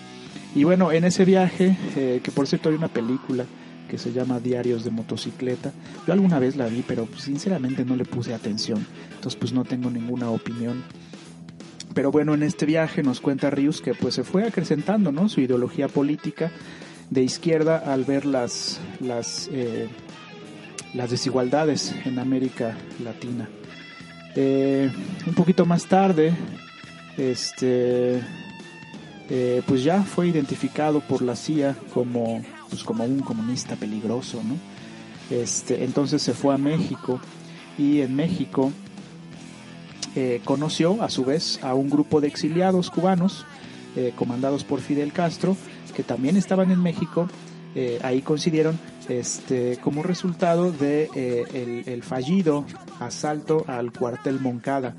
Y 0.55 0.63
bueno, 0.63 0.91
en 0.91 1.03
ese 1.03 1.25
viaje, 1.25 1.77
eh, 1.95 2.21
que 2.23 2.31
por 2.31 2.47
cierto 2.47 2.69
hay 2.69 2.75
una 2.75 2.87
película 2.87 3.45
que 3.89 3.97
se 3.97 4.11
llama 4.11 4.39
Diarios 4.39 4.83
de 4.83 4.91
Motocicleta, 4.91 5.71
yo 6.05 6.13
alguna 6.13 6.39
vez 6.39 6.55
la 6.55 6.67
vi, 6.67 6.83
pero 6.85 7.07
sinceramente 7.17 7.85
no 7.85 7.95
le 7.95 8.05
puse 8.05 8.33
atención, 8.33 8.85
entonces 9.15 9.39
pues 9.39 9.53
no 9.53 9.63
tengo 9.63 9.89
ninguna 9.89 10.29
opinión. 10.29 10.83
Pero 11.93 12.11
bueno, 12.11 12.33
en 12.33 12.43
este 12.43 12.65
viaje 12.65 13.01
nos 13.01 13.21
cuenta 13.21 13.49
Rius 13.49 13.81
que 13.81 13.93
pues 13.93 14.13
se 14.13 14.23
fue 14.23 14.45
acrecentando, 14.45 15.11
¿no? 15.11 15.29
Su 15.29 15.41
ideología 15.41 15.87
política 15.87 16.51
de 17.09 17.23
izquierda 17.23 17.77
al 17.77 18.03
ver 18.03 18.25
las, 18.25 18.79
las, 18.99 19.49
eh, 19.51 19.87
las 20.93 21.09
desigualdades 21.09 21.95
en 22.05 22.19
América 22.19 22.77
Latina. 23.03 23.49
Eh, 24.35 24.91
un 25.25 25.33
poquito 25.33 25.65
más 25.65 25.85
tarde, 25.85 26.33
este, 27.17 28.21
eh, 29.29 29.61
pues 29.67 29.83
ya 29.83 30.03
fue 30.03 30.27
identificado 30.27 31.01
por 31.01 31.21
la 31.21 31.35
CIA 31.35 31.75
como, 31.93 32.43
pues 32.69 32.83
como 32.83 33.03
un 33.03 33.19
comunista 33.19 33.75
peligroso, 33.75 34.41
¿no? 34.43 34.55
Este, 35.29 35.83
entonces 35.83 36.21
se 36.21 36.33
fue 36.33 36.55
a 36.55 36.57
México 36.57 37.19
y 37.77 37.99
en 37.99 38.15
México 38.15 38.71
eh, 40.15 40.41
conoció 40.45 41.03
a 41.03 41.09
su 41.09 41.25
vez 41.25 41.59
a 41.63 41.73
un 41.73 41.89
grupo 41.89 42.21
de 42.21 42.29
exiliados 42.29 42.89
cubanos 42.89 43.45
eh, 43.97 44.13
comandados 44.15 44.63
por 44.63 44.79
Fidel 44.79 45.11
Castro 45.11 45.57
que 45.93 46.03
también 46.03 46.37
estaban 46.37 46.71
en 46.71 46.81
México. 46.81 47.27
Ahí 48.01 48.23
coincidieron 48.23 48.79
este, 49.07 49.77
como 49.83 50.01
resultado 50.01 50.71
de 50.71 51.11
el 51.85 52.01
fallido 52.01 52.65
asalto 52.99 53.65
al 53.67 53.91
cuartel 53.91 54.39
Moncada. 54.39 54.95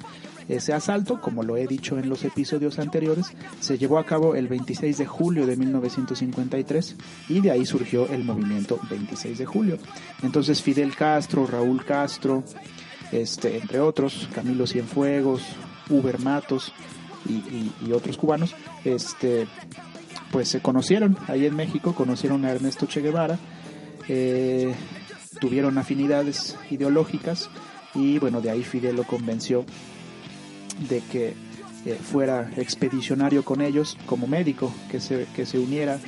Ese 0.48 0.72
asalto, 0.72 1.20
como 1.20 1.42
lo 1.42 1.56
he 1.58 1.66
dicho 1.66 1.98
en 1.98 2.08
los 2.08 2.24
episodios 2.24 2.78
anteriores, 2.78 3.32
se 3.60 3.76
llevó 3.76 3.98
a 3.98 4.06
cabo 4.06 4.34
el 4.34 4.48
26 4.48 4.96
de 4.96 5.06
julio 5.06 5.46
de 5.46 5.56
1953 5.56 6.96
y 7.28 7.40
de 7.40 7.50
ahí 7.50 7.66
surgió 7.66 8.08
el 8.08 8.24
movimiento 8.24 8.80
26 8.90 9.38
de 9.38 9.46
julio. 9.46 9.78
Entonces 10.22 10.62
Fidel 10.62 10.96
Castro, 10.96 11.46
Raúl 11.46 11.84
Castro, 11.84 12.44
este, 13.12 13.58
entre 13.58 13.80
otros, 13.80 14.28
Camilo 14.34 14.66
Cienfuegos, 14.66 15.42
Uber 15.90 16.18
Matos 16.18 16.72
y, 17.26 17.92
otros 17.92 18.16
cubanos, 18.16 18.54
este, 18.84 19.46
pues 20.30 20.48
se 20.48 20.60
conocieron 20.60 21.18
ahí 21.26 21.44
en 21.44 21.56
México, 21.56 21.94
conocieron 21.94 22.46
a 22.46 22.52
Ernesto 22.52 22.86
Che 22.86 23.02
Guevara, 23.02 23.38
eh, 24.08 24.74
tuvieron 25.40 25.76
afinidades 25.76 26.56
ideológicas 26.70 27.50
y 27.94 28.18
bueno, 28.18 28.40
de 28.40 28.50
ahí 28.50 28.62
Fidel 28.62 28.96
lo 28.96 29.04
convenció 29.04 29.66
de 30.88 31.00
que 31.00 31.34
eh, 31.86 31.94
fuera 32.00 32.50
expedicionario 32.56 33.44
con 33.44 33.60
ellos 33.60 33.96
como 34.06 34.26
médico, 34.26 34.72
que 34.90 35.00
se, 35.00 35.26
que 35.34 35.46
se 35.46 35.58
uniera 35.58 35.98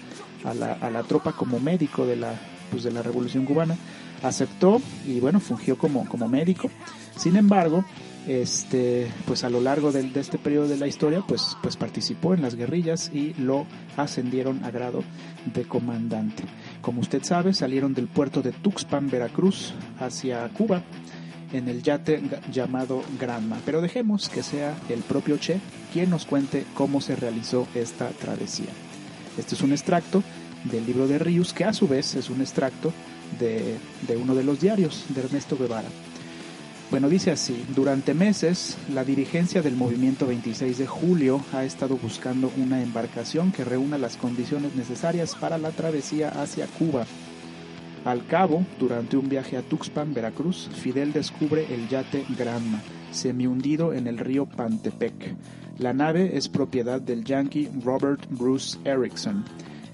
a 0.44 0.54
la, 0.54 0.72
a 0.74 0.90
la 0.90 1.02
tropa 1.02 1.32
como 1.32 1.60
médico 1.60 2.06
de 2.06 2.16
la, 2.16 2.32
pues 2.70 2.82
de 2.82 2.90
la 2.92 3.02
Revolución 3.02 3.44
Cubana. 3.44 3.76
Aceptó 4.22 4.82
y 5.06 5.18
bueno, 5.20 5.40
fungió 5.40 5.78
como, 5.78 6.06
como 6.06 6.28
médico. 6.28 6.70
Sin 7.16 7.36
embargo, 7.36 7.84
este, 8.26 9.10
pues 9.26 9.44
a 9.44 9.50
lo 9.50 9.60
largo 9.60 9.92
del- 9.92 10.12
de, 10.12 10.20
este 10.20 10.38
periodo 10.38 10.68
de 10.68 10.76
la 10.76 10.86
historia, 10.86 11.22
pues, 11.26 11.56
pues 11.62 11.76
participó 11.76 12.34
en 12.34 12.42
las 12.42 12.54
guerrillas 12.54 13.10
y 13.14 13.34
lo 13.38 13.66
ascendieron 13.96 14.62
a 14.64 14.70
grado 14.70 15.02
de 15.54 15.64
comandante. 15.64 16.44
Como 16.82 17.00
usted 17.00 17.22
sabe, 17.22 17.54
salieron 17.54 17.94
del 17.94 18.08
puerto 18.08 18.42
de 18.42 18.52
Tuxpan, 18.52 19.08
Veracruz, 19.08 19.72
hacia 19.98 20.46
Cuba 20.50 20.82
en 21.52 21.68
el 21.68 21.82
yate 21.82 22.22
llamado 22.52 23.02
Granma. 23.18 23.58
Pero 23.64 23.80
dejemos 23.80 24.28
que 24.28 24.42
sea 24.42 24.74
el 24.88 25.00
propio 25.00 25.36
Che 25.38 25.60
quien 25.92 26.10
nos 26.10 26.26
cuente 26.26 26.64
cómo 26.74 27.00
se 27.00 27.16
realizó 27.16 27.66
esta 27.74 28.08
travesía. 28.10 28.70
Este 29.38 29.54
es 29.54 29.62
un 29.62 29.72
extracto 29.72 30.22
del 30.64 30.86
libro 30.86 31.08
de 31.08 31.18
Rius, 31.18 31.52
que 31.52 31.64
a 31.64 31.72
su 31.72 31.88
vez 31.88 32.14
es 32.14 32.30
un 32.30 32.40
extracto 32.40 32.92
de, 33.38 33.78
de 34.06 34.16
uno 34.16 34.34
de 34.34 34.44
los 34.44 34.60
diarios 34.60 35.04
de 35.08 35.22
Ernesto 35.22 35.56
Guevara. 35.56 35.88
Bueno, 36.90 37.08
dice 37.08 37.30
así, 37.30 37.64
durante 37.76 38.14
meses 38.14 38.76
la 38.92 39.04
dirigencia 39.04 39.62
del 39.62 39.76
movimiento 39.76 40.26
26 40.26 40.76
de 40.76 40.88
julio 40.88 41.40
ha 41.52 41.62
estado 41.62 41.96
buscando 41.96 42.52
una 42.56 42.82
embarcación 42.82 43.52
que 43.52 43.64
reúna 43.64 43.96
las 43.96 44.16
condiciones 44.16 44.74
necesarias 44.74 45.36
para 45.36 45.56
la 45.56 45.70
travesía 45.70 46.30
hacia 46.30 46.66
Cuba. 46.66 47.06
Al 48.04 48.26
cabo, 48.26 48.64
durante 48.78 49.18
un 49.18 49.28
viaje 49.28 49.58
a 49.58 49.62
Tuxpan, 49.62 50.14
Veracruz, 50.14 50.70
Fidel 50.72 51.12
descubre 51.12 51.66
el 51.72 51.86
yate 51.88 52.24
Granma, 52.38 52.80
semihundido 53.10 53.92
en 53.92 54.06
el 54.06 54.16
río 54.16 54.46
Pantepec. 54.46 55.34
La 55.78 55.92
nave 55.92 56.36
es 56.36 56.48
propiedad 56.48 57.00
del 57.00 57.24
yankee 57.24 57.68
Robert 57.84 58.26
Bruce 58.30 58.78
Erickson. 58.84 59.44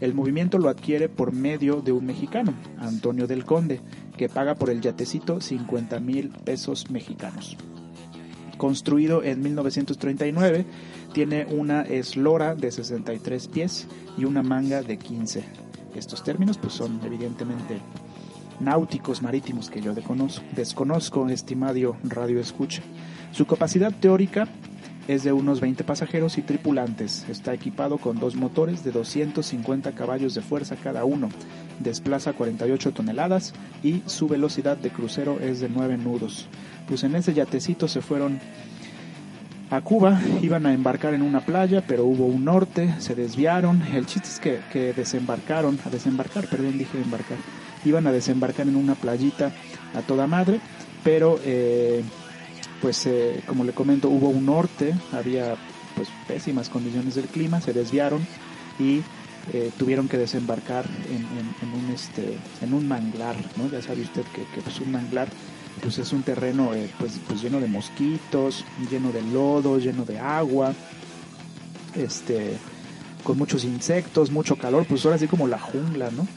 El 0.01 0.15
movimiento 0.15 0.59
lo 0.59 0.69
adquiere 0.69 1.09
por 1.09 1.33
medio 1.33 1.81
de 1.81 1.91
un 1.91 2.07
mexicano, 2.07 2.55
Antonio 2.79 3.27
del 3.27 3.45
Conde, 3.45 3.81
que 4.17 4.29
paga 4.29 4.55
por 4.55 4.71
el 4.71 4.81
yatecito 4.81 5.41
50 5.41 5.99
mil 5.99 6.29
pesos 6.45 6.91
mexicanos. 6.91 7.57
Construido 8.57 9.25
en 9.25 9.43
1939, 9.43 10.65
tiene 11.13 11.47
una 11.47 11.83
eslora 11.83 12.55
de 12.55 12.71
63 12.71 13.49
pies 13.49 13.89
y 14.17 14.25
una 14.25 14.43
manga 14.43 14.83
de 14.83 14.97
15. 14.97 15.66
Estos 15.97 16.23
términos 16.23 16.59
pues 16.59 16.75
son 16.75 17.01
evidentemente 17.05 17.81
náuticos 18.61 19.23
marítimos 19.23 19.71
que 19.71 19.81
yo 19.81 19.95
desconozco, 19.95 21.29
estimado 21.29 21.97
radio 22.05 22.41
escucha. 22.41 22.83
Su 23.33 23.47
capacidad 23.47 23.93
teórica 23.93 24.49
es 25.09 25.23
de 25.23 25.33
unos 25.33 25.61
20 25.61 25.85
pasajeros 25.85 26.37
y 26.39 26.43
tripulantes. 26.43 27.27
Está 27.29 27.55
equipado 27.55 27.99
con 27.99 28.19
dos 28.19 28.35
motores 28.35 28.83
de 28.83 28.93
250 28.93 29.93
caballos 29.93 30.35
de 30.35 30.43
fuerza 30.43 30.77
cada 30.77 31.05
uno. 31.05 31.29
Desplaza 31.79 32.33
48 32.33 32.93
toneladas 32.93 33.55
y 33.83 34.03
su 34.07 34.27
velocidad 34.27 34.77
de 34.77 34.91
crucero 34.91 35.39
es 35.41 35.61
de 35.61 35.69
9 35.69 35.99
nudos. 35.99 36.49
Pues 36.89 37.05
en 37.05 37.15
ese 37.15 37.35
yatecito 37.35 37.89
se 37.89 38.01
fueron 38.01 38.41
a 39.71 39.81
Cuba, 39.81 40.21
iban 40.43 40.65
a 40.67 40.73
embarcar 40.73 41.15
en 41.15 41.23
una 41.23 41.41
playa, 41.41 41.83
pero 41.87 42.05
hubo 42.05 42.27
un 42.27 42.45
norte, 42.45 42.95
se 42.99 43.15
desviaron. 43.15 43.83
El 43.83 44.07
chiste 44.07 44.29
es 44.29 44.39
que, 44.39 44.61
que 44.73 44.93
desembarcaron, 44.93 45.79
a 45.85 45.91
desembarcar, 45.91 46.47
perdón, 46.49 46.79
dije 46.79 46.99
embarcar. 46.99 47.39
Iban 47.85 48.07
a 48.07 48.13
desembarcar 48.13 48.69
en 48.69 48.77
una 48.77 48.95
playita 48.95 49.53
a 49.95 50.03
toda 50.03 50.27
madre, 50.27 50.61
pero 51.03 51.41
eh, 51.45 52.03
pues 52.81 53.07
eh, 53.07 53.41
como 53.47 53.65
le 53.65 53.73
comento, 53.73 54.09
hubo 54.09 54.29
un 54.29 54.47
norte, 54.47 54.95
había 55.13 55.57
pues 55.97 56.09
pésimas 56.29 56.69
condiciones 56.69 57.15
del 57.15 57.27
clima, 57.27 57.61
se 57.61 57.73
desviaron 57.73 58.25
y 58.79 59.01
eh, 59.53 59.71
tuvieron 59.79 60.09
que 60.09 60.19
desembarcar 60.19 60.85
en, 61.09 61.17
en- 61.17 61.57
un 61.73 61.91
este 61.95 62.39
en 62.61 62.73
un 62.75 62.87
manglar, 62.87 63.37
¿no? 63.57 63.69
Ya 63.71 63.81
sabe 63.83 64.03
usted 64.03 64.23
que, 64.35 64.43
que 64.55 64.61
pues 64.63 64.81
un 64.81 64.93
manglar 64.93 65.29
pues 65.83 65.99
es 65.99 66.13
un 66.13 66.23
terreno 66.23 66.75
eh, 66.75 66.91
pues, 66.99 67.21
pues 67.27 67.43
lleno 67.43 67.61
de 67.61 67.69
mosquitos, 67.69 68.65
lleno 68.91 69.13
de 69.13 69.23
lodo, 69.23 69.79
lleno 69.79 70.05
de 70.05 70.19
agua, 70.19 70.75
este 71.95 72.57
con 73.23 73.39
muchos 73.39 73.65
insectos, 73.65 74.31
mucho 74.31 74.57
calor, 74.57 74.87
pues 74.89 75.05
ahora 75.05 75.19
sí 75.19 75.27
como 75.27 75.49
la 75.49 75.59
jungla, 75.59 76.11
¿no? 76.13 76.29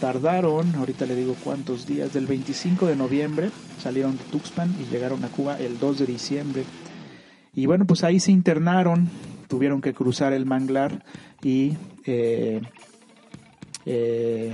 Tardaron, 0.00 0.72
ahorita 0.76 1.04
le 1.04 1.16
digo 1.16 1.34
cuántos 1.42 1.84
días, 1.84 2.12
del 2.12 2.26
25 2.26 2.86
de 2.86 2.94
noviembre 2.94 3.50
salieron 3.82 4.16
de 4.16 4.22
Tuxpan 4.24 4.72
y 4.80 4.84
llegaron 4.92 5.24
a 5.24 5.28
Cuba 5.28 5.58
el 5.58 5.80
2 5.80 5.98
de 5.98 6.06
diciembre. 6.06 6.64
Y 7.54 7.66
bueno, 7.66 7.86
pues 7.86 8.04
ahí 8.04 8.20
se 8.20 8.30
internaron, 8.30 9.08
tuvieron 9.48 9.80
que 9.80 9.92
cruzar 9.92 10.32
el 10.32 10.46
manglar 10.46 11.04
y 11.42 11.76
eh, 12.06 12.60
eh, 13.84 14.52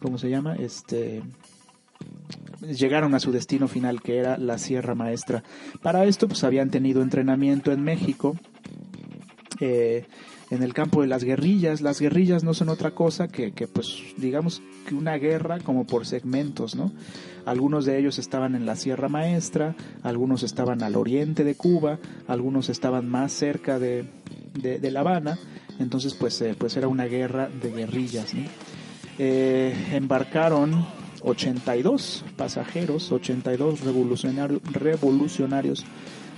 ¿cómo 0.00 0.18
se 0.18 0.30
llama? 0.30 0.54
Este 0.54 1.22
llegaron 2.62 3.14
a 3.14 3.20
su 3.20 3.32
destino 3.32 3.68
final 3.68 4.02
que 4.02 4.18
era 4.18 4.38
la 4.38 4.58
Sierra 4.58 4.94
Maestra. 4.94 5.42
Para 5.82 6.04
esto 6.04 6.28
pues 6.28 6.44
habían 6.44 6.70
tenido 6.70 7.02
entrenamiento 7.02 7.72
en 7.72 7.82
México 7.82 8.36
eh, 9.60 10.06
en 10.50 10.62
el 10.62 10.74
campo 10.74 11.00
de 11.00 11.08
las 11.08 11.24
guerrillas. 11.24 11.80
Las 11.80 12.00
guerrillas 12.00 12.44
no 12.44 12.52
son 12.52 12.68
otra 12.68 12.90
cosa 12.90 13.28
que, 13.28 13.52
que, 13.52 13.66
pues 13.66 14.02
digamos 14.18 14.60
que 14.86 14.94
una 14.94 15.16
guerra 15.16 15.60
como 15.60 15.86
por 15.86 16.04
segmentos, 16.06 16.74
¿no? 16.74 16.92
Algunos 17.46 17.86
de 17.86 17.98
ellos 17.98 18.18
estaban 18.18 18.54
en 18.54 18.66
la 18.66 18.76
Sierra 18.76 19.08
Maestra, 19.08 19.74
algunos 20.02 20.42
estaban 20.42 20.82
al 20.82 20.96
oriente 20.96 21.42
de 21.42 21.54
Cuba, 21.54 21.98
algunos 22.28 22.68
estaban 22.68 23.08
más 23.08 23.32
cerca 23.32 23.78
de, 23.78 24.04
de, 24.54 24.90
La 24.90 25.00
Habana, 25.00 25.38
entonces 25.78 26.14
pues, 26.14 26.40
eh, 26.42 26.54
pues 26.56 26.76
era 26.76 26.86
una 26.86 27.06
guerra 27.06 27.48
de 27.48 27.72
guerrillas. 27.72 28.32
Eh, 29.18 29.74
embarcaron 29.92 30.86
82 31.24 32.24
pasajeros, 32.36 33.12
82 33.12 33.80
revolucionarios, 33.80 35.84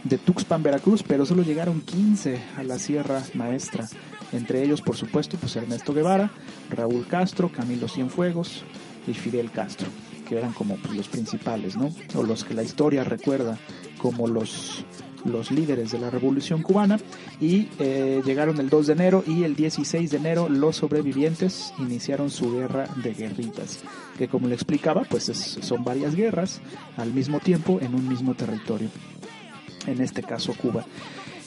de 0.05 0.19
Tuxpan, 0.19 0.63
Veracruz, 0.63 1.03
pero 1.03 1.25
solo 1.25 1.43
llegaron 1.43 1.81
15 1.81 2.41
a 2.57 2.63
la 2.63 2.79
Sierra 2.79 3.23
Maestra. 3.35 3.89
Entre 4.33 4.63
ellos, 4.63 4.83
por 4.83 4.97
supuesto, 4.97 5.39
pues 5.39 5.57
Ernesto 5.57 5.95
Guevara, 5.95 6.31
Raúl 6.71 7.07
Castro, 7.07 7.51
Camilo 7.51 7.89
Cienfuegos 7.89 8.65
y 9.07 9.15
Fidel 9.15 9.51
Castro, 9.51 9.89
que 10.29 10.37
eran 10.37 10.53
como 10.53 10.77
pues, 10.77 10.95
los 10.95 11.09
principales, 11.09 11.77
¿no? 11.77 11.91
O 12.15 12.23
los 12.23 12.45
que 12.45 12.55
la 12.55 12.63
historia 12.63 13.03
recuerda 13.03 13.59
como 13.99 14.29
los, 14.29 14.85
los 15.25 15.51
líderes 15.51 15.91
de 15.93 15.99
la 15.99 16.11
Revolución 16.11 16.63
Cubana. 16.63 16.99
Y 17.41 17.69
eh, 17.79 18.23
llegaron 18.25 18.59
el 18.61 18.69
2 18.69 18.87
de 18.89 18.93
enero 18.93 19.25
y 19.27 19.45
el 19.45 19.57
16 19.57 20.11
de 20.11 20.17
enero 20.17 20.49
los 20.49 20.77
sobrevivientes 20.77 21.73
iniciaron 21.79 22.31
su 22.31 22.53
guerra 22.53 22.87
de 23.03 23.15
guerrillas, 23.15 23.81
que 24.19 24.29
como 24.29 24.49
le 24.49 24.55
explicaba, 24.55 25.03
pues 25.05 25.29
es- 25.29 25.59
son 25.63 25.85
varias 25.85 26.15
guerras 26.15 26.61
al 26.97 27.13
mismo 27.13 27.41
tiempo 27.41 27.79
en 27.81 27.95
un 27.95 28.09
mismo 28.09 28.35
territorio 28.35 28.89
en 29.87 30.01
este 30.01 30.23
caso 30.23 30.55
Cuba. 30.55 30.85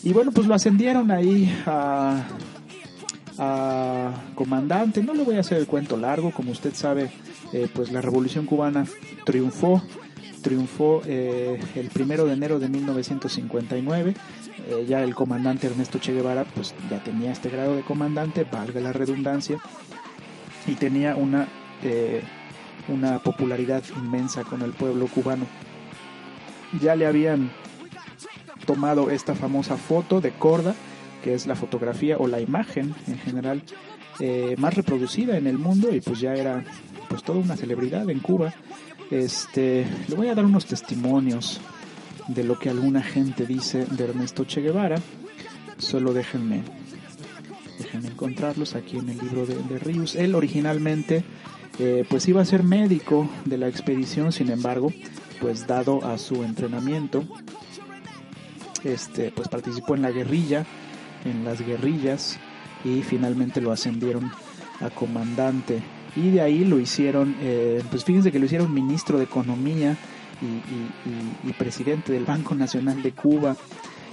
Y 0.03 0.13
bueno, 0.13 0.31
pues 0.31 0.45
lo 0.47 0.53
ascendieron 0.53 1.09
ahí 1.09 1.51
a, 1.65 2.23
a 3.37 4.11
comandante. 4.35 5.03
No 5.03 5.13
le 5.13 5.23
voy 5.23 5.35
a 5.35 5.39
hacer 5.41 5.57
el 5.57 5.67
cuento 5.67 5.97
largo, 5.97 6.31
como 6.31 6.51
usted 6.51 6.73
sabe, 6.73 7.09
eh, 7.53 7.67
pues 7.73 7.91
la 7.91 8.01
revolución 8.01 8.45
cubana 8.45 8.85
triunfó. 9.25 9.81
Triunfó 10.41 11.01
eh, 11.05 11.59
el 11.75 11.89
primero 11.89 12.25
de 12.25 12.33
enero 12.33 12.59
de 12.59 12.69
1959. 12.69 14.15
Eh, 14.69 14.85
ya 14.87 15.03
el 15.03 15.15
comandante 15.15 15.67
Ernesto 15.67 15.99
Che 15.99 16.13
Guevara, 16.13 16.45
pues 16.45 16.73
ya 16.89 17.03
tenía 17.03 17.31
este 17.31 17.49
grado 17.49 17.75
de 17.75 17.83
comandante, 17.83 18.43
valga 18.43 18.79
la 18.79 18.91
redundancia, 18.91 19.59
y 20.65 20.73
tenía 20.73 21.15
una, 21.15 21.47
eh, 21.83 22.21
una 22.89 23.19
popularidad 23.19 23.83
inmensa 23.95 24.43
con 24.43 24.61
el 24.61 24.71
pueblo 24.71 25.07
cubano. 25.07 25.45
Ya 26.81 26.95
le 26.95 27.05
habían 27.05 27.51
tomado 28.65 29.09
esta 29.09 29.33
famosa 29.35 29.77
foto 29.77 30.19
de 30.19 30.31
Corda, 30.31 30.75
que 31.23 31.33
es 31.33 31.47
la 31.47 31.55
fotografía 31.55 32.17
o 32.17 32.27
la 32.27 32.41
imagen 32.41 32.93
en 33.07 33.17
general 33.19 33.63
eh, 34.19 34.55
más 34.57 34.73
reproducida 34.73 35.37
en 35.37 35.47
el 35.47 35.57
mundo 35.57 35.93
y 35.93 36.01
pues 36.01 36.19
ya 36.19 36.33
era 36.33 36.63
pues 37.07 37.23
toda 37.23 37.39
una 37.39 37.55
celebridad 37.55 38.09
en 38.09 38.19
Cuba. 38.19 38.53
Este, 39.09 39.85
le 40.07 40.15
voy 40.15 40.27
a 40.27 40.35
dar 40.35 40.45
unos 40.45 40.65
testimonios 40.65 41.61
de 42.27 42.43
lo 42.43 42.59
que 42.59 42.69
alguna 42.69 43.01
gente 43.01 43.45
dice 43.45 43.85
de 43.85 44.03
Ernesto 44.03 44.45
Che 44.45 44.61
Guevara. 44.61 45.01
Solo 45.77 46.13
déjenme, 46.13 46.63
déjenme 47.77 48.09
encontrarlos 48.09 48.75
aquí 48.75 48.97
en 48.97 49.09
el 49.09 49.17
libro 49.17 49.45
de, 49.45 49.55
de 49.55 49.79
Ríos. 49.79 50.15
Él 50.15 50.35
originalmente 50.35 51.23
eh, 51.79 52.05
pues 52.09 52.27
iba 52.27 52.41
a 52.41 52.45
ser 52.45 52.63
médico 52.63 53.29
de 53.45 53.57
la 53.57 53.67
expedición, 53.67 54.31
sin 54.31 54.49
embargo, 54.49 54.91
pues 55.39 55.67
dado 55.67 56.03
a 56.03 56.17
su 56.17 56.43
entrenamiento, 56.43 57.23
este, 58.83 59.31
pues 59.31 59.47
participó 59.47 59.95
en 59.95 60.01
la 60.01 60.11
guerrilla, 60.11 60.65
en 61.23 61.45
las 61.45 61.61
guerrillas 61.61 62.39
y 62.83 63.03
finalmente 63.03 63.61
lo 63.61 63.71
ascendieron 63.71 64.31
a 64.81 64.89
comandante 64.89 65.83
y 66.17 66.31
de 66.31 66.41
ahí 66.41 66.65
lo 66.65 66.79
hicieron, 66.79 67.35
eh, 67.41 67.83
pues 67.91 68.03
fíjense 68.03 68.31
que 68.31 68.39
lo 68.39 68.45
hicieron 68.45 68.73
ministro 68.73 69.19
de 69.19 69.25
Economía 69.25 69.95
y, 70.41 71.53
presidente 71.53 72.11
del 72.11 72.25
Banco 72.25 72.55
Nacional 72.55 73.01
de 73.01 73.11
Cuba. 73.11 73.55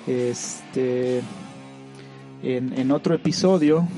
Este, 0.07 1.23
en, 2.43 2.79
en 2.79 2.91
otro 2.91 3.15
episodio 3.15 3.89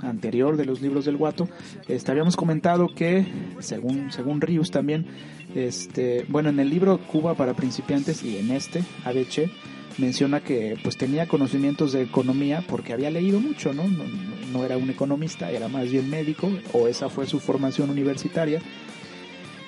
anterior 0.00 0.56
de 0.56 0.64
los 0.64 0.80
libros 0.80 1.04
del 1.04 1.16
Guato, 1.16 1.48
este, 1.88 2.10
habíamos 2.12 2.36
comentado 2.36 2.88
que, 2.94 3.26
según, 3.58 4.12
según 4.12 4.40
Rius 4.40 4.70
también, 4.70 5.06
este, 5.54 6.24
bueno, 6.28 6.50
en 6.50 6.60
el 6.60 6.70
libro 6.70 6.98
Cuba 6.98 7.34
para 7.34 7.54
principiantes 7.54 8.22
y 8.22 8.38
en 8.38 8.52
este, 8.52 8.84
ABC, 9.04 9.50
menciona 9.98 10.40
que 10.40 10.76
pues 10.82 10.96
tenía 10.96 11.26
conocimientos 11.26 11.92
de 11.92 12.02
economía 12.02 12.62
porque 12.66 12.92
había 12.92 13.10
leído 13.10 13.40
mucho, 13.40 13.72
¿no? 13.72 13.84
No, 13.84 14.04
no- 14.52 14.64
era 14.64 14.76
un 14.76 14.90
economista, 14.90 15.50
era 15.50 15.68
más 15.68 15.90
bien 15.90 16.08
médico, 16.10 16.50
o 16.72 16.88
esa 16.88 17.08
fue 17.08 17.26
su 17.26 17.40
formación 17.40 17.90
universitaria. 17.90 18.60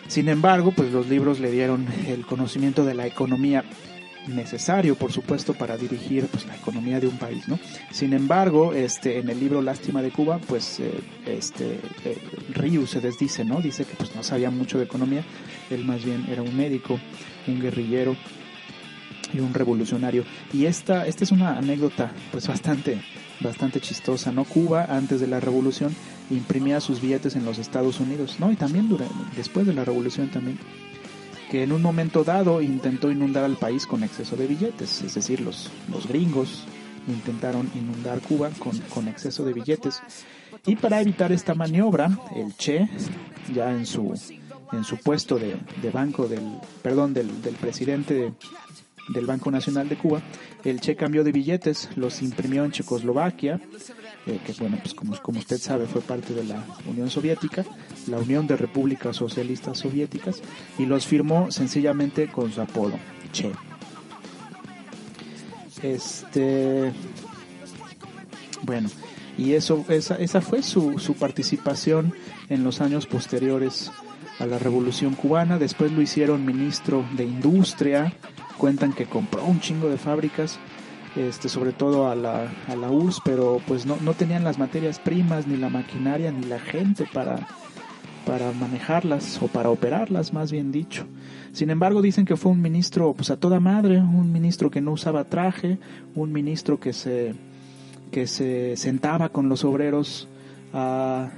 Sin 0.07 0.29
embargo, 0.29 0.73
pues 0.73 0.91
los 0.93 1.09
libros 1.09 1.39
le 1.41 1.51
dieron 1.51 1.87
el 2.07 2.25
conocimiento 2.25 2.85
de 2.85 2.95
la 2.95 3.07
economía 3.07 3.65
necesario, 4.27 4.95
por 4.95 5.13
supuesto, 5.13 5.55
para 5.55 5.77
dirigir 5.77 6.27
pues, 6.27 6.47
la 6.47 6.55
economía 6.57 7.01
de 7.01 7.07
un 7.07 7.17
país, 7.19 7.49
¿no? 7.49 7.59
Sin 7.91 8.13
embargo, 8.13 8.73
este, 8.75 9.19
en 9.19 9.29
el 9.31 9.41
libro 9.41 9.63
Lástima 9.63 10.03
de 10.03 10.11
Cuba, 10.11 10.39
pues, 10.47 10.81
eh, 10.81 10.93
este, 11.27 11.79
eh, 12.05 12.19
Ryu 12.55 12.87
se 12.87 13.01
desdice, 13.01 13.45
¿no? 13.45 13.61
Dice 13.61 13.85
que 13.85 13.95
pues 13.97 14.15
no 14.15 14.23
sabía 14.23 14.51
mucho 14.51 14.79
de 14.79 14.85
economía, 14.85 15.25
él 15.71 15.85
más 15.85 16.05
bien 16.05 16.27
era 16.31 16.43
un 16.43 16.55
médico, 16.57 16.99
un 17.47 17.61
guerrillero 17.61 18.17
y 19.33 19.41
un 19.41 19.55
revolucionario. 19.55 20.25
Y 20.53 20.67
esta, 20.67 21.07
esta 21.07 21.25
es 21.25 21.33
una 21.33 21.59
anécdota, 21.59 22.13
pues, 22.33 22.47
bastante, 22.49 23.01
bastante 23.41 23.81
chistosa, 23.81 24.33
¿no? 24.33 24.45
Cuba, 24.45 24.87
antes 24.89 25.21
de 25.21 25.27
la 25.27 25.41
revolución, 25.41 25.95
imprimía 26.31 26.81
sus 26.81 27.01
billetes 27.01 27.37
en 27.37 27.45
los 27.45 27.59
Estados 27.59 28.01
Unidos, 28.01 28.37
¿no? 28.39 28.51
Y 28.53 28.57
también 28.57 28.89
durante, 28.89 29.15
después 29.37 29.67
de 29.67 29.75
la 29.75 29.85
revolución 29.85 30.29
también 30.31 30.59
que 31.51 31.63
en 31.63 31.73
un 31.73 31.81
momento 31.81 32.25
dado 32.25 32.61
intentó 32.61 33.11
inundar 33.11 33.43
al 33.45 33.57
país 33.57 33.87
con 33.87 34.03
exceso 34.05 34.37
de 34.37 34.47
billetes, 34.47 35.01
es 35.01 35.15
decir, 35.15 35.41
los, 35.41 35.71
los 35.91 36.07
gringos 36.07 36.65
intentaron 37.09 37.71
inundar 37.75 38.21
Cuba 38.21 38.51
con, 38.59 38.77
con 38.93 39.09
exceso 39.09 39.47
de 39.47 39.55
billetes. 39.55 40.03
Y 40.67 40.77
para 40.77 41.01
evitar 41.01 41.33
esta 41.33 41.55
maniobra, 41.55 42.11
el 42.37 42.55
Che, 42.59 42.87
ya 43.55 43.71
en 43.71 43.87
su, 43.87 44.13
en 44.73 44.85
su 44.85 44.99
puesto 44.99 45.39
de, 45.39 45.57
de 45.81 45.91
banco 45.91 46.29
del, 46.29 46.43
perdón, 46.83 47.15
del, 47.15 47.41
del 47.41 47.55
presidente 47.55 48.13
de- 48.13 48.33
del 49.09 49.27
Banco 49.27 49.51
Nacional 49.51 49.89
de 49.89 49.97
Cuba, 49.97 50.23
el 50.65 50.81
Che 50.81 50.97
cambió 50.97 51.25
de 51.25 51.33
billetes, 51.33 51.89
los 51.97 52.23
imprimió 52.23 52.65
en 52.65 52.73
Checoslovaquia, 52.73 53.61
eh, 54.27 54.41
que 54.45 54.53
bueno, 54.55 54.79
pues 54.83 54.95
como, 54.95 55.17
como 55.23 55.39
usted 55.39 55.59
sabe 55.59 55.87
fue 55.87 56.01
parte 56.01 56.35
de 56.35 56.45
la 56.45 56.65
Unión 56.87 57.11
Soviética, 57.11 57.65
la 58.07 58.19
Unión 58.19 58.47
de 58.47 58.57
Repúblicas 58.57 59.17
Socialistas 59.17 59.79
Soviéticas, 59.79 60.43
y 60.79 60.87
los 60.87 61.07
firmó 61.07 61.51
sencillamente 61.51 62.29
con 62.29 62.53
su 62.53 62.61
apodo, 62.61 62.99
Che. 63.33 63.53
Este, 65.83 66.93
bueno, 68.63 68.89
y 69.39 69.53
eso, 69.53 69.85
esa, 69.89 70.17
esa 70.17 70.41
fue 70.41 70.63
su, 70.63 70.99
su 70.99 71.15
participación 71.15 72.13
en 72.49 72.65
los 72.65 72.81
años 72.81 73.07
posteriores 73.07 73.93
a 74.41 74.47
la 74.47 74.59
Revolución 74.59 75.15
Cubana. 75.15 75.59
Después 75.59 75.93
lo 75.93 76.03
hicieron 76.03 76.45
ministro 76.45 77.05
de 77.17 77.25
Industria. 77.25 78.13
Cuentan 78.59 78.93
que 78.93 79.07
compró 79.07 79.45
un 79.45 79.61
chingo 79.61 79.89
de 79.89 79.97
fábricas, 79.97 80.59
este, 81.17 81.49
sobre 81.49 81.73
todo 81.73 82.11
a 82.11 82.15
la, 82.15 82.51
a 82.69 82.77
la 82.77 82.91
URSS, 82.91 83.21
pero 83.25 83.61
pues 83.67 83.87
no, 83.87 83.97
no 84.03 84.15
tenían 84.15 84.45
las 84.45 84.59
materias 84.59 84.99
primas, 84.99 85.47
ni 85.47 85.57
la 85.57 85.71
maquinaria, 85.71 86.31
ni 86.31 86.45
la 86.45 86.59
gente 86.59 87.07
para, 87.13 87.47
para 88.27 88.53
manejarlas 88.53 89.41
o 89.41 89.49
para 89.49 89.71
operarlas, 89.71 90.33
más 90.33 90.53
bien 90.53 90.71
dicho. 90.73 91.07
Sin 91.53 91.71
embargo, 91.71 92.03
dicen 92.03 92.27
que 92.27 92.37
fue 92.37 92.53
un 92.53 92.61
ministro 92.61 93.15
pues 93.15 93.31
a 93.31 93.37
toda 93.39 93.59
madre, 93.59 94.01
un 94.01 94.31
ministro 94.33 94.71
que 94.71 94.81
no 94.81 94.93
usaba 94.93 95.25
traje, 95.25 95.79
un 96.15 96.33
ministro 96.33 96.79
que 96.79 96.93
se 96.93 97.35
que 98.11 98.27
se 98.27 98.77
sentaba 98.77 99.29
con 99.29 99.49
los 99.49 99.65
obreros 99.65 100.29
a, 100.73 101.31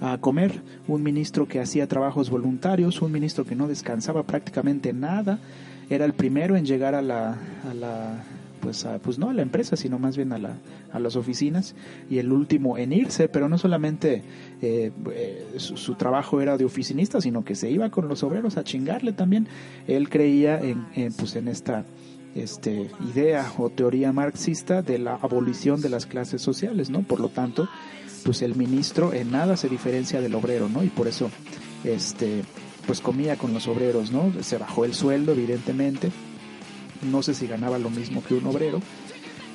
a 0.00 0.18
comer, 0.18 0.62
un 0.88 1.02
ministro 1.02 1.46
que 1.46 1.60
hacía 1.60 1.86
trabajos 1.86 2.30
voluntarios, 2.30 3.02
un 3.02 3.12
ministro 3.12 3.44
que 3.44 3.54
no 3.54 3.68
descansaba 3.68 4.24
prácticamente 4.24 4.92
nada, 4.92 5.38
era 5.94 6.04
el 6.04 6.12
primero 6.14 6.56
en 6.56 6.64
llegar 6.64 6.94
a 6.94 7.02
la, 7.02 7.36
a 7.68 7.74
la 7.74 8.24
pues, 8.60 8.84
a- 8.84 8.98
pues 8.98 9.18
no 9.18 9.28
a 9.30 9.32
la 9.34 9.42
empresa, 9.42 9.76
sino 9.76 9.98
más 9.98 10.16
bien 10.16 10.32
a, 10.32 10.38
la, 10.38 10.54
a 10.92 10.98
las 11.00 11.16
oficinas, 11.16 11.74
y 12.08 12.18
el 12.18 12.30
último 12.32 12.78
en 12.78 12.92
irse, 12.92 13.28
pero 13.28 13.48
no 13.48 13.58
solamente 13.58 14.22
eh, 14.62 14.92
eh, 15.12 15.46
su, 15.56 15.94
trabajo 15.96 16.40
era 16.40 16.56
de 16.56 16.64
oficinista, 16.64 17.20
sino 17.20 17.44
que 17.44 17.54
se 17.56 17.70
iba 17.70 17.90
con 17.90 18.06
los 18.08 18.22
obreros 18.22 18.56
a 18.56 18.62
chingarle 18.64 19.12
también. 19.12 19.48
Él 19.88 20.08
creía 20.08 20.60
en, 20.60 20.86
en, 20.94 21.12
pues, 21.12 21.34
en 21.34 21.48
esta 21.48 21.84
este, 22.36 22.88
idea 23.12 23.52
o 23.58 23.68
teoría 23.68 24.12
marxista 24.12 24.80
de 24.80 24.98
la 24.98 25.14
abolición 25.16 25.80
de 25.80 25.88
las 25.88 26.06
clases 26.06 26.40
sociales, 26.40 26.88
¿no? 26.88 27.02
Por 27.02 27.18
lo 27.18 27.30
tanto, 27.30 27.68
pues 28.24 28.42
el 28.42 28.54
ministro 28.54 29.12
en 29.12 29.32
nada 29.32 29.56
se 29.56 29.68
diferencia 29.68 30.20
del 30.20 30.36
obrero, 30.36 30.68
¿no? 30.68 30.84
Y 30.84 30.88
por 30.88 31.08
eso, 31.08 31.30
este, 31.82 32.42
pues 32.86 33.00
comía 33.00 33.36
con 33.36 33.52
los 33.54 33.68
obreros, 33.68 34.10
¿no? 34.10 34.32
Se 34.42 34.58
bajó 34.58 34.84
el 34.84 34.94
sueldo, 34.94 35.32
evidentemente. 35.32 36.10
No 37.10 37.22
sé 37.22 37.34
si 37.34 37.46
ganaba 37.46 37.78
lo 37.78 37.90
mismo 37.90 38.22
que 38.22 38.34
un 38.34 38.46
obrero, 38.46 38.80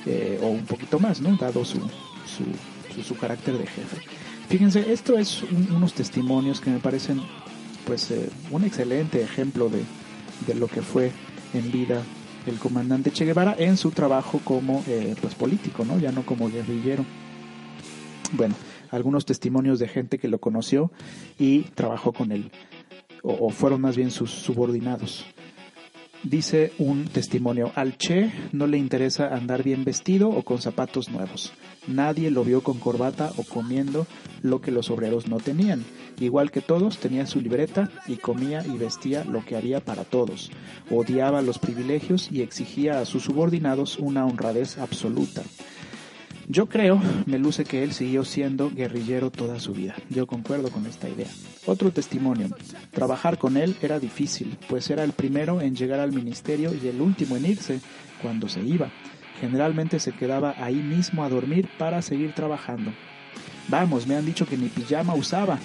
eh, 0.06 0.40
o 0.42 0.48
un 0.48 0.66
poquito 0.66 1.00
más, 1.00 1.22
¿no? 1.22 1.36
Dado 1.38 1.64
su, 1.66 1.80
su, 2.26 3.02
su, 3.04 3.16
carácter 3.16 3.58
de 3.58 3.68
jefe. 3.68 3.98
Fíjense, 4.50 4.92
esto 4.92 5.18
es 5.18 5.44
un- 5.44 5.72
unos 5.76 5.94
testimonios 5.94 6.60
que 6.62 6.70
me 6.70 6.80
parecen, 6.80 7.22
pues, 7.86 8.12
eh, 8.12 8.30
un 8.52 8.64
excelente 8.64 9.22
ejemplo 9.22 9.70
de, 9.70 9.84
de 10.46 10.56
lo 10.60 10.68
que 10.68 10.82
fue 10.82 11.12
en 11.54 11.72
vida 11.72 12.04
el 12.46 12.60
comandante 12.60 13.12
Che 13.12 13.26
Guevara 13.26 13.56
en 13.60 13.76
su 13.76 13.92
trabajo 13.92 14.40
como 14.44 14.82
eh, 14.88 15.16
pues 15.22 15.36
político, 15.36 15.84
¿no? 15.84 16.00
Ya 16.00 16.12
no 16.14 16.26
como 16.26 16.50
guerrillero. 16.50 17.04
Bueno, 18.34 18.56
algunos 18.92 19.26
testimonios 19.26 19.80
de 19.80 19.88
gente 19.88 20.18
que 20.18 20.28
lo 20.30 20.40
conoció 20.40 20.92
y 21.40 21.62
trabajó 21.76 22.14
con 22.14 22.32
él, 22.32 22.52
o, 23.24 23.50
fueron 23.50 23.82
más 23.82 23.96
bien 23.96 24.12
sus 24.12 24.32
subordinados. 24.32 25.26
Dice 26.24 26.74
un 26.80 27.06
testimonio, 27.06 27.72
al 27.76 27.98
Che 27.98 28.32
no 28.52 28.66
le 28.66 28.78
interesa 28.78 29.34
andar 29.34 29.64
bien 29.64 29.86
vestido 29.86 30.30
o 30.30 30.42
con 30.44 30.60
zapatos 30.60 31.10
nuevos. 31.10 31.54
Nadie 31.88 32.32
lo 32.32 32.44
vio 32.44 32.62
con 32.62 32.80
corbata 32.80 33.32
o 33.38 33.44
comiendo 33.44 34.08
lo 34.42 34.60
que 34.60 34.72
los 34.72 34.90
obreros 34.90 35.28
no 35.28 35.38
tenían. 35.38 35.86
Igual 36.20 36.50
que 36.50 36.62
todos, 36.62 36.98
tenía 36.98 37.28
su 37.28 37.40
libreta 37.40 37.90
y 38.08 38.18
comía 38.18 38.66
y 38.66 38.78
vestía 38.78 39.24
lo 39.24 39.46
que 39.46 39.56
haría 39.56 39.80
para 39.80 40.04
todos. 40.04 40.52
Odiaba 40.90 41.42
los 41.44 41.60
privilegios 41.60 42.30
y 42.32 42.42
exigía 42.42 43.00
a 43.00 43.06
sus 43.06 43.24
subordinados 43.24 43.98
una 43.98 44.26
honradez 44.26 44.80
absoluta. 44.80 45.44
Yo 46.50 46.68
creo, 46.68 47.02
me 47.26 47.40
luce 47.40 47.66
que 47.66 47.84
él 47.84 47.92
siguió 47.92 48.24
siendo 48.24 48.72
guerrillero 48.72 49.32
toda 49.32 49.60
su 49.60 49.74
vida. 49.74 49.96
Yo 50.10 50.28
concuerdo 50.28 50.70
con 50.72 50.86
esta 50.86 51.10
idea. 51.10 51.28
Otro 51.66 51.92
testimonio. 51.92 52.48
Trabajar 52.92 53.38
con 53.38 53.58
él 53.58 53.76
era 53.82 54.00
difícil, 54.00 54.58
pues 54.70 54.90
era 54.90 55.04
el 55.04 55.12
primero 55.12 55.60
en 55.60 55.76
llegar 55.76 56.00
al 56.00 56.14
ministerio 56.14 56.74
y 56.74 56.88
el 56.88 57.02
último 57.02 57.36
en 57.36 57.48
irse 57.48 57.82
cuando 58.22 58.48
se 58.48 58.62
iba. 58.62 58.90
Generalmente 59.42 60.00
se 60.00 60.14
quedaba 60.14 60.56
ahí 60.58 60.76
mismo 60.76 61.26
a 61.26 61.30
dormir 61.30 61.68
para 61.78 62.02
seguir 62.02 62.34
trabajando. 62.34 62.94
Vamos, 63.68 64.08
me 64.08 64.16
han 64.16 64.26
dicho 64.26 64.48
que 64.48 64.56
ni 64.56 64.70
pijama 64.70 65.16
usaba, 65.16 65.60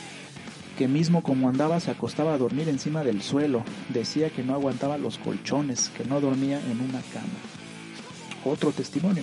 que 0.77 0.89
mismo 0.89 1.23
como 1.23 1.49
andaba 1.49 1.79
se 1.79 1.93
acostaba 1.93 2.35
a 2.35 2.39
dormir 2.39 2.69
encima 2.69 3.05
del 3.05 3.23
suelo. 3.23 3.63
Decía 3.91 4.31
que 4.31 4.43
no 4.43 4.55
aguantaba 4.55 4.99
los 4.99 5.19
colchones, 5.19 5.91
que 5.97 6.05
no 6.05 6.21
dormía 6.21 6.59
en 6.59 6.81
una 6.81 7.01
cama. 7.13 7.39
Otro 8.45 8.73
testimonio. 8.73 9.23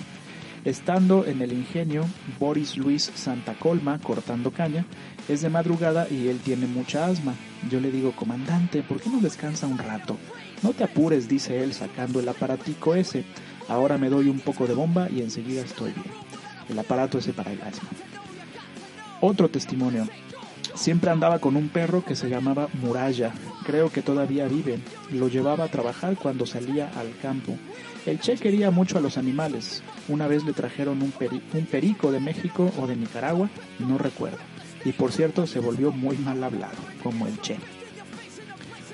Estando 0.64 1.24
en 1.24 1.40
el 1.40 1.52
ingenio, 1.52 2.04
Boris 2.38 2.76
Luis 2.76 3.10
Santa 3.14 3.54
Colma 3.54 3.98
cortando 3.98 4.50
caña, 4.50 4.84
es 5.26 5.40
de 5.40 5.48
madrugada 5.48 6.06
y 6.10 6.28
él 6.28 6.38
tiene 6.38 6.66
mucha 6.66 7.06
asma. 7.06 7.34
Yo 7.70 7.80
le 7.80 7.90
digo, 7.90 8.12
comandante, 8.12 8.82
¿por 8.82 9.00
qué 9.00 9.08
no 9.08 9.20
descansa 9.20 9.66
un 9.66 9.78
rato? 9.78 10.18
No 10.62 10.72
te 10.74 10.84
apures, 10.84 11.28
dice 11.28 11.62
él 11.62 11.72
sacando 11.72 12.20
el 12.20 12.28
aparatico 12.28 12.94
ese. 12.94 13.24
Ahora 13.68 13.96
me 13.96 14.10
doy 14.10 14.28
un 14.28 14.40
poco 14.40 14.66
de 14.66 14.74
bomba 14.74 15.08
y 15.08 15.22
enseguida 15.22 15.62
estoy 15.62 15.92
bien. 15.92 16.12
El 16.68 16.78
aparato 16.78 17.18
ese 17.18 17.32
para 17.32 17.52
el 17.52 17.62
asma. 17.62 17.88
Otro 19.22 19.48
testimonio. 19.48 20.06
Siempre 20.74 21.10
andaba 21.10 21.38
con 21.38 21.56
un 21.56 21.68
perro 21.68 22.04
que 22.04 22.16
se 22.16 22.28
llamaba 22.28 22.68
Muralla. 22.82 23.32
Creo 23.64 23.90
que 23.90 24.02
todavía 24.02 24.46
vive. 24.46 24.78
Lo 25.10 25.28
llevaba 25.28 25.64
a 25.64 25.68
trabajar 25.68 26.16
cuando 26.16 26.46
salía 26.46 26.90
al 26.98 27.16
campo. 27.20 27.56
El 28.06 28.18
Che 28.18 28.36
quería 28.36 28.70
mucho 28.70 28.98
a 28.98 29.00
los 29.00 29.18
animales. 29.18 29.82
Una 30.08 30.26
vez 30.26 30.44
le 30.44 30.52
trajeron 30.52 31.02
un, 31.02 31.12
peri- 31.12 31.42
un 31.52 31.66
perico 31.66 32.10
de 32.10 32.20
México 32.20 32.72
o 32.78 32.86
de 32.86 32.96
Nicaragua, 32.96 33.50
no 33.78 33.98
recuerdo. 33.98 34.38
Y 34.84 34.92
por 34.92 35.12
cierto, 35.12 35.46
se 35.46 35.60
volvió 35.60 35.92
muy 35.92 36.16
mal 36.16 36.42
hablado, 36.42 36.78
como 37.02 37.26
el 37.26 37.38
Che. 37.40 37.58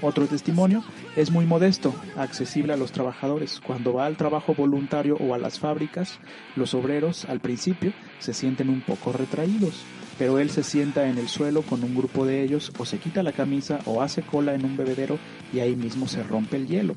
Otro 0.02 0.26
testimonio 0.26 0.82
es 1.14 1.30
muy 1.30 1.46
modesto, 1.46 1.94
accesible 2.16 2.72
a 2.74 2.76
los 2.76 2.92
trabajadores. 2.92 3.60
Cuando 3.64 3.94
va 3.94 4.04
al 4.06 4.16
trabajo 4.16 4.54
voluntario 4.54 5.16
o 5.16 5.32
a 5.32 5.38
las 5.38 5.58
fábricas, 5.58 6.18
los 6.54 6.74
obreros 6.74 7.24
al 7.26 7.40
principio 7.40 7.92
se 8.18 8.34
sienten 8.34 8.68
un 8.68 8.82
poco 8.82 9.12
retraídos, 9.12 9.84
pero 10.18 10.38
él 10.38 10.50
se 10.50 10.64
sienta 10.64 11.08
en 11.08 11.16
el 11.16 11.28
suelo 11.28 11.62
con 11.62 11.82
un 11.82 11.94
grupo 11.94 12.26
de 12.26 12.42
ellos 12.42 12.72
o 12.76 12.84
se 12.84 12.98
quita 12.98 13.22
la 13.22 13.32
camisa 13.32 13.78
o 13.86 14.02
hace 14.02 14.20
cola 14.20 14.54
en 14.54 14.66
un 14.66 14.76
bebedero 14.76 15.18
y 15.54 15.60
ahí 15.60 15.76
mismo 15.76 16.08
se 16.08 16.22
rompe 16.22 16.56
el 16.56 16.66
hielo. 16.66 16.94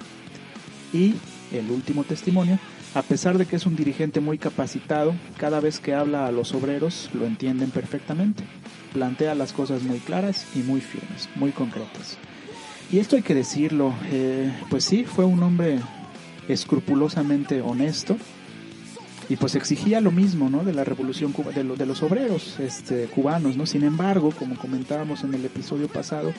Y 0.91 1.15
el 1.53 1.69
último 1.71 2.03
testimonio, 2.03 2.59
a 2.95 3.01
pesar 3.01 3.37
de 3.37 3.45
que 3.45 3.55
es 3.55 3.65
un 3.65 3.75
dirigente 3.75 4.19
muy 4.19 4.37
capacitado, 4.37 5.13
cada 5.37 5.59
vez 5.59 5.79
que 5.79 5.93
habla 5.93 6.25
a 6.27 6.31
los 6.31 6.53
obreros 6.53 7.09
lo 7.13 7.25
entienden 7.25 7.69
perfectamente. 7.71 8.43
Plantea 8.93 9.35
las 9.35 9.53
cosas 9.53 9.83
muy 9.83 9.99
claras 9.99 10.45
y 10.55 10.59
muy 10.59 10.81
firmes, 10.81 11.29
muy 11.35 11.51
concretas. 11.51 12.17
Y 12.91 12.97
esto 12.99 13.15
hay 13.15 13.21
que 13.21 13.35
decirlo, 13.35 13.93
eh, 14.11 14.51
pues 14.69 14.83
sí, 14.83 15.03
fue 15.05 15.25
un 15.25 15.43
hombre 15.43 15.79
escrupulosamente 16.47 17.61
honesto 17.61 18.17
y 19.29 19.35
pues 19.35 19.53
exigía 19.55 20.01
lo 20.01 20.11
mismo, 20.11 20.49
¿no? 20.49 20.63
De 20.63 20.73
la 20.73 20.83
revolución 20.83 21.31
cuba- 21.31 21.51
de, 21.51 21.63
lo- 21.63 21.75
de 21.75 21.85
los 21.85 22.01
obreros 22.01 22.59
este, 22.59 23.05
cubanos, 23.05 23.55
¿no? 23.55 23.65
Sin 23.67 23.83
embargo, 23.83 24.31
como 24.31 24.55
comentábamos 24.57 25.23
en 25.23 25.33
el 25.35 25.45
episodio 25.45 25.87
pasado, 25.87 26.33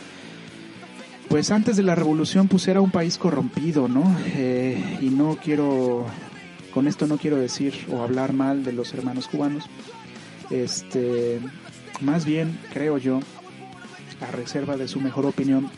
pues 1.31 1.53
antes 1.53 1.77
de 1.77 1.85
la 1.85 1.95
revolución 1.95 2.49
pues 2.49 2.67
era 2.67 2.81
un 2.81 2.91
país 2.91 3.17
corrompido, 3.17 3.87
¿no? 3.87 4.17
Eh, 4.35 4.99
y 5.01 5.11
no 5.11 5.39
quiero, 5.43 6.05
con 6.75 6.89
esto 6.89 7.07
no 7.07 7.19
quiero 7.19 7.37
decir 7.37 7.87
o 7.89 8.03
hablar 8.03 8.33
mal 8.33 8.65
de 8.65 8.73
los 8.73 8.93
hermanos 8.93 9.29
cubanos, 9.29 9.65
este, 10.51 11.39
más 12.01 12.25
bien 12.25 12.59
creo 12.73 12.99
yo, 12.99 13.21
a 14.21 14.33
reserva 14.33 14.77
de 14.77 14.89
su 14.89 15.01
mejor 15.01 15.25
opinión, 15.25 15.71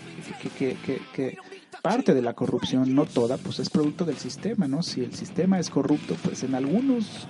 que, 0.59 0.75
que, 1.15 1.37
parte 1.83 2.15
de 2.15 2.23
la 2.23 2.33
corrupción, 2.33 2.95
no 2.95 3.05
toda, 3.05 3.37
pues 3.37 3.59
es 3.59 3.69
producto 3.69 4.07
del 4.07 4.17
sistema, 4.17 4.67
¿no? 4.69 4.83
Si 4.83 5.03
el 5.03 5.13
sistema 5.13 5.59
es 5.59 5.69
corrupto, 5.69 6.17
pues 6.23 6.45
en 6.45 6.55
algunos 6.55 7.29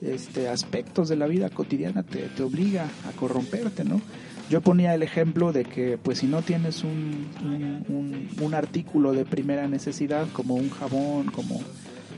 este, 0.00 0.48
aspectos 0.48 1.08
de 1.08 1.16
la 1.16 1.28
vida 1.28 1.50
cotidiana 1.50 2.02
te 2.02 2.42
obliga 2.42 2.88
a 3.06 3.12
corromperte, 3.12 3.84
¿no? 3.84 4.00
Yo 4.50 4.60
ponía 4.60 4.94
el 4.96 5.04
ejemplo 5.04 5.52
de 5.52 5.64
que, 5.64 5.96
pues 5.96 6.18
si 6.18 6.26
no 6.26 6.42
tienes 6.42 6.82
un, 6.82 7.28
un, 8.40 8.54
artículo 8.54 9.12
de 9.12 9.24
primera 9.24 9.68
necesidad, 9.68 10.26
como 10.32 10.56
un 10.56 10.70
jabón, 10.70 11.30
como 11.30 11.60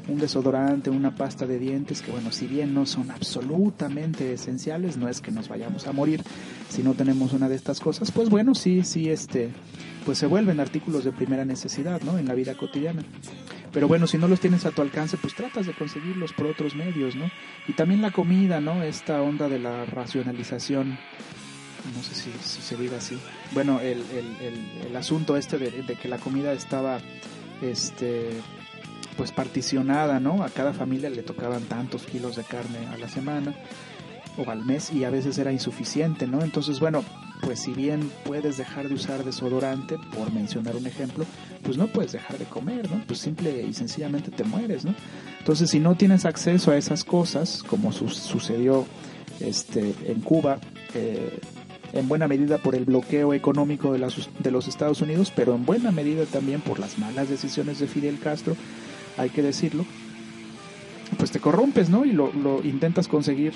un 0.09 0.19
desodorante, 0.19 0.89
una 0.89 1.15
pasta 1.15 1.47
de 1.47 1.59
dientes, 1.59 2.01
que 2.01 2.11
bueno, 2.11 2.33
si 2.33 2.47
bien 2.47 2.73
no 2.73 2.87
son 2.87 3.11
absolutamente 3.11 4.33
esenciales, 4.33 4.97
no 4.97 5.09
es 5.09 5.21
que 5.21 5.31
nos 5.31 5.49
vayamos 5.49 5.87
a 5.87 5.93
morir 5.93 6.23
si 6.71 6.83
no 6.83 6.95
tenemos 6.95 7.35
una 7.35 7.51
de 7.51 7.55
estas 7.55 7.81
cosas, 7.81 8.11
pues 8.11 8.31
bueno, 8.31 8.55
sí, 8.55 8.83
sí, 8.83 9.11
este, 9.11 9.51
pues 10.07 10.17
se 10.17 10.27
vuelven 10.27 10.59
artículos 10.59 11.05
de 11.05 11.13
primera 11.13 11.45
necesidad, 11.45 12.01
¿no? 12.01 12.17
En 12.17 12.27
la 12.27 12.35
vida 12.35 12.55
cotidiana. 12.55 13.03
Pero 13.73 13.89
bueno, 13.89 14.07
si 14.07 14.17
no 14.17 14.27
los 14.27 14.41
tienes 14.41 14.65
a 14.65 14.71
tu 14.71 14.81
alcance, 14.81 15.19
pues 15.19 15.35
tratas 15.35 15.67
de 15.67 15.75
conseguirlos 15.75 16.33
por 16.33 16.47
otros 16.47 16.75
medios, 16.75 17.15
¿no? 17.15 17.31
Y 17.69 17.75
también 17.75 18.01
la 18.01 18.11
comida, 18.11 18.61
¿no? 18.63 18.83
Esta 18.83 19.21
onda 19.21 19.49
de 19.49 19.59
la 19.59 19.85
racionalización, 19.85 20.99
no 21.97 22.03
sé 22.03 22.15
si, 22.15 22.31
se 22.41 22.77
diga 22.77 22.99
así. 22.99 23.19
Bueno, 23.53 23.81
el, 23.81 24.03
el, 24.13 24.37
el, 24.41 24.87
el 24.89 24.97
asunto 24.97 25.37
este 25.37 25.59
de, 25.59 25.71
de 25.83 25.97
que 25.97 26.09
la 26.09 26.19
comida 26.19 26.53
estaba, 26.53 26.99
este, 27.61 28.31
pues 29.17 29.33
particionada, 29.33 30.21
¿no? 30.21 30.43
A 30.43 30.49
cada 30.51 30.73
familia 30.73 31.11
le 31.11 31.23
tocaban 31.23 31.63
tantos 31.65 32.03
kilos 32.05 32.37
de 32.37 32.45
carne 32.45 32.87
a 32.93 32.97
la 32.97 33.09
semana 33.09 33.55
o 34.39 34.51
al 34.51 34.65
mes 34.65 34.93
y 34.93 35.05
a 35.05 35.11
veces 35.11 35.37
era 35.39 35.53
insuficiente, 35.53 36.27
¿no? 36.27 36.43
Entonces, 36.43 36.81
bueno, 36.81 37.05
pues 37.43 37.61
si 37.61 37.73
bien 37.73 38.11
puedes 38.25 38.57
dejar 38.57 38.89
de 38.89 38.95
usar 38.95 39.25
desodorante, 39.25 39.97
por 40.17 40.33
mencionar 40.33 40.77
un 40.77 40.87
ejemplo, 40.87 41.27
pues 41.63 41.77
no 41.77 41.89
puedes 41.89 42.13
dejar 42.13 42.39
de 42.39 42.45
comer, 42.47 42.91
¿no? 42.91 43.03
Pues 43.07 43.19
simple 43.19 43.63
y 43.69 43.75
sencillamente 43.75 44.31
te 44.31 44.45
mueres, 44.45 44.85
¿no? 44.85 44.95
Entonces, 45.41 45.69
si 45.71 45.81
no 45.81 45.97
tienes 45.97 46.25
acceso 46.25 46.71
a 46.71 46.77
esas 46.77 47.03
cosas, 47.05 47.63
como 47.65 47.91
su- 47.93 48.09
sucedió 48.09 48.87
este, 49.41 49.93
en 50.07 50.21
Cuba, 50.21 50.59
eh, 50.95 51.41
en 51.93 52.09
buena 52.09 52.27
medida 52.29 52.59
por 52.59 52.75
el 52.75 52.85
bloqueo 52.85 53.35
económico 53.35 53.93
de, 53.93 53.99
las- 53.99 54.29
de 54.39 54.51
los 54.51 54.69
Estados 54.69 55.01
Unidos, 55.03 55.33
pero 55.35 55.55
en 55.55 55.65
buena 55.67 55.91
medida 55.93 56.25
también 56.25 56.61
por 56.61 56.79
las 56.79 56.99
malas 56.99 57.29
decisiones 57.29 57.79
de 57.79 57.87
Fidel 57.87 58.19
Castro, 58.19 58.57
hay 59.19 59.29
que 59.31 59.43
decirlo, 59.43 59.85
pues 61.19 61.31
te 61.31 61.41
corrompes, 61.41 61.91
¿no? 61.91 62.05
Y 62.05 62.13
lo, 62.13 62.33
lo 62.33 62.63
intentas 62.65 63.09
conseguir 63.09 63.53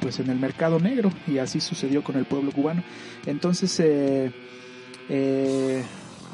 pues 0.00 0.20
en 0.20 0.30
el 0.30 0.38
mercado 0.38 0.78
negro 0.78 1.10
y 1.26 1.38
así 1.38 1.58
sucedió 1.60 2.04
con 2.04 2.16
el 2.16 2.26
pueblo 2.26 2.52
cubano. 2.52 2.84
Entonces, 3.24 3.78
eh, 3.80 4.30
eh, 5.08 5.82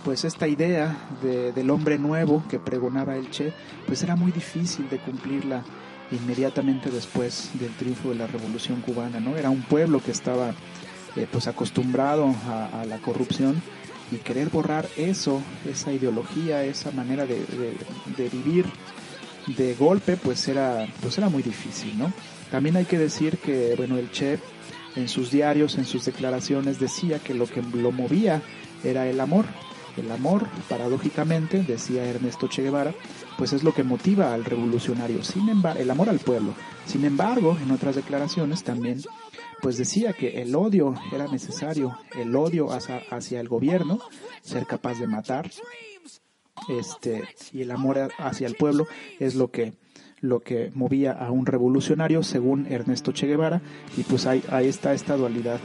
pues 0.05 0.25
esta 0.25 0.49
idea 0.49 0.95
de- 1.23 1.53
del 1.53 1.71
hombre 1.71 1.99
nuevo 1.99 2.45
que 2.51 2.59
pregonaba 2.59 3.17
el 3.17 3.31
Che, 3.31 3.53
pues 3.87 4.03
era 4.03 4.17
muy 4.17 4.33
difícil 4.33 4.89
de 4.91 4.99
cumplirla 4.99 5.63
inmediatamente 6.13 6.91
después 6.91 7.51
del 7.55 7.71
triunfo 7.75 8.11
de 8.11 8.17
la 8.17 8.27
Revolución 8.27 8.81
Cubana, 8.81 9.19
¿no? 9.21 9.37
Era 9.37 9.51
un 9.51 9.63
pueblo 9.63 10.01
que 10.01 10.11
estaba 10.11 10.51
eh, 11.17 11.27
pues 11.31 11.47
acostumbrado 11.47 12.35
a, 12.47 12.85
la 12.87 12.99
corrupción 12.99 13.61
y 14.11 14.17
querer 14.17 14.51
borrar 14.51 14.87
eso, 14.97 15.41
esa 15.69 15.93
ideología, 15.93 16.65
esa 16.65 16.91
manera 16.93 17.25
de, 17.27 17.37
de- 17.37 17.77
de 18.17 18.29
vivir 18.29 18.67
de 19.57 19.75
golpe, 19.75 20.17
pues 20.17 20.47
era, 20.49 20.87
pues 21.01 21.17
era 21.19 21.29
muy 21.29 21.43
difícil, 21.43 21.99
¿no? 21.99 22.13
También 22.51 22.77
hay 22.77 22.85
que 22.85 22.99
decir 22.99 23.39
que, 23.39 23.75
bueno, 23.77 23.97
el 23.97 24.11
Che 24.11 24.39
en 24.95 25.09
sus 25.09 25.31
diarios, 25.31 25.79
en 25.79 25.87
sus 25.87 26.05
declaraciones 26.05 26.79
decía 26.79 27.19
que 27.19 27.33
lo 27.35 27.47
que 27.47 27.63
lo 27.63 27.91
movía 27.91 28.43
era 28.85 29.09
el 29.09 29.19
amor. 29.21 29.47
El 29.97 30.11
amor, 30.11 30.49
paradójicamente, 30.69 31.63
decía 31.63 32.05
Ernesto 32.05 32.49
Che 32.49 32.63
Guevara, 32.63 32.95
pues 33.37 33.53
es 33.53 33.63
lo 33.63 33.75
que 33.75 33.83
motiva 33.83 34.33
al 34.33 34.45
revolucionario, 34.45 35.23
sin 35.23 35.49
embargo, 35.49 35.81
el 35.81 35.91
amor 35.91 36.09
al 36.09 36.19
pueblo. 36.19 36.55
Sin 36.87 37.05
embargo, 37.05 37.59
en 37.63 37.71
otras 37.71 37.97
declaraciones 37.97 38.65
también, 38.65 39.03
pues 39.61 39.77
decía 39.77 40.13
que 40.13 40.43
el 40.43 40.55
odio 40.57 40.95
era 41.13 41.29
necesario, 41.29 41.99
el 42.19 42.35
odio 42.35 42.69
hacia, 42.73 43.41
el 43.41 43.49
gobierno, 43.49 44.01
ser 44.41 44.67
capaz 44.67 44.99
de 44.99 45.07
matar, 45.07 45.51
este, 46.69 47.23
y 47.53 47.63
el 47.63 47.71
amor 47.71 48.11
hacia 48.19 48.47
el 48.47 48.55
pueblo 48.55 48.87
es 49.19 49.35
lo 49.35 49.51
que 49.51 49.75
lo 50.21 50.39
que 50.39 50.71
movía 50.75 51.11
a 51.11 51.33
un 51.33 51.47
revolucionario 51.47 52.23
según 52.23 52.67
Ernesto 52.67 53.11
Che 53.11 53.27
Guevara 53.27 53.61
y 53.97 54.05
pues 54.05 54.25
ahí, 54.27 54.41
ahí 54.51 54.69
está 54.69 54.95
esta 54.95 55.17
dualidad 55.17 55.59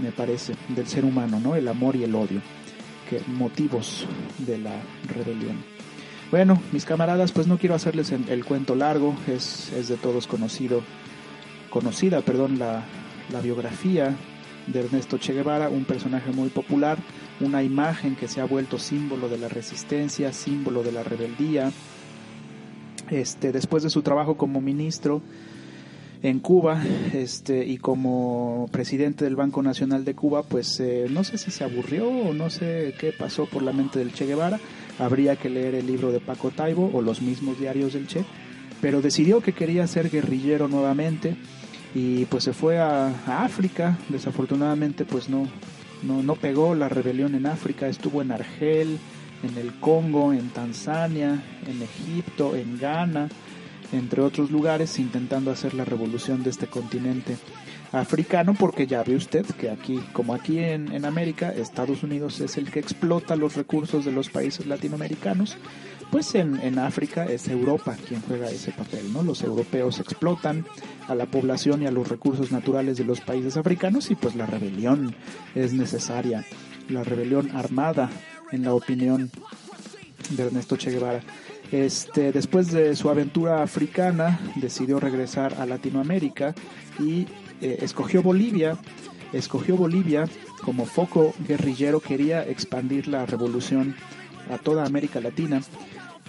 me 0.00 0.10
parece 0.10 0.54
del 0.68 0.88
ser 0.88 1.04
humano 1.04 1.38
no 1.38 1.54
el 1.54 1.68
amor 1.68 1.94
y 1.94 2.02
el 2.02 2.16
odio 2.16 2.42
que 3.08 3.20
motivos 3.26 4.06
de 4.38 4.58
la 4.58 4.74
rebelión. 5.14 5.56
Bueno 6.30 6.60
mis 6.72 6.84
camaradas 6.84 7.32
pues 7.32 7.46
no 7.46 7.58
quiero 7.58 7.74
hacerles 7.74 8.12
el, 8.12 8.44
cuento 8.44 8.74
largo 8.74 9.14
es, 9.26 9.72
es 9.72 9.88
de 9.88 9.96
todos 9.96 10.26
conocido 10.26 10.82
conocida 11.70 12.20
perdón 12.20 12.58
la, 12.58 12.84
la 13.32 13.40
biografía 13.40 14.14
de 14.66 14.80
Ernesto 14.80 15.18
Che 15.18 15.32
Guevara 15.32 15.68
un 15.68 15.84
personaje 15.84 16.32
muy 16.32 16.48
popular 16.48 16.98
una 17.40 17.62
imagen 17.62 18.16
que 18.16 18.28
se 18.28 18.40
ha 18.40 18.44
vuelto 18.44 18.78
símbolo 18.78 19.28
de 19.28 19.38
la 19.38 19.48
resistencia 19.48 20.32
símbolo 20.32 20.82
de 20.82 20.92
la 20.92 21.02
rebeldía. 21.02 21.72
Este, 23.10 23.52
después 23.52 23.82
de 23.82 23.90
su 23.90 24.02
trabajo 24.02 24.36
como 24.36 24.60
ministro 24.60 25.22
en 26.22 26.40
Cuba 26.40 26.82
este, 27.12 27.66
y 27.66 27.78
como 27.78 28.68
presidente 28.72 29.24
del 29.24 29.36
Banco 29.36 29.62
Nacional 29.62 30.04
de 30.04 30.14
Cuba, 30.14 30.42
pues 30.42 30.80
eh, 30.80 31.06
no 31.10 31.24
sé 31.24 31.38
si 31.38 31.50
se 31.50 31.64
aburrió 31.64 32.08
o 32.08 32.32
no 32.32 32.50
sé 32.50 32.94
qué 32.98 33.12
pasó 33.12 33.46
por 33.46 33.62
la 33.62 33.72
mente 33.72 33.98
del 33.98 34.12
Che 34.12 34.26
Guevara. 34.26 34.58
Habría 34.98 35.36
que 35.36 35.50
leer 35.50 35.74
el 35.74 35.86
libro 35.86 36.10
de 36.12 36.20
Paco 36.20 36.50
Taibo 36.50 36.90
o 36.92 37.02
los 37.02 37.20
mismos 37.20 37.58
diarios 37.60 37.92
del 37.92 38.06
Che, 38.06 38.24
pero 38.80 39.02
decidió 39.02 39.40
que 39.40 39.52
quería 39.52 39.86
ser 39.86 40.10
guerrillero 40.10 40.68
nuevamente 40.68 41.36
y 41.94 42.24
pues 42.26 42.44
se 42.44 42.52
fue 42.52 42.78
a, 42.78 43.08
a 43.26 43.44
África. 43.44 43.98
Desafortunadamente, 44.08 45.04
pues 45.04 45.28
no, 45.28 45.46
no, 46.02 46.22
no 46.22 46.34
pegó 46.34 46.74
la 46.74 46.88
rebelión 46.88 47.34
en 47.34 47.46
África, 47.46 47.88
estuvo 47.88 48.22
en 48.22 48.32
Argel, 48.32 48.98
en 49.42 49.58
el 49.58 49.74
Congo, 49.80 50.32
en 50.32 50.48
Tanzania, 50.48 51.42
en 51.66 51.82
Egipto, 51.82 52.56
en 52.56 52.78
Ghana, 52.78 53.28
entre 53.92 54.22
otros 54.22 54.50
lugares, 54.50 54.98
intentando 54.98 55.50
hacer 55.50 55.74
la 55.74 55.84
revolución 55.84 56.42
de 56.42 56.50
este 56.50 56.66
continente 56.66 57.36
africano, 57.92 58.54
porque 58.58 58.86
ya 58.86 59.02
ve 59.02 59.16
usted 59.16 59.44
que 59.44 59.70
aquí, 59.70 60.00
como 60.12 60.34
aquí 60.34 60.58
en, 60.58 60.92
en 60.92 61.04
América, 61.04 61.52
Estados 61.52 62.02
Unidos 62.02 62.40
es 62.40 62.56
el 62.56 62.70
que 62.70 62.80
explota 62.80 63.36
los 63.36 63.54
recursos 63.54 64.04
de 64.04 64.12
los 64.12 64.28
países 64.28 64.66
latinoamericanos, 64.66 65.56
pues 66.10 66.34
en, 66.34 66.60
en 66.60 66.78
África 66.78 67.24
es 67.24 67.48
Europa 67.48 67.96
quien 68.06 68.20
juega 68.22 68.50
ese 68.50 68.72
papel, 68.72 69.12
¿no? 69.12 69.22
Los 69.22 69.42
europeos 69.42 69.98
explotan 69.98 70.64
a 71.08 71.14
la 71.14 71.26
población 71.26 71.82
y 71.82 71.86
a 71.86 71.90
los 71.90 72.08
recursos 72.08 72.52
naturales 72.52 72.96
de 72.96 73.04
los 73.04 73.20
países 73.20 73.56
africanos 73.56 74.10
y 74.10 74.14
pues 74.14 74.34
la 74.36 74.46
rebelión 74.46 75.14
es 75.54 75.72
necesaria, 75.72 76.44
la 76.88 77.02
rebelión 77.02 77.50
armada 77.56 78.10
en 78.52 78.62
la 78.62 78.74
opinión 78.74 79.30
de 80.30 80.42
Ernesto 80.42 80.76
Che 80.76 80.90
Guevara. 80.90 81.22
Este, 81.72 82.32
después 82.32 82.70
de 82.70 82.94
su 82.94 83.10
aventura 83.10 83.62
africana, 83.62 84.38
decidió 84.56 85.00
regresar 85.00 85.54
a 85.54 85.66
Latinoamérica 85.66 86.54
y 86.98 87.26
eh, 87.60 87.78
escogió 87.80 88.22
Bolivia. 88.22 88.78
Escogió 89.32 89.76
Bolivia 89.76 90.28
como 90.62 90.86
foco 90.86 91.34
guerrillero, 91.46 92.00
quería 92.00 92.46
expandir 92.46 93.08
la 93.08 93.26
revolución 93.26 93.96
a 94.50 94.58
toda 94.58 94.86
América 94.86 95.20
Latina 95.20 95.60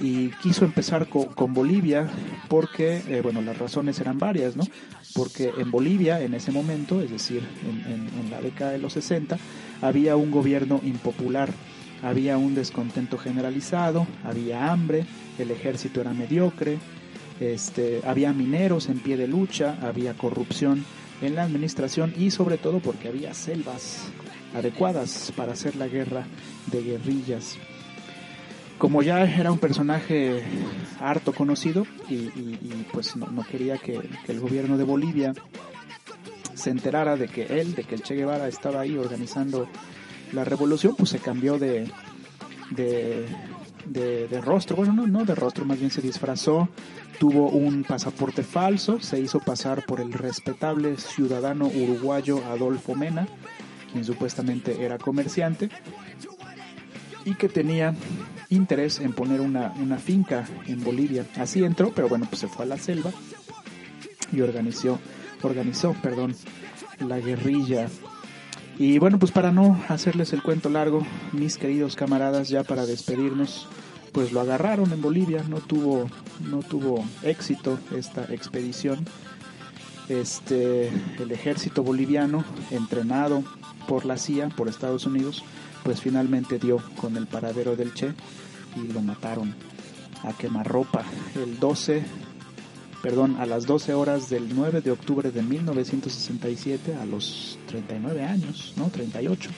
y 0.02 0.30
quiso 0.42 0.66
empezar 0.66 1.08
con, 1.08 1.54
Bolivia 1.54 2.10
porque, 2.48 3.02
eh, 3.08 3.22
bueno, 3.22 3.42
las 3.42 3.58
razones 3.58 4.00
eran 4.00 4.18
varias, 4.20 4.56
¿no? 4.56 4.64
Porque 5.14 5.52
en 5.58 5.72
Bolivia, 5.72 6.22
en 6.22 6.34
ese 6.34 6.52
momento, 6.52 7.02
es 7.02 7.12
decir, 7.12 7.44
en, 7.64 7.92
en, 7.92 8.10
en 8.20 8.32
la 8.32 8.42
década 8.42 8.72
de 8.72 8.80
los 8.80 8.94
60, 8.94 9.38
había 9.82 10.16
un 10.16 10.32
gobierno 10.32 10.82
impopular 10.84 11.52
había 12.04 12.38
un 12.38 12.56
descontento 12.56 13.18
generalizado, 13.18 14.08
había 14.24 14.72
hambre, 14.72 15.06
el 15.38 15.52
ejército 15.52 16.02
era 16.02 16.14
mediocre, 16.14 16.78
este, 17.40 18.02
había 18.06 18.34
mineros 18.34 18.90
en 18.90 19.00
pie 19.00 19.18
de 19.18 19.28
lucha, 19.28 19.78
había 19.82 20.14
corrupción 20.14 20.86
en 21.22 21.36
la 21.36 21.44
administración 21.44 22.14
y 22.18 22.32
sobre 22.32 22.58
todo 22.58 22.80
porque 22.80 23.08
había 23.08 23.34
selvas 23.34 24.12
adecuadas 24.56 25.32
para 25.36 25.54
hacer 25.54 25.76
la 25.76 25.88
guerra 25.88 26.26
de 26.68 26.84
guerrillas. 26.84 27.58
Como 28.78 29.02
ya 29.02 29.24
era 29.24 29.52
un 29.52 29.58
personaje 29.58 30.44
harto 31.00 31.34
conocido 31.34 31.88
y, 32.10 32.28
pues 32.92 33.16
no, 33.16 33.44
quería 33.44 33.78
que, 33.80 34.00
que 34.26 34.32
el 34.32 34.40
gobierno 34.40 34.78
de 34.78 34.84
Bolivia 34.84 35.34
se 36.54 36.70
enterara 36.70 37.16
de 37.16 37.28
que 37.28 37.44
él, 37.60 37.74
de 37.74 37.84
que 37.84 37.96
el 37.96 38.04
Che 38.04 38.16
Guevara 38.16 38.48
estaba 38.48 38.82
ahí 38.82 38.98
organizando 38.98 39.68
la 40.34 40.44
revolución, 40.44 40.96
pues 40.98 41.10
se 41.10 41.20
cambió 41.20 41.58
de, 41.58 41.90
de, 42.72 43.28
de, 43.86 44.42
rostro, 44.42 44.76
bueno, 44.76 44.94
no, 44.94 45.08
no 45.08 45.26
de 45.26 45.36
rostro, 45.36 45.66
más 45.66 45.80
bien 45.80 45.92
se 45.92 46.02
disfrazó, 46.02 46.70
tuvo 47.20 47.50
un 47.50 47.84
pasaporte 47.84 48.44
falso, 48.44 49.00
se 49.00 49.20
hizo 49.20 49.40
pasar 49.40 49.86
por 49.86 50.02
el 50.02 50.14
respetable 50.14 50.98
ciudadano 50.98 51.68
uruguayo 51.68 52.44
Adolfo 52.46 52.96
Mena, 52.96 53.28
quien 53.92 54.04
supuestamente 54.04 54.84
era 54.84 54.98
comerciante, 54.98 55.70
y 57.26 57.36
que 57.36 57.50
tenía 57.50 57.94
interés 58.50 59.00
en 59.00 59.14
poner 59.14 59.42
una, 59.42 59.74
una 59.82 59.98
finca 59.98 60.48
en 60.66 60.84
Bolivia. 60.84 61.26
Así 61.38 61.64
entró, 61.64 61.92
pero 61.94 62.08
bueno, 62.08 62.26
pues 62.30 62.40
se 62.40 62.48
fue 62.48 62.64
a 62.64 62.68
la 62.68 62.78
selva 62.78 63.12
y 64.32 64.42
organizó, 64.42 65.00
organizó, 65.44 65.94
perdón, 66.02 66.36
la 67.00 67.20
guerrilla 67.20 67.90
y 68.80 69.00
bueno, 69.00 69.18
pues 69.18 69.32
para 69.32 69.52
no 69.52 69.80
hacerles 69.88 70.34
el 70.34 70.44
cuento 70.44 70.70
largo, 70.70 71.06
mis 71.32 71.58
queridos 71.58 71.96
camaradas, 71.96 72.50
ya 72.50 72.64
para 72.64 72.86
despedirnos, 72.86 73.68
pues 74.12 74.32
lo 74.32 74.42
agarraron 74.42 74.92
en 74.94 75.02
Bolivia, 75.02 75.44
no 75.48 75.58
tuvo, 75.58 76.10
no 76.42 76.60
tuvo 76.60 77.04
éxito 77.24 77.80
esta 77.96 78.24
expedición. 78.34 79.06
Este, 80.10 80.90
el 81.20 81.32
ejército 81.32 81.84
boliviano, 81.84 82.46
entrenado 82.72 83.44
por 83.88 84.06
la 84.06 84.18
CIA, 84.18 84.50
por 84.50 84.68
Estados 84.68 85.06
Unidos, 85.06 85.44
pues 85.84 86.02
finalmente 86.02 86.60
dio 86.60 86.82
con 87.00 87.18
el 87.18 87.28
paradero 87.28 87.76
del 87.76 87.94
Che 87.94 88.14
y 88.76 88.94
lo 88.94 89.02
mataron 89.02 89.56
a 90.24 90.34
quemarropa 90.34 91.04
el 91.36 91.60
12 91.60 92.04
perdón, 93.08 93.38
a 93.40 93.46
las 93.46 93.66
12 93.66 93.94
horas 93.94 94.30
del 94.30 94.54
9 94.54 94.82
de 94.82 94.92
octubre 94.92 95.32
de 95.32 95.42
1967, 95.42 96.94
a 96.96 97.06
los 97.06 97.58
39 97.68 98.22
años, 98.22 98.74
¿no? 98.76 98.90
38. 98.90 99.50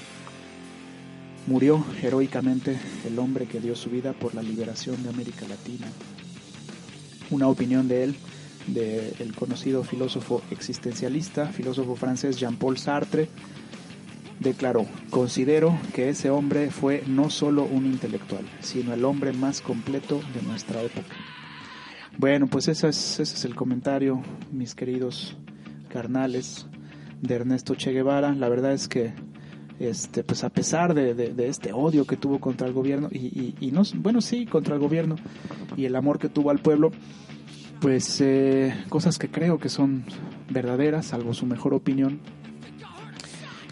murió 1.47 1.83
heroicamente 2.03 2.79
el 3.07 3.17
hombre 3.17 3.47
que 3.47 3.59
dio 3.59 3.75
su 3.75 3.89
vida 3.89 4.13
por 4.13 4.35
la 4.35 4.43
liberación 4.43 5.01
de 5.01 5.09
América 5.09 5.47
Latina. 5.47 5.87
Una 7.31 7.47
opinión 7.47 7.87
de 7.87 8.03
él, 8.03 8.15
del 8.67 9.33
conocido 9.33 9.83
filósofo 9.83 10.43
existencialista, 10.51 11.47
filósofo 11.47 11.95
francés 11.95 12.37
Jean-Paul 12.37 12.77
Sartre, 12.77 13.29
declaró, 14.39 14.85
considero 15.09 15.75
que 15.95 16.09
ese 16.09 16.29
hombre 16.29 16.69
fue 16.69 17.03
no 17.07 17.31
solo 17.31 17.63
un 17.63 17.87
intelectual, 17.87 18.45
sino 18.61 18.93
el 18.93 19.03
hombre 19.05 19.33
más 19.33 19.61
completo 19.61 20.21
de 20.35 20.43
nuestra 20.43 20.83
época. 20.83 21.15
Bueno, 22.20 22.47
pues 22.47 22.67
ese 22.67 22.89
es, 22.89 23.20
ese 23.22 23.36
es 23.36 23.45
el 23.45 23.55
comentario, 23.55 24.22
mis 24.51 24.76
queridos 24.76 25.38
carnales, 25.88 26.67
de 27.22 27.36
Ernesto 27.36 27.76
Che 27.76 27.91
Guevara. 27.93 28.34
La 28.34 28.49
verdad 28.49 28.74
es 28.74 28.89
que, 28.89 29.13
este, 29.80 30.26
pues 30.26 30.43
a 30.43 30.49
pesar 30.49 30.93
de, 30.93 31.34
este 31.47 31.72
odio 31.72 32.05
que 32.05 32.17
tuvo 32.17 32.39
contra 32.41 32.67
el 32.67 32.74
gobierno, 32.74 33.07
y, 33.09 33.72
no, 33.72 33.84
bueno, 33.95 34.20
sí, 34.20 34.45
contra 34.45 34.74
el 34.76 34.82
gobierno, 34.82 35.15
y 35.78 35.86
el 35.86 35.95
amor 35.95 36.20
que 36.20 36.28
tuvo 36.28 36.49
al 36.49 36.59
pueblo, 36.59 36.91
pues 37.80 38.20
eh, 38.20 38.74
cosas 38.89 39.17
que 39.17 39.30
creo 39.30 39.57
que 39.57 39.70
son 39.70 40.03
verdaderas, 40.49 41.05
salvo 41.07 41.34
su 41.34 41.45
mejor 41.45 41.74
opinión, 41.74 42.20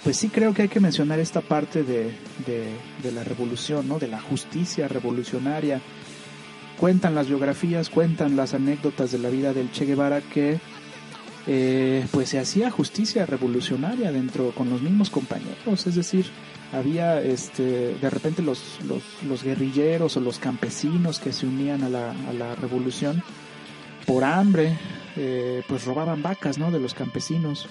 pues 0.05 0.15
sí 0.15 0.29
creo 0.29 0.53
que 0.53 0.61
hay 0.61 0.67
que 0.69 0.79
mencionar 0.79 1.19
esta 1.19 1.41
parte 1.41 1.83
de- 1.83 2.13
de 3.03 3.11
la 3.11 3.25
revolución, 3.25 3.89
¿no? 3.89 3.99
de 3.99 4.07
la 4.07 4.21
justicia 4.21 4.87
revolucionaria. 4.87 5.81
Cuentan 6.79 7.15
las 7.15 7.27
biografías, 7.27 7.89
cuentan 7.89 8.35
las 8.35 8.53
anécdotas 8.53 9.11
de 9.11 9.17
la 9.17 9.29
vida 9.29 9.53
del 9.53 9.71
Che 9.71 9.85
Guevara 9.85 10.21
que 10.21 10.59
eh, 11.47 12.05
pues 12.11 12.29
se 12.29 12.39
hacía 12.39 12.69
justicia 12.69 13.25
revolucionaria 13.25 14.11
dentro 14.11 14.51
con 14.51 14.69
los 14.69 14.81
mismos 14.81 15.09
compañeros, 15.09 15.87
es 15.87 15.95
decir, 15.95 16.25
había 16.73 17.21
este 17.21 17.95
de 17.95 18.09
repente 18.09 18.41
los, 18.41 18.79
los, 19.27 19.43
guerrilleros 19.43 20.17
o 20.17 20.19
los 20.19 20.39
campesinos 20.39 21.19
que 21.19 21.31
se 21.31 21.47
unían 21.47 21.83
a 21.83 21.89
la, 21.89 22.11
a 22.11 22.33
la 22.33 22.53
revolución 22.55 23.23
por 24.05 24.23
hambre, 24.23 24.77
eh, 25.15 25.63
pues 25.67 25.85
robaban 25.85 26.21
vacas 26.21 26.57
¿no? 26.57 26.69
de 26.69 26.79
los 26.79 26.93
campesinos 26.93 27.67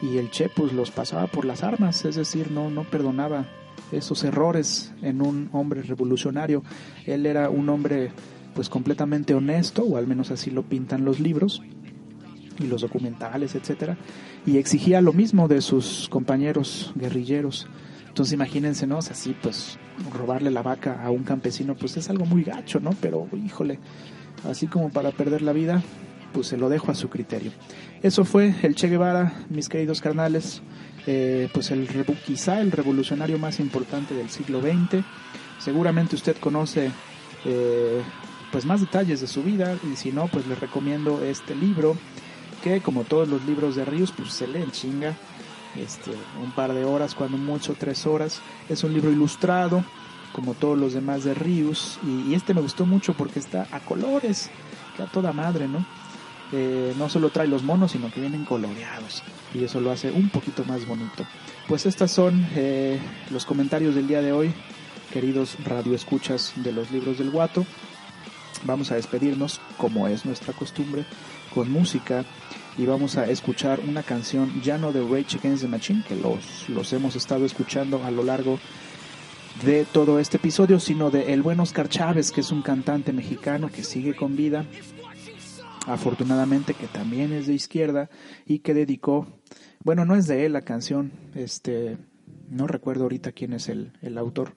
y 0.00 0.18
el 0.18 0.30
Che 0.30 0.48
pues 0.48 0.72
los 0.72 0.90
pasaba 0.90 1.26
por 1.26 1.44
las 1.44 1.62
armas, 1.62 2.04
es 2.04 2.16
decir, 2.16 2.50
no, 2.50 2.70
no 2.70 2.84
perdonaba 2.84 3.46
esos 3.92 4.24
errores 4.24 4.92
en 5.02 5.22
un 5.22 5.48
hombre 5.52 5.82
revolucionario. 5.82 6.62
Él 7.06 7.26
era 7.26 7.50
un 7.50 7.68
hombre 7.68 8.10
pues 8.56 8.70
completamente 8.70 9.34
honesto, 9.34 9.84
o 9.84 9.98
al 9.98 10.06
menos 10.06 10.30
así 10.30 10.50
lo 10.50 10.62
pintan 10.62 11.04
los 11.04 11.20
libros 11.20 11.62
y 12.58 12.66
los 12.66 12.80
documentales, 12.80 13.54
etcétera, 13.54 13.98
y 14.46 14.56
exigía 14.56 15.02
lo 15.02 15.12
mismo 15.12 15.46
de 15.46 15.60
sus 15.60 16.08
compañeros 16.08 16.92
guerrilleros. 16.94 17.68
Entonces 18.08 18.32
imagínense, 18.32 18.86
¿no? 18.86 18.98
O 18.98 19.02
sea, 19.02 19.12
así 19.12 19.36
pues 19.40 19.78
robarle 20.10 20.50
la 20.50 20.62
vaca 20.62 21.04
a 21.04 21.10
un 21.10 21.22
campesino 21.22 21.74
pues 21.74 21.98
es 21.98 22.08
algo 22.08 22.24
muy 22.24 22.44
gacho, 22.44 22.80
¿no? 22.80 22.90
Pero 23.02 23.28
híjole, 23.44 23.78
así 24.48 24.66
como 24.66 24.88
para 24.88 25.10
perder 25.10 25.42
la 25.42 25.52
vida, 25.52 25.82
pues 26.32 26.46
se 26.46 26.56
lo 26.56 26.70
dejo 26.70 26.90
a 26.90 26.94
su 26.94 27.10
criterio. 27.10 27.52
Eso 28.02 28.24
fue 28.24 28.54
el 28.62 28.74
Che 28.74 28.88
Guevara, 28.88 29.34
mis 29.50 29.68
queridos 29.68 30.00
carnales, 30.00 30.62
eh, 31.06 31.50
pues 31.52 31.70
el 31.70 31.86
quizá 32.26 32.62
el 32.62 32.72
revolucionario 32.72 33.38
más 33.38 33.60
importante 33.60 34.14
del 34.14 34.30
siglo 34.30 34.62
XX. 34.62 35.04
Seguramente 35.58 36.16
usted 36.16 36.36
conoce 36.38 36.90
eh, 37.44 38.00
pues 38.52 38.64
más 38.64 38.80
detalles 38.80 39.20
de 39.20 39.26
su 39.26 39.42
vida 39.42 39.76
y 39.92 39.96
si 39.96 40.12
no, 40.12 40.28
pues 40.28 40.46
les 40.46 40.58
recomiendo 40.58 41.22
este 41.24 41.54
libro 41.54 41.96
que 42.62 42.80
como 42.80 43.04
todos 43.04 43.28
los 43.28 43.44
libros 43.44 43.76
de 43.76 43.84
Ríos, 43.84 44.12
pues 44.16 44.32
se 44.32 44.46
lee 44.46 44.62
en 44.62 44.70
chinga, 44.70 45.14
este, 45.76 46.12
un 46.42 46.50
par 46.52 46.72
de 46.72 46.84
horas, 46.84 47.14
cuando 47.14 47.36
mucho 47.36 47.74
tres 47.78 48.06
horas. 48.06 48.40
Es 48.68 48.82
un 48.82 48.92
libro 48.92 49.10
ilustrado, 49.10 49.84
como 50.32 50.54
todos 50.54 50.78
los 50.78 50.94
demás 50.94 51.24
de 51.24 51.34
Ríos, 51.34 51.98
y, 52.02 52.30
y 52.30 52.34
este 52.34 52.54
me 52.54 52.60
gustó 52.60 52.86
mucho 52.86 53.14
porque 53.14 53.38
está 53.38 53.66
a 53.70 53.80
colores, 53.80 54.50
que 54.96 55.02
a 55.02 55.06
toda 55.06 55.32
madre, 55.32 55.68
¿no? 55.68 55.84
Eh, 56.52 56.94
no 56.96 57.08
solo 57.08 57.30
trae 57.30 57.48
los 57.48 57.62
monos, 57.62 57.92
sino 57.92 58.10
que 58.10 58.20
vienen 58.20 58.44
coloreados, 58.44 59.22
y 59.52 59.64
eso 59.64 59.80
lo 59.80 59.90
hace 59.90 60.10
un 60.10 60.28
poquito 60.28 60.64
más 60.64 60.86
bonito. 60.86 61.26
Pues 61.68 61.86
estas 61.86 62.10
son 62.10 62.46
eh, 62.54 63.00
los 63.30 63.44
comentarios 63.44 63.94
del 63.94 64.06
día 64.06 64.22
de 64.22 64.32
hoy, 64.32 64.52
queridos 65.12 65.56
radioescuchas 65.64 66.52
de 66.56 66.72
los 66.72 66.90
libros 66.90 67.18
del 67.18 67.30
guato. 67.30 67.66
Vamos 68.64 68.90
a 68.90 68.96
despedirnos, 68.96 69.60
como 69.76 70.08
es 70.08 70.24
nuestra 70.24 70.52
costumbre, 70.52 71.04
con 71.54 71.70
música 71.70 72.24
y 72.78 72.84
vamos 72.84 73.16
a 73.16 73.24
escuchar 73.26 73.80
una 73.80 74.02
canción 74.02 74.60
ya 74.62 74.76
no 74.76 74.92
de 74.92 75.00
Rage 75.00 75.38
Against 75.38 75.62
the 75.62 75.68
Machine, 75.68 76.04
que 76.06 76.16
los, 76.16 76.68
los 76.68 76.92
hemos 76.92 77.16
estado 77.16 77.46
escuchando 77.46 78.04
a 78.04 78.10
lo 78.10 78.22
largo 78.22 78.58
de 79.64 79.86
todo 79.86 80.18
este 80.18 80.36
episodio, 80.36 80.78
sino 80.78 81.10
de 81.10 81.32
el 81.32 81.42
buen 81.42 81.60
Oscar 81.60 81.88
Chávez, 81.88 82.30
que 82.30 82.42
es 82.42 82.50
un 82.50 82.62
cantante 82.62 83.12
mexicano 83.12 83.70
que 83.70 83.82
sigue 83.82 84.14
con 84.14 84.36
vida, 84.36 84.66
afortunadamente 85.86 86.74
que 86.74 86.86
también 86.86 87.32
es 87.32 87.46
de 87.46 87.54
izquierda 87.54 88.10
y 88.44 88.58
que 88.58 88.74
dedicó, 88.74 89.26
bueno, 89.82 90.04
no 90.04 90.14
es 90.14 90.26
de 90.26 90.44
él 90.44 90.52
la 90.52 90.62
canción, 90.62 91.12
este, 91.34 91.96
no 92.50 92.66
recuerdo 92.66 93.04
ahorita 93.04 93.32
quién 93.32 93.52
es 93.52 93.68
el, 93.68 93.92
el 94.02 94.18
autor, 94.18 94.54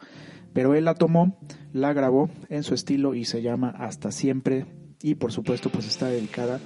pero 0.54 0.74
él 0.76 0.86
la 0.86 0.96
tomó, 0.96 1.38
la 1.74 1.94
grabó 1.94 2.30
en 2.50 2.64
su 2.64 2.74
estilo 2.74 3.16
y 3.16 3.26
se 3.26 3.42
llama 3.42 3.70
Hasta 3.78 4.12
siempre 4.12 4.66
y 5.02 5.16
por 5.16 5.32
supuesto 5.32 5.70
pues 5.70 5.88
está 5.88 6.08
dedicada 6.08 6.60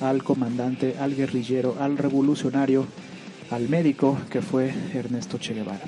al 0.00 0.22
comandante, 0.22 0.96
al 0.98 1.14
guerrillero, 1.14 1.76
al 1.80 1.96
revolucionario, 1.96 2.86
al 3.50 3.68
médico 3.68 4.18
que 4.30 4.42
fue 4.42 4.72
Ernesto 4.94 5.38
Che 5.38 5.54
Guevara. 5.54 5.84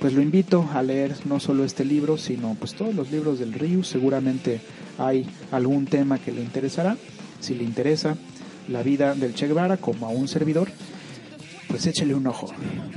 Pues 0.00 0.12
lo 0.12 0.20
invito 0.20 0.68
a 0.74 0.82
leer 0.82 1.14
no 1.24 1.40
solo 1.40 1.64
este 1.64 1.84
libro, 1.84 2.18
sino 2.18 2.54
pues 2.54 2.74
todos 2.74 2.94
los 2.94 3.10
libros 3.10 3.38
del 3.38 3.54
Río. 3.54 3.82
Seguramente 3.82 4.60
hay 4.98 5.26
algún 5.50 5.86
tema 5.86 6.18
que 6.18 6.32
le 6.32 6.42
interesará. 6.42 6.96
Si 7.40 7.54
le 7.54 7.64
interesa 7.64 8.16
la 8.68 8.82
vida 8.82 9.14
del 9.14 9.34
Che 9.34 9.46
Guevara 9.46 9.78
como 9.78 10.06
a 10.06 10.10
un 10.10 10.28
servidor, 10.28 10.68
pues 11.76 11.88
échele 11.88 12.14
un 12.14 12.26
ojo. 12.26 12.48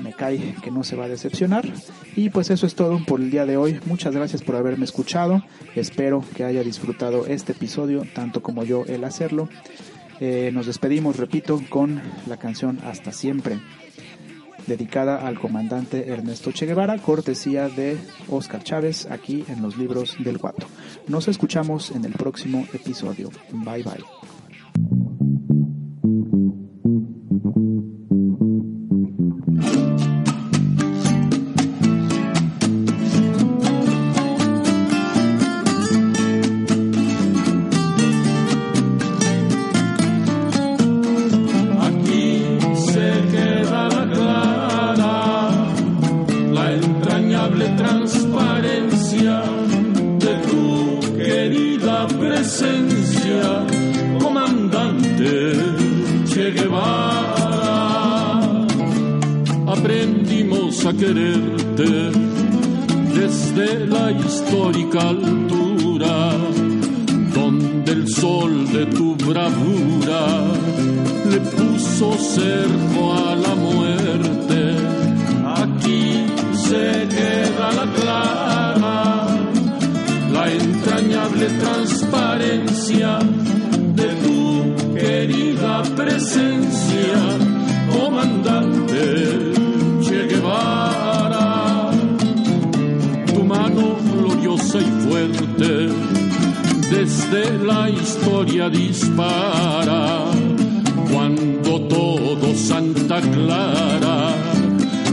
Me 0.01 0.13
cae 0.13 0.55
que 0.63 0.71
no 0.71 0.85
se 0.85 0.95
va 0.95 1.03
a 1.03 1.09
decepcionar. 1.09 1.65
Y 2.15 2.29
pues 2.29 2.49
eso 2.49 2.65
es 2.65 2.75
todo 2.75 3.03
por 3.03 3.19
el 3.19 3.29
día 3.29 3.45
de 3.45 3.57
hoy. 3.57 3.77
Muchas 3.85 4.15
gracias 4.15 4.41
por 4.41 4.55
haberme 4.55 4.85
escuchado. 4.85 5.43
Espero 5.75 6.23
que 6.33 6.45
haya 6.45 6.63
disfrutado 6.63 7.25
este 7.25 7.51
episodio 7.51 8.03
tanto 8.13 8.41
como 8.41 8.63
yo 8.63 8.85
el 8.85 9.03
hacerlo. 9.03 9.49
Eh, 10.21 10.51
nos 10.53 10.65
despedimos, 10.65 11.17
repito, 11.17 11.61
con 11.67 12.01
la 12.25 12.37
canción 12.37 12.79
Hasta 12.85 13.11
siempre, 13.11 13.59
dedicada 14.65 15.27
al 15.27 15.37
comandante 15.37 16.07
Ernesto 16.07 16.53
Che 16.53 16.65
Guevara, 16.65 16.99
cortesía 16.99 17.67
de 17.67 17.97
Oscar 18.29 18.63
Chávez, 18.63 19.07
aquí 19.11 19.43
en 19.49 19.61
los 19.61 19.77
libros 19.77 20.15
del 20.19 20.37
Guato. 20.37 20.67
Nos 21.07 21.27
escuchamos 21.27 21.91
en 21.91 22.05
el 22.05 22.13
próximo 22.13 22.65
episodio. 22.73 23.29
Bye 23.51 23.83
bye. 23.83 24.38
Altura 64.87 66.31
donde 67.33 67.91
el 67.91 68.07
sol 68.07 68.71
de 68.71 68.85
tu 68.87 69.15
bravura 69.15 70.43
le 71.29 71.39
puso 71.39 72.13
cerco 72.13 73.13
a 73.13 73.35
la 73.35 73.55
muerte. 73.55 74.75
Aquí 75.63 76.25
se 76.53 77.07
queda 77.09 77.71
la 77.79 77.93
clara, 77.93 79.27
la 80.31 80.51
entrañable 80.51 81.47
transparencia 81.59 83.19
de 83.95 84.07
tu 84.23 84.95
querida 84.95 85.83
presencia, 85.95 87.19
comandante 87.91 89.48
y 94.79 95.07
fuerte, 95.07 95.89
desde 96.89 97.57
la 97.65 97.89
historia 97.89 98.69
dispara, 98.69 100.25
cuando 101.11 101.81
todo 101.81 102.53
Santa 102.55 103.21
Clara 103.21 104.33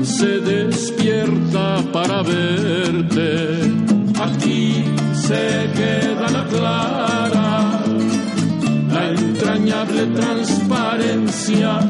se 0.03 0.41
despierta 0.41 1.83
para 1.93 2.23
verte, 2.23 3.73
aquí 4.21 4.85
se 5.15 5.71
queda 5.75 6.29
la 6.31 6.47
clara, 6.47 7.83
la 8.91 9.11
entrañable 9.11 10.07
transparencia 10.07 11.81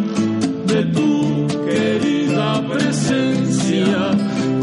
de 0.66 0.84
tu 0.86 1.46
querida 1.66 2.62
presencia, 2.68 4.10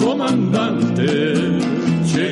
comandante 0.04 1.74
Che 2.14 2.32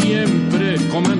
siempre 0.00 0.76
comen 0.90 1.19